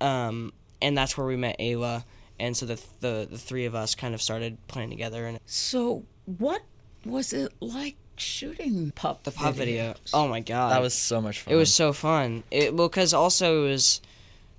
Um, 0.00 0.52
and 0.80 0.96
that's 0.96 1.16
where 1.16 1.26
we 1.26 1.36
met 1.36 1.58
Ayla, 1.58 2.04
and 2.38 2.56
so 2.56 2.66
the 2.66 2.80
the 3.00 3.26
the 3.30 3.38
three 3.38 3.64
of 3.64 3.74
us 3.74 3.94
kind 3.94 4.14
of 4.14 4.22
started 4.22 4.58
playing 4.68 4.90
together. 4.90 5.26
And 5.26 5.40
So, 5.46 6.04
what 6.24 6.62
was 7.04 7.32
it 7.32 7.52
like 7.60 7.96
shooting 8.20 8.92
PUP 8.92 9.22
the 9.24 9.30
pop 9.30 9.54
video, 9.54 9.92
videos? 9.92 10.10
oh 10.14 10.28
my 10.28 10.40
god, 10.40 10.72
That 10.72 10.82
was 10.82 10.94
so 10.94 11.20
much 11.20 11.40
fun. 11.40 11.54
It 11.54 11.56
was 11.56 11.74
so 11.74 11.92
fun. 11.92 12.42
It 12.50 12.74
well, 12.74 12.88
because 12.88 13.14
also 13.14 13.64
it 13.64 13.68
was 13.70 14.00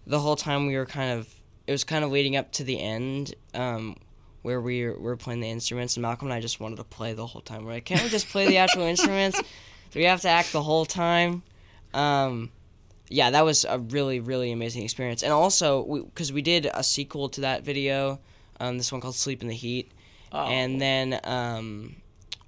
the 0.05 0.19
whole 0.19 0.35
time 0.35 0.67
we 0.67 0.75
were 0.75 0.85
kind 0.85 1.19
of 1.19 1.33
it 1.67 1.71
was 1.71 1.83
kind 1.83 2.03
of 2.03 2.11
leading 2.11 2.35
up 2.35 2.51
to 2.53 2.63
the 2.63 2.79
end, 2.79 3.35
um, 3.53 3.97
where 4.41 4.61
we 4.61 4.85
were, 4.85 4.97
were 4.97 5.17
playing 5.17 5.41
the 5.41 5.49
instruments, 5.49 5.97
and 5.97 6.01
Malcolm 6.01 6.27
and 6.29 6.33
I 6.33 6.39
just 6.39 6.59
wanted 6.59 6.77
to 6.77 6.85
play 6.85 7.13
the 7.13 7.25
whole 7.25 7.41
time. 7.41 7.65
We're 7.65 7.73
like, 7.73 7.85
can't 7.85 8.01
we 8.01 8.09
just 8.09 8.29
play 8.29 8.47
the 8.47 8.57
actual 8.63 8.83
instruments? 8.83 9.39
Do 9.91 9.99
we 9.99 10.05
have 10.05 10.21
to 10.21 10.29
act 10.29 10.53
the 10.53 10.63
whole 10.63 10.85
time? 10.85 11.43
Um, 11.93 12.51
yeah, 13.09 13.31
that 13.31 13.45
was 13.45 13.65
a 13.65 13.79
really 13.79 14.19
really 14.19 14.51
amazing 14.51 14.83
experience, 14.83 15.23
and 15.23 15.33
also 15.33 16.03
because 16.05 16.31
we, 16.31 16.41
did 16.41 16.69
a 16.73 16.83
sequel 16.83 17.29
to 17.29 17.41
that 17.41 17.63
video, 17.63 18.19
um, 18.59 18.77
this 18.77 18.91
one 18.91 19.01
called 19.01 19.15
"Sleep 19.15 19.41
in 19.41 19.47
the 19.47 19.55
Heat," 19.55 19.91
and 20.31 20.79
then. 20.81 21.19
Um, 21.23 21.97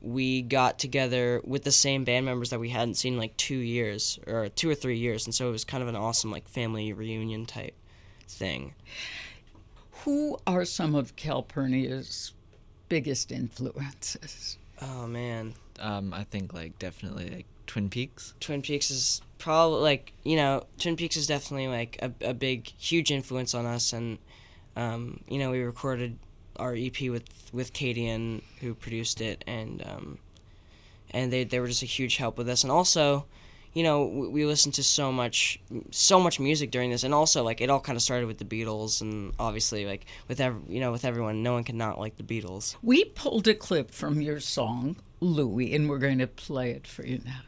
we 0.01 0.41
got 0.41 0.79
together 0.79 1.41
with 1.43 1.63
the 1.63 1.71
same 1.71 2.03
band 2.05 2.25
members 2.25 2.49
that 2.51 2.59
we 2.59 2.69
hadn't 2.69 2.95
seen 2.95 3.13
in 3.13 3.19
like 3.19 3.35
two 3.37 3.57
years 3.57 4.17
or 4.27 4.47
two 4.49 4.69
or 4.69 4.75
three 4.75 4.97
years 4.97 5.25
and 5.25 5.35
so 5.35 5.49
it 5.49 5.51
was 5.51 5.65
kind 5.65 5.83
of 5.83 5.89
an 5.89 5.95
awesome 5.95 6.31
like 6.31 6.47
family 6.47 6.93
reunion 6.93 7.45
type 7.45 7.75
thing 8.27 8.73
Who 10.05 10.37
are 10.47 10.63
some 10.65 10.95
of 10.95 11.15
Calpurnia's 11.15 12.33
biggest 12.87 13.31
influences? 13.31 14.57
oh 14.81 15.05
man 15.07 15.53
Um, 15.79 16.13
I 16.13 16.23
think 16.23 16.53
like 16.53 16.79
definitely 16.79 17.29
like 17.29 17.45
Twin 17.67 17.89
Peaks. 17.89 18.33
twin 18.39 18.61
peaks 18.63 18.89
is 18.89 19.21
probably 19.37 19.81
like 19.81 20.13
you 20.23 20.35
know 20.35 20.65
twin 20.79 20.95
peaks 20.95 21.15
is 21.17 21.27
definitely 21.27 21.67
like 21.67 21.99
a, 22.01 22.11
a 22.29 22.33
big 22.33 22.67
huge 22.79 23.11
influence 23.11 23.53
on 23.53 23.65
us 23.65 23.93
and 23.93 24.17
um, 24.75 25.19
you 25.27 25.37
know 25.37 25.51
we 25.51 25.59
recorded 25.59 26.17
our 26.59 26.75
ep 26.75 26.99
with 27.01 27.23
with 27.51 27.73
Cadien, 27.73 28.41
who 28.61 28.73
produced 28.73 29.21
it 29.21 29.43
and 29.47 29.83
um, 29.85 30.17
and 31.11 31.33
they, 31.33 31.43
they 31.43 31.59
were 31.59 31.67
just 31.67 31.83
a 31.83 31.87
huge 31.87 32.17
help 32.17 32.37
with 32.37 32.47
us 32.49 32.63
and 32.63 32.71
also 32.71 33.25
you 33.73 33.83
know 33.83 34.05
we, 34.05 34.27
we 34.27 34.45
listened 34.45 34.73
to 34.75 34.83
so 34.83 35.11
much 35.11 35.59
so 35.91 36.19
much 36.19 36.39
music 36.39 36.71
during 36.71 36.89
this 36.89 37.03
and 37.03 37.13
also 37.13 37.43
like 37.43 37.61
it 37.61 37.69
all 37.69 37.79
kind 37.79 37.95
of 37.95 38.01
started 38.01 38.27
with 38.27 38.37
the 38.37 38.45
beatles 38.45 39.01
and 39.01 39.33
obviously 39.39 39.85
like 39.85 40.05
with 40.27 40.39
ev- 40.39 40.61
you 40.67 40.79
know 40.79 40.91
with 40.91 41.05
everyone 41.05 41.43
no 41.43 41.53
one 41.53 41.63
can 41.63 41.77
not 41.77 41.99
like 41.99 42.17
the 42.17 42.23
beatles 42.23 42.75
We 42.81 43.05
pulled 43.05 43.47
a 43.47 43.53
clip 43.53 43.91
from 43.91 44.21
your 44.21 44.39
song, 44.39 44.95
Louie, 45.19 45.73
and 45.73 45.89
we're 45.89 45.99
going 45.99 46.19
to 46.19 46.27
play 46.27 46.71
it 46.71 46.87
for 46.87 47.05
you 47.05 47.21
now. 47.25 47.41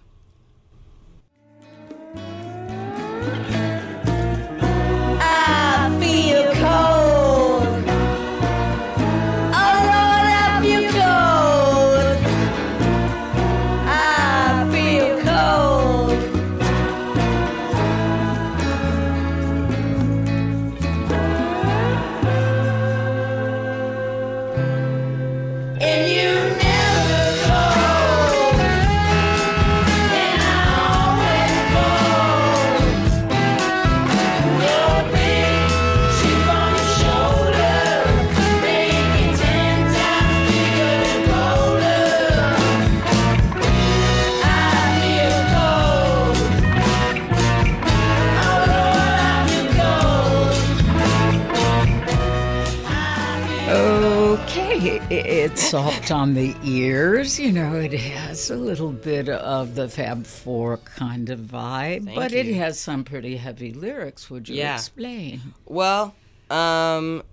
On 56.11 56.33
the 56.33 56.55
ears. 56.63 57.39
You 57.39 57.51
know, 57.51 57.75
it 57.75 57.93
has 57.93 58.49
a 58.51 58.55
little 58.55 58.91
bit 58.91 59.29
of 59.29 59.75
the 59.75 59.87
Fab 59.89 60.25
Four 60.25 60.77
kind 60.77 61.29
of 61.29 61.39
vibe, 61.39 62.05
Thank 62.05 62.15
but 62.15 62.33
it 62.33 62.47
has 62.55 62.79
some 62.79 63.03
pretty 63.03 63.37
heavy 63.37 63.73
lyrics. 63.73 64.29
Would 64.29 64.49
you 64.49 64.55
Yeah. 64.55 64.75
explain? 64.75 65.41
Well, 65.65 66.13
um, 66.49 67.23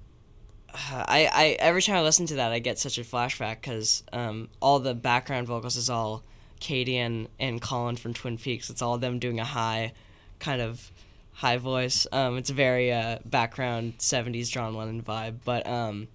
I, 0.72 1.29
I 1.33 1.57
every 1.59 1.83
time 1.83 1.97
I 1.97 2.03
listen 2.03 2.26
to 2.26 2.35
that, 2.37 2.53
I 2.53 2.59
get 2.61 2.79
such 2.79 2.99
a 2.99 3.03
flashback 3.03 3.57
because 3.57 4.03
um, 4.12 4.49
all 4.61 4.79
the 4.81 4.95
background 4.95 5.47
vocals 5.49 5.76
is 5.76 5.91
all 5.91 6.22
Katie 6.61 6.99
and, 6.99 7.29
and 7.39 7.61
Colin 7.61 7.97
from 7.97 8.14
Twin 8.14 8.39
Peaks. 8.39 8.70
It's 8.70 8.83
all 8.83 8.99
them 8.99 9.18
doing 9.18 9.41
a 9.41 9.45
high, 9.45 9.93
kind 10.39 10.61
of 10.61 10.91
high 11.33 11.57
voice. 11.57 12.07
Um, 12.12 12.37
it's 12.37 12.51
a 12.51 12.55
very 12.55 12.93
uh, 12.93 13.18
background 13.24 13.99
'70s 13.99 14.51
John 14.51 14.74
Lennon 14.74 15.03
vibe. 15.03 15.37
But 15.45 15.66
um, 15.66 16.09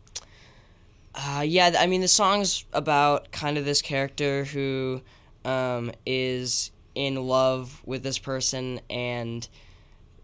uh, 1.16 1.44
yeah, 1.46 1.76
I 1.80 1.88
mean 1.88 2.02
the 2.02 2.08
song's 2.08 2.66
about 2.74 3.32
kind 3.32 3.58
of 3.58 3.66
this 3.66 3.82
character 3.82 4.46
who 4.46 5.02
um, 5.46 5.92
is 6.06 6.72
in 6.96 7.16
love 7.16 7.82
with 7.86 8.04
this 8.04 8.20
person 8.20 8.80
and 8.90 9.48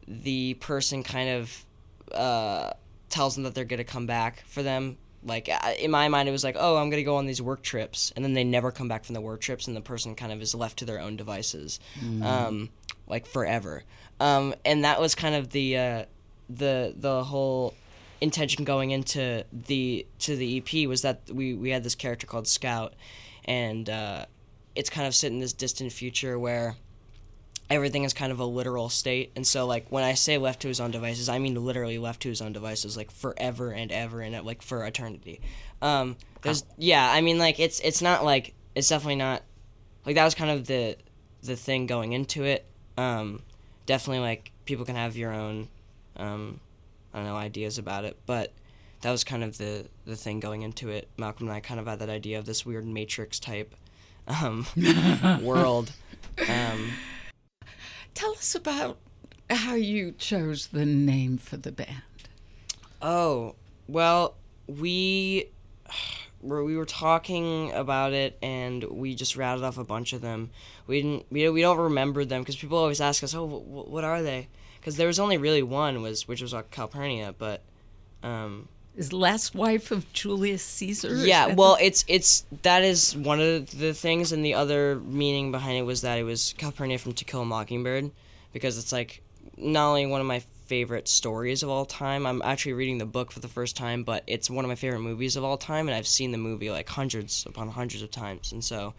the 0.08 0.56
person 0.56 1.04
kind 1.04 1.30
of 1.30 1.66
uh, 2.14 2.72
tells 3.10 3.36
them 3.36 3.44
that 3.44 3.54
they're 3.56 3.66
gonna 3.66 3.84
come 3.84 4.06
back 4.08 4.44
for 4.48 4.64
them. 4.64 4.98
Like 5.24 5.50
in 5.80 5.92
my 5.92 6.08
mind, 6.08 6.30
it 6.30 6.32
was 6.32 6.44
like, 6.44 6.56
oh, 6.58 6.78
I'm 6.78 6.90
gonna 6.90 7.04
go 7.04 7.18
on 7.18 7.26
these 7.26 7.42
work 7.42 7.62
trips, 7.62 8.14
and 8.16 8.24
then 8.24 8.34
they 8.34 8.44
never 8.46 8.72
come 8.72 8.88
back 8.88 9.04
from 9.04 9.14
the 9.16 9.22
work 9.22 9.42
trips, 9.42 9.68
and 9.68 9.76
the 9.76 9.82
person 9.82 10.16
kind 10.16 10.32
of 10.32 10.42
is 10.42 10.56
left 10.56 10.80
to 10.80 10.86
their 10.86 11.00
own 11.00 11.18
devices, 11.18 11.80
Mm. 12.02 12.24
um, 12.24 12.70
like 13.08 13.26
forever. 13.26 13.84
Um, 14.22 14.56
and 14.66 14.86
that 14.86 15.00
was 15.02 15.16
kind 15.16 15.36
of 15.36 15.50
the 15.50 15.78
uh, 15.78 16.06
the 16.50 16.94
the 16.98 17.24
whole 17.24 17.74
intention 18.22 18.64
going 18.64 18.92
into 18.92 19.46
the 19.52 20.06
to 20.20 20.36
the 20.36 20.58
EP 20.58 20.88
was 20.88 21.02
that 21.04 21.22
we 21.32 21.54
we 21.54 21.70
had 21.70 21.84
this 21.84 21.96
character 21.96 22.28
called 22.28 22.48
Scout, 22.48 22.94
and 23.46 23.90
uh, 23.90 24.26
it's 24.76 24.90
kind 24.90 25.08
of 25.08 25.16
set 25.16 25.32
in 25.32 25.40
this 25.40 25.54
distant 25.54 25.92
future 25.92 26.38
where 26.38 26.76
everything 27.70 28.04
is 28.04 28.14
kind 28.14 28.32
of 28.32 28.40
a 28.40 28.46
literal 28.46 28.90
state. 28.90 29.32
And 29.36 29.46
so, 29.46 29.66
like, 29.66 29.88
when 29.90 30.04
I 30.04 30.14
say 30.16 30.38
left 30.38 30.62
to 30.62 30.68
his 30.68 30.80
own 30.80 30.92
devices, 30.92 31.30
I 31.30 31.40
mean 31.40 31.56
literally 31.56 31.98
left 31.98 32.22
to 32.24 32.30
his 32.30 32.42
own 32.42 32.52
devices, 32.52 32.98
like 32.98 33.12
forever 33.12 33.72
and 33.72 33.92
ever 33.92 34.22
and 34.22 34.46
like 34.46 34.62
for 34.62 34.86
eternity. 34.86 35.42
Um, 35.82 36.18
there's, 36.42 36.66
yeah, 36.78 37.10
I 37.12 37.22
mean, 37.22 37.38
like, 37.38 37.60
it's 37.60 37.80
it's 37.82 38.02
not 38.02 38.26
like 38.26 38.54
it's 38.76 38.90
definitely 38.90 39.18
not 39.18 39.44
like 40.06 40.16
that 40.16 40.26
was 40.26 40.36
kind 40.36 40.52
of 40.52 40.68
the 40.68 40.98
the 41.44 41.56
thing 41.56 41.86
going 41.86 42.14
into 42.14 42.44
it. 42.44 42.66
Um, 42.98 43.42
definitely, 43.86 44.22
like, 44.22 44.52
people 44.66 44.86
can 44.86 44.96
have 44.96 45.16
your 45.16 45.32
own, 45.32 45.70
um, 46.18 46.60
I 47.14 47.18
don't 47.18 47.28
know, 47.28 47.36
ideas 47.36 47.78
about 47.78 48.05
it, 48.05 48.18
but 48.26 48.53
that 49.01 49.12
was 49.12 49.24
kind 49.24 49.43
of 49.43 49.57
the 49.57 49.88
the 50.05 50.16
thing 50.16 50.39
going 50.39 50.62
into 50.62 50.89
it. 50.89 51.07
Malcolm 51.18 51.47
and 51.47 51.55
I 51.55 51.60
kind 51.60 51.80
of 51.80 51.88
had 51.88 51.99
that 51.99 52.10
idea 52.10 52.38
of 52.38 52.45
this 52.45 52.66
weird 52.66 52.86
Matrix 52.86 53.39
type 53.39 53.76
um, 54.28 54.66
world. 55.41 55.91
Um, 56.47 56.91
Tell 58.14 58.32
us 58.32 58.53
about 58.55 58.97
how 59.49 59.76
you 59.76 60.12
chose 60.18 60.68
the 60.68 60.86
name 60.86 61.38
for 61.38 61.57
the 61.57 61.72
band. 61.72 62.01
Oh, 63.01 63.55
well, 63.88 64.36
we 64.68 65.49
were 66.41 66.64
we 66.64 66.76
were 66.76 66.86
talking 66.86 67.72
about 67.72 68.14
it 68.14 68.38
and 68.41 68.84
we 68.84 69.16
just 69.16 69.36
rattled 69.36 69.64
off 69.64 69.78
a 69.78 69.84
bunch 69.84 70.14
of 70.14 70.22
them. 70.22 70.49
We 70.88 71.01
didn't 71.01 71.26
we, 71.32 71.47
we 71.49 71.62
don't 71.62 71.78
remember 71.78 72.26
them 72.26 72.41
because 72.41 72.55
people 72.57 72.78
always 72.78 73.01
ask 73.01 73.24
us, 73.24 73.34
"Oh, 73.34 73.47
wh- 73.47 73.89
what 73.89 74.03
are 74.03 74.22
they?" 74.22 74.47
Because 74.80 74.98
there 74.98 75.08
was 75.08 75.20
only 75.20 75.38
really 75.38 75.64
one 75.64 76.02
was 76.02 76.28
which 76.28 76.42
was 76.42 76.54
Calpurnia, 76.72 77.34
but 77.38 77.62
um 78.24 78.68
Is 78.96 79.14
last 79.14 79.56
wife 79.56 79.92
of 79.92 80.12
Julius 80.14 80.64
Caesar? 80.64 81.16
yeah, 81.16 81.54
well, 81.54 81.78
it's 81.82 82.04
it's 82.08 82.46
that 82.64 82.84
is 82.84 83.16
one 83.16 83.40
of 83.40 83.78
the 83.78 83.94
things, 83.94 84.32
and 84.32 84.44
the 84.44 84.54
other 84.54 85.00
meaning 85.00 85.52
behind 85.52 85.78
it 85.78 85.84
was 85.84 86.02
that 86.02 86.18
it 86.18 86.24
was 86.24 86.54
Calpurnia 86.58 86.98
from 86.98 87.14
To 87.14 87.26
Kill 87.26 87.42
a 87.42 87.46
Mockingbird, 87.46 88.12
because 88.54 88.78
it's 88.78 88.92
like 88.92 89.22
not 89.58 89.90
only 89.90 90.06
one 90.06 90.22
of 90.22 90.28
my 90.28 90.42
favorite 90.66 91.08
stories 91.08 91.64
of 91.64 91.70
all 91.70 91.84
time. 91.86 92.28
I'm 92.28 92.42
actually 92.44 92.74
reading 92.74 93.00
the 93.00 93.06
book 93.06 93.32
for 93.32 93.40
the 93.40 93.48
first 93.48 93.76
time, 93.76 94.04
but 94.04 94.24
it's 94.28 94.50
one 94.52 94.64
of 94.64 94.70
my 94.70 94.76
favorite 94.76 95.00
movies 95.00 95.36
of 95.36 95.44
all 95.44 95.58
time, 95.58 95.88
and 95.88 95.96
I've 95.96 96.08
seen 96.08 96.32
the 96.32 96.38
movie 96.38 96.70
like 96.70 96.88
hundreds 96.88 97.46
upon 97.46 97.70
hundreds 97.70 98.04
of 98.04 98.12
times, 98.12 98.52
and 98.52 98.64
so 98.64 98.94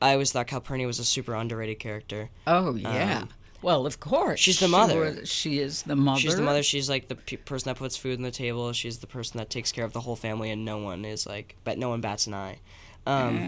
I 0.00 0.12
always 0.12 0.30
thought 0.30 0.46
Calpurnia 0.46 0.86
was 0.86 1.00
a 1.00 1.04
super 1.04 1.34
underrated 1.34 1.78
character. 1.80 2.30
Oh 2.46 2.74
yeah. 2.76 3.18
Um, 3.22 3.28
well, 3.62 3.86
of 3.86 4.00
course. 4.00 4.38
she's 4.40 4.58
the 4.60 4.66
She 4.66 4.70
mother. 4.72 5.00
was- 5.00 5.28
she 5.28 5.58
is 5.58 5.82
the 5.82 5.96
mother. 5.96 6.20
She's 6.20 6.36
the 6.36 6.42
mother. 6.42 6.62
She's 6.62 6.88
like 6.88 7.08
the 7.08 7.16
pe- 7.16 7.36
person 7.36 7.68
that 7.70 7.76
puts 7.76 7.96
food 7.96 8.18
on 8.18 8.22
the 8.22 8.30
table. 8.30 8.72
She's 8.72 8.98
the 8.98 9.06
person 9.06 9.38
that 9.38 9.50
takes 9.50 9.72
care 9.72 9.84
of 9.84 9.92
the 9.92 10.00
whole 10.00 10.16
family, 10.16 10.50
and 10.50 10.64
no 10.64 10.78
one 10.78 11.04
is 11.04 11.26
like, 11.26 11.56
but 11.64 11.78
no 11.78 11.88
one 11.88 12.00
bats 12.00 12.26
an 12.26 12.34
eye. 12.34 12.58
Um, 13.06 13.38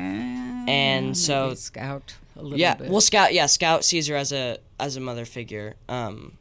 and 0.68 1.16
so 1.16 1.54
Scout 1.54 2.14
a 2.36 2.42
little 2.42 2.58
yeah, 2.58 2.74
bit. 2.76 2.88
well, 2.90 3.00
Scout, 3.02 3.34
yeah, 3.34 3.46
Scout 3.46 3.84
sees 3.84 4.06
her 4.06 4.16
as 4.16 4.32
a 4.32 4.58
as 4.78 4.96
a 4.96 5.00
mother 5.00 5.24
figure. 5.26 5.76
Um, 5.88 6.32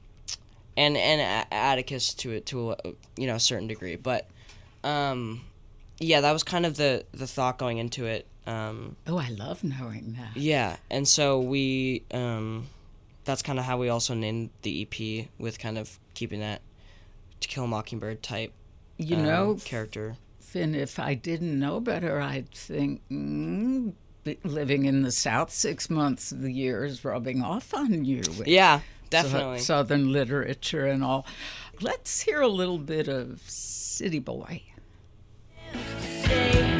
and 0.77 0.95
and 0.95 1.19
A- 1.19 1.53
Atticus 1.53 2.13
to 2.15 2.31
it 2.31 2.45
to 2.47 2.71
a 2.71 2.77
you 3.17 3.27
know 3.27 3.35
a 3.35 3.39
certain 3.39 3.67
degree. 3.67 3.97
But 3.97 4.27
um, 4.85 5.41
yeah, 5.99 6.21
that 6.21 6.31
was 6.31 6.43
kind 6.43 6.65
of 6.65 6.77
the 6.77 7.05
the 7.11 7.27
thought 7.27 7.57
going 7.57 7.77
into 7.77 8.05
it. 8.05 8.25
Um, 8.47 8.95
Oh, 9.05 9.17
I 9.17 9.29
love 9.29 9.63
knowing 9.63 10.15
that. 10.17 10.39
yeah, 10.41 10.77
and 10.89 11.05
so 11.07 11.39
we 11.41 12.03
um, 12.11 12.67
that's 13.29 13.43
kind 13.43 13.59
of 13.59 13.65
how 13.65 13.77
we 13.77 13.89
also 13.89 14.15
named 14.15 14.49
the 14.63 14.81
EP 14.81 15.27
with 15.37 15.59
kind 15.59 15.77
of 15.77 15.99
keeping 16.15 16.39
that 16.39 16.61
To 17.41 17.47
Kill 17.47 17.65
a 17.65 17.67
Mockingbird 17.67 18.23
type. 18.23 18.53
You 18.97 19.17
um, 19.17 19.23
know, 19.23 19.57
character. 19.63 20.15
Finn, 20.39 20.73
if 20.73 20.97
I 20.97 21.13
didn't 21.13 21.59
know 21.59 21.79
better, 21.79 22.19
I'd 22.19 22.49
think 22.49 23.01
mm, 23.11 23.93
living 24.43 24.85
in 24.85 25.03
the 25.03 25.11
South 25.11 25.51
six 25.51 25.91
months 25.91 26.31
of 26.31 26.41
the 26.41 26.51
year 26.51 26.83
is 26.83 27.05
rubbing 27.05 27.43
off 27.43 27.71
on 27.73 28.03
you. 28.03 28.23
Yeah, 28.45 28.79
Sou- 28.79 28.85
definitely. 29.11 29.59
Southern 29.59 30.11
literature 30.11 30.87
and 30.87 31.03
all. 31.03 31.27
Let's 31.81 32.21
hear 32.21 32.41
a 32.41 32.47
little 32.47 32.79
bit 32.79 33.07
of 33.07 33.41
City 33.47 34.19
Boy. 34.19 34.63
When 35.71 36.78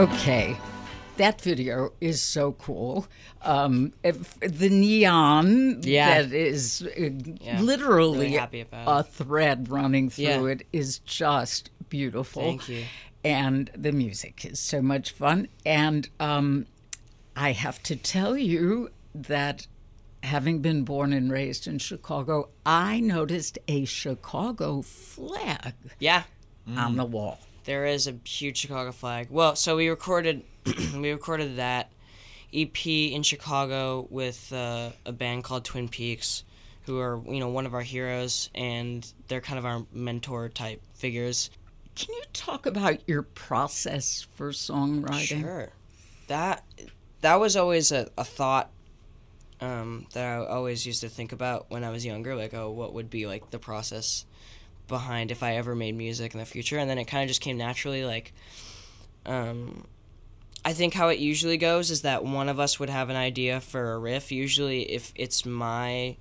Okay. 0.00 0.56
That 1.18 1.42
video 1.42 1.92
is 2.00 2.22
so 2.22 2.52
cool. 2.52 3.06
Um, 3.42 3.92
if 4.02 4.40
the 4.40 4.70
neon 4.70 5.80
Yeah. 5.82 6.22
that 6.22 6.32
is 6.32 6.82
uh, 6.82 7.10
Yeah, 7.42 7.60
literally 7.60 8.38
really 8.38 8.68
a 8.72 9.02
thread 9.02 9.68
running 9.68 10.08
through 10.08 10.24
Yeah. 10.24 10.52
it 10.54 10.66
is 10.72 11.00
just 11.00 11.68
beautiful. 11.90 12.42
Thank 12.42 12.68
you. 12.70 12.84
And 13.22 13.70
the 13.76 13.92
music 13.92 14.46
is 14.46 14.58
so 14.58 14.80
much 14.80 15.10
fun. 15.10 15.48
And 15.66 16.08
um, 16.18 16.64
I 17.36 17.52
have 17.52 17.82
to 17.82 17.96
tell 17.96 18.38
you 18.38 18.88
that 19.14 19.66
having 20.22 20.60
been 20.60 20.84
born 20.84 21.12
and 21.12 21.30
raised 21.30 21.66
in 21.66 21.78
Chicago, 21.78 22.48
I 22.64 23.00
noticed 23.00 23.58
a 23.68 23.84
Chicago 23.84 24.80
flag 24.80 25.74
Yeah. 25.98 26.22
on 26.74 26.96
the 26.96 27.04
wall. 27.04 27.38
There 27.64 27.86
is 27.86 28.06
a 28.06 28.16
huge 28.24 28.58
Chicago 28.58 28.92
flag. 28.92 29.28
Well, 29.30 29.56
so 29.56 29.76
we 29.76 29.88
recorded 29.88 30.42
we 30.94 31.10
recorded 31.10 31.56
that 31.56 31.90
EP 32.52 32.86
in 32.86 33.22
Chicago 33.22 34.06
with 34.10 34.52
uh, 34.52 34.90
a 35.06 35.12
band 35.12 35.44
called 35.44 35.64
Twin 35.64 35.88
Peaks, 35.88 36.44
who 36.82 36.98
are 36.98 37.20
you 37.26 37.40
know 37.40 37.48
one 37.48 37.66
of 37.66 37.74
our 37.74 37.82
heroes, 37.82 38.50
and 38.54 39.10
they're 39.28 39.40
kind 39.40 39.58
of 39.58 39.64
our 39.64 39.84
mentor 39.92 40.48
type 40.48 40.80
figures. 40.94 41.50
Can 41.94 42.14
you 42.14 42.22
talk 42.32 42.66
about 42.66 43.06
your 43.08 43.22
process 43.22 44.26
for 44.34 44.50
songwriting? 44.50 45.40
Sure. 45.42 45.68
That 46.28 46.64
that 47.20 47.40
was 47.40 47.56
always 47.56 47.92
a, 47.92 48.08
a 48.16 48.24
thought 48.24 48.70
um, 49.60 50.06
that 50.12 50.26
I 50.26 50.46
always 50.46 50.86
used 50.86 51.02
to 51.02 51.08
think 51.08 51.32
about 51.32 51.66
when 51.68 51.84
I 51.84 51.90
was 51.90 52.04
younger. 52.04 52.34
Like, 52.34 52.54
oh, 52.54 52.70
what 52.70 52.94
would 52.94 53.10
be 53.10 53.26
like 53.26 53.50
the 53.50 53.58
process 53.58 54.24
behind 54.90 55.30
if 55.30 55.42
I 55.42 55.56
ever 55.56 55.74
made 55.74 55.96
music 55.96 56.34
in 56.34 56.40
the 56.40 56.44
future? 56.44 56.76
And 56.76 56.90
then 56.90 56.98
it 56.98 57.06
kind 57.06 57.22
of 57.22 57.28
just 57.28 57.40
came 57.40 57.56
naturally. 57.56 58.04
Like, 58.04 58.34
um, 59.24 59.86
I 60.62 60.74
think 60.74 60.92
how 60.92 61.08
it 61.08 61.18
usually 61.18 61.56
goes 61.56 61.90
is 61.90 62.02
that 62.02 62.22
one 62.22 62.50
of 62.50 62.60
us 62.60 62.78
would 62.78 62.90
have 62.90 63.08
an 63.08 63.16
idea 63.16 63.60
for 63.60 63.92
a 63.94 63.98
riff. 63.98 64.30
Usually, 64.30 64.82
if 64.92 65.12
it's 65.14 65.46
my 65.46 66.16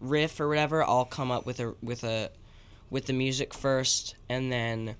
riff 0.00 0.40
or 0.40 0.48
whatever, 0.48 0.82
I'll 0.82 1.04
come 1.04 1.30
up 1.30 1.46
with 1.46 1.60
a 1.60 1.74
with 1.80 2.02
a 2.02 2.30
with 2.90 3.06
the 3.06 3.12
music 3.12 3.54
first, 3.54 4.16
and 4.28 4.50
then 4.50 4.96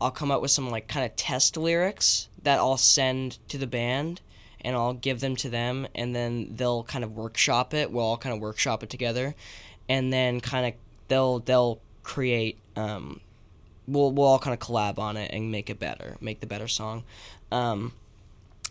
I'll 0.00 0.10
come 0.10 0.30
up 0.30 0.40
with 0.40 0.50
some 0.50 0.70
like 0.70 0.88
kind 0.88 1.04
of 1.04 1.16
test 1.16 1.56
lyrics 1.56 2.28
that 2.42 2.58
I'll 2.58 2.78
send 2.78 3.38
to 3.48 3.58
the 3.58 3.66
band, 3.66 4.22
and 4.62 4.74
I'll 4.74 4.94
give 4.94 5.20
them 5.20 5.36
to 5.36 5.50
them, 5.50 5.86
and 5.94 6.14
then 6.14 6.56
they'll 6.56 6.84
kind 6.84 7.04
of 7.04 7.12
workshop 7.12 7.74
it. 7.74 7.92
We'll 7.92 8.04
all 8.04 8.16
kind 8.16 8.34
of 8.34 8.40
workshop 8.40 8.82
it 8.82 8.90
together, 8.90 9.34
and 9.88 10.12
then 10.12 10.40
kind 10.40 10.66
of 10.66 10.80
they'll 11.08 11.40
they'll 11.40 11.80
create. 12.02 12.58
Um, 12.76 13.20
we'll 13.86 14.12
we'll 14.12 14.26
all 14.26 14.38
kind 14.38 14.54
of 14.54 14.60
collab 14.60 14.98
on 14.98 15.16
it 15.16 15.30
and 15.32 15.50
make 15.50 15.70
it 15.70 15.78
better, 15.78 16.16
make 16.20 16.40
the 16.40 16.46
better 16.46 16.68
song. 16.68 17.04
Um, 17.50 17.92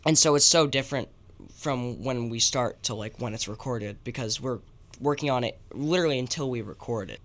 and 0.05 0.17
so 0.17 0.35
it's 0.35 0.45
so 0.45 0.67
different 0.67 1.09
from 1.53 2.03
when 2.03 2.29
we 2.29 2.39
start 2.39 2.81
to 2.83 2.93
like 2.93 3.19
when 3.19 3.33
it's 3.33 3.47
recorded 3.47 4.03
because 4.03 4.39
we're 4.41 4.59
working 4.99 5.29
on 5.29 5.43
it 5.43 5.59
literally 5.73 6.19
until 6.19 6.49
we 6.49 6.61
record 6.61 7.09
it. 7.09 7.19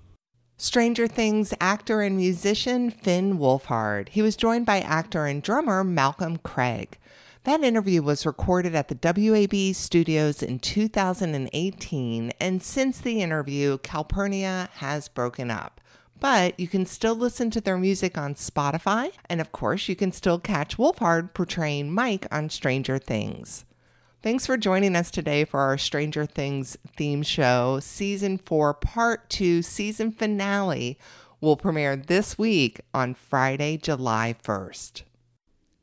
Stranger 0.56 1.08
Things 1.08 1.52
actor 1.60 2.00
and 2.00 2.16
musician 2.16 2.90
Finn 2.90 3.38
Wolfhard. 3.38 4.08
He 4.10 4.22
was 4.22 4.36
joined 4.36 4.66
by 4.66 4.80
actor 4.80 5.26
and 5.26 5.42
drummer 5.42 5.82
Malcolm 5.82 6.38
Craig. 6.38 6.96
That 7.42 7.62
interview 7.62 8.00
was 8.00 8.24
recorded 8.24 8.74
at 8.74 8.88
the 8.88 8.94
WAB 8.94 9.74
studios 9.74 10.42
in 10.42 10.60
2018, 10.60 12.32
and 12.40 12.62
since 12.62 13.00
the 13.00 13.20
interview, 13.20 13.78
Calpurnia 13.78 14.70
has 14.76 15.08
broken 15.08 15.50
up. 15.50 15.80
But 16.24 16.58
you 16.58 16.68
can 16.68 16.86
still 16.86 17.14
listen 17.14 17.50
to 17.50 17.60
their 17.60 17.76
music 17.76 18.16
on 18.16 18.34
Spotify, 18.34 19.12
and 19.28 19.42
of 19.42 19.52
course, 19.52 19.90
you 19.90 19.94
can 19.94 20.10
still 20.10 20.38
catch 20.38 20.78
Wolfhard 20.78 21.34
portraying 21.34 21.92
Mike 21.92 22.26
on 22.32 22.48
Stranger 22.48 22.96
Things. 22.96 23.66
Thanks 24.22 24.46
for 24.46 24.56
joining 24.56 24.96
us 24.96 25.10
today 25.10 25.44
for 25.44 25.60
our 25.60 25.76
Stranger 25.76 26.24
Things 26.24 26.78
theme 26.96 27.22
show. 27.22 27.78
Season 27.82 28.38
4, 28.38 28.72
Part 28.72 29.28
2, 29.28 29.60
season 29.60 30.12
finale 30.12 30.98
will 31.42 31.58
premiere 31.58 31.94
this 31.94 32.38
week 32.38 32.80
on 32.94 33.12
Friday, 33.12 33.76
July 33.76 34.34
1st. 34.42 35.02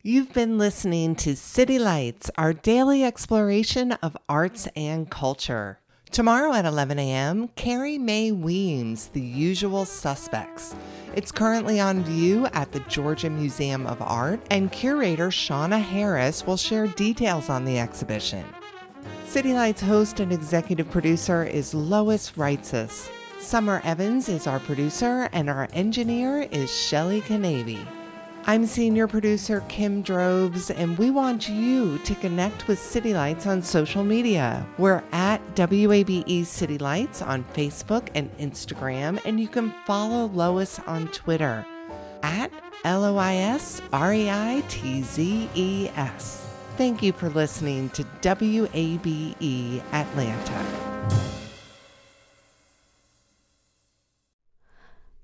You've 0.02 0.34
been 0.34 0.58
listening 0.58 1.16
to 1.18 1.36
City 1.36 1.78
Lights, 1.78 2.32
our 2.36 2.52
daily 2.52 3.04
exploration 3.04 3.92
of 4.02 4.18
arts 4.28 4.68
and 4.76 5.08
culture. 5.08 5.82
Tomorrow 6.12 6.52
at 6.52 6.66
11 6.66 7.00
a.m., 7.00 7.48
Carrie 7.56 7.98
Mae 7.98 8.34
Weems, 8.34 9.08
The 9.14 9.22
Usual 9.22 9.86
Suspects. 9.86 10.76
It's 11.16 11.32
currently 11.32 11.80
on 11.80 12.04
view 12.04 12.48
at 12.48 12.74
the 12.74 12.82
Georgia 12.82 13.30
Museum 13.30 13.88
of 13.88 14.02
Art, 14.02 14.42
and 14.52 14.74
curator 14.74 15.30
Shawnya 15.30 15.82
Harris 15.82 16.46
will 16.46 16.58
share 16.58 16.88
details 16.88 17.50
on 17.50 17.64
the 17.64 17.80
exhibition. 17.80 18.44
City 19.26 19.54
Lights 19.54 19.82
host 19.82 20.20
and 20.20 20.34
executive 20.34 20.92
producer 20.92 21.46
is 21.46 21.74
Lois 21.74 22.32
Reitzes. 22.32 23.10
Summer 23.40 23.80
Evans 23.86 24.28
is 24.28 24.48
our 24.48 24.60
producer, 24.60 25.30
and 25.32 25.50
our 25.50 25.70
engineer 25.72 26.42
is 26.52 26.70
Shelly 26.70 27.22
Canavy. 27.22 27.88
I'm 28.46 28.66
senior 28.66 29.08
producer 29.08 29.64
Kim 29.70 30.02
Drobes, 30.02 30.72
and 30.72 30.98
we 30.98 31.12
want 31.12 31.48
you 31.48 32.00
to 32.00 32.16
connect 32.16 32.68
with 32.68 32.80
City 32.80 33.14
Lights 33.14 33.46
on 33.46 33.62
social 33.62 34.04
media. 34.04 34.66
We're 34.80 35.04
at 35.12 35.40
WABE 35.56 36.46
City 36.46 36.80
Lights 36.80 37.22
on 37.22 37.44
Facebook 37.54 38.10
and 38.16 38.36
Instagram, 38.40 39.24
and 39.26 39.40
you 39.40 39.48
can 39.48 39.74
follow 39.86 40.26
Lois 40.26 40.80
on 40.88 41.08
Twitter 41.10 41.66
at 42.24 42.52
L 42.84 43.06
O 43.06 43.18
I 43.18 43.36
S 43.36 43.80
R 43.94 44.12
E 44.14 44.30
I 44.30 44.64
T 44.68 45.04
Z 45.04 45.50
E 45.54 45.90
S. 45.96 46.48
Thank 46.78 47.04
you 47.04 47.14
for 47.14 47.30
listening 47.30 47.90
to 47.92 48.04
WABE 48.22 49.84
Atlanta. 49.94 51.41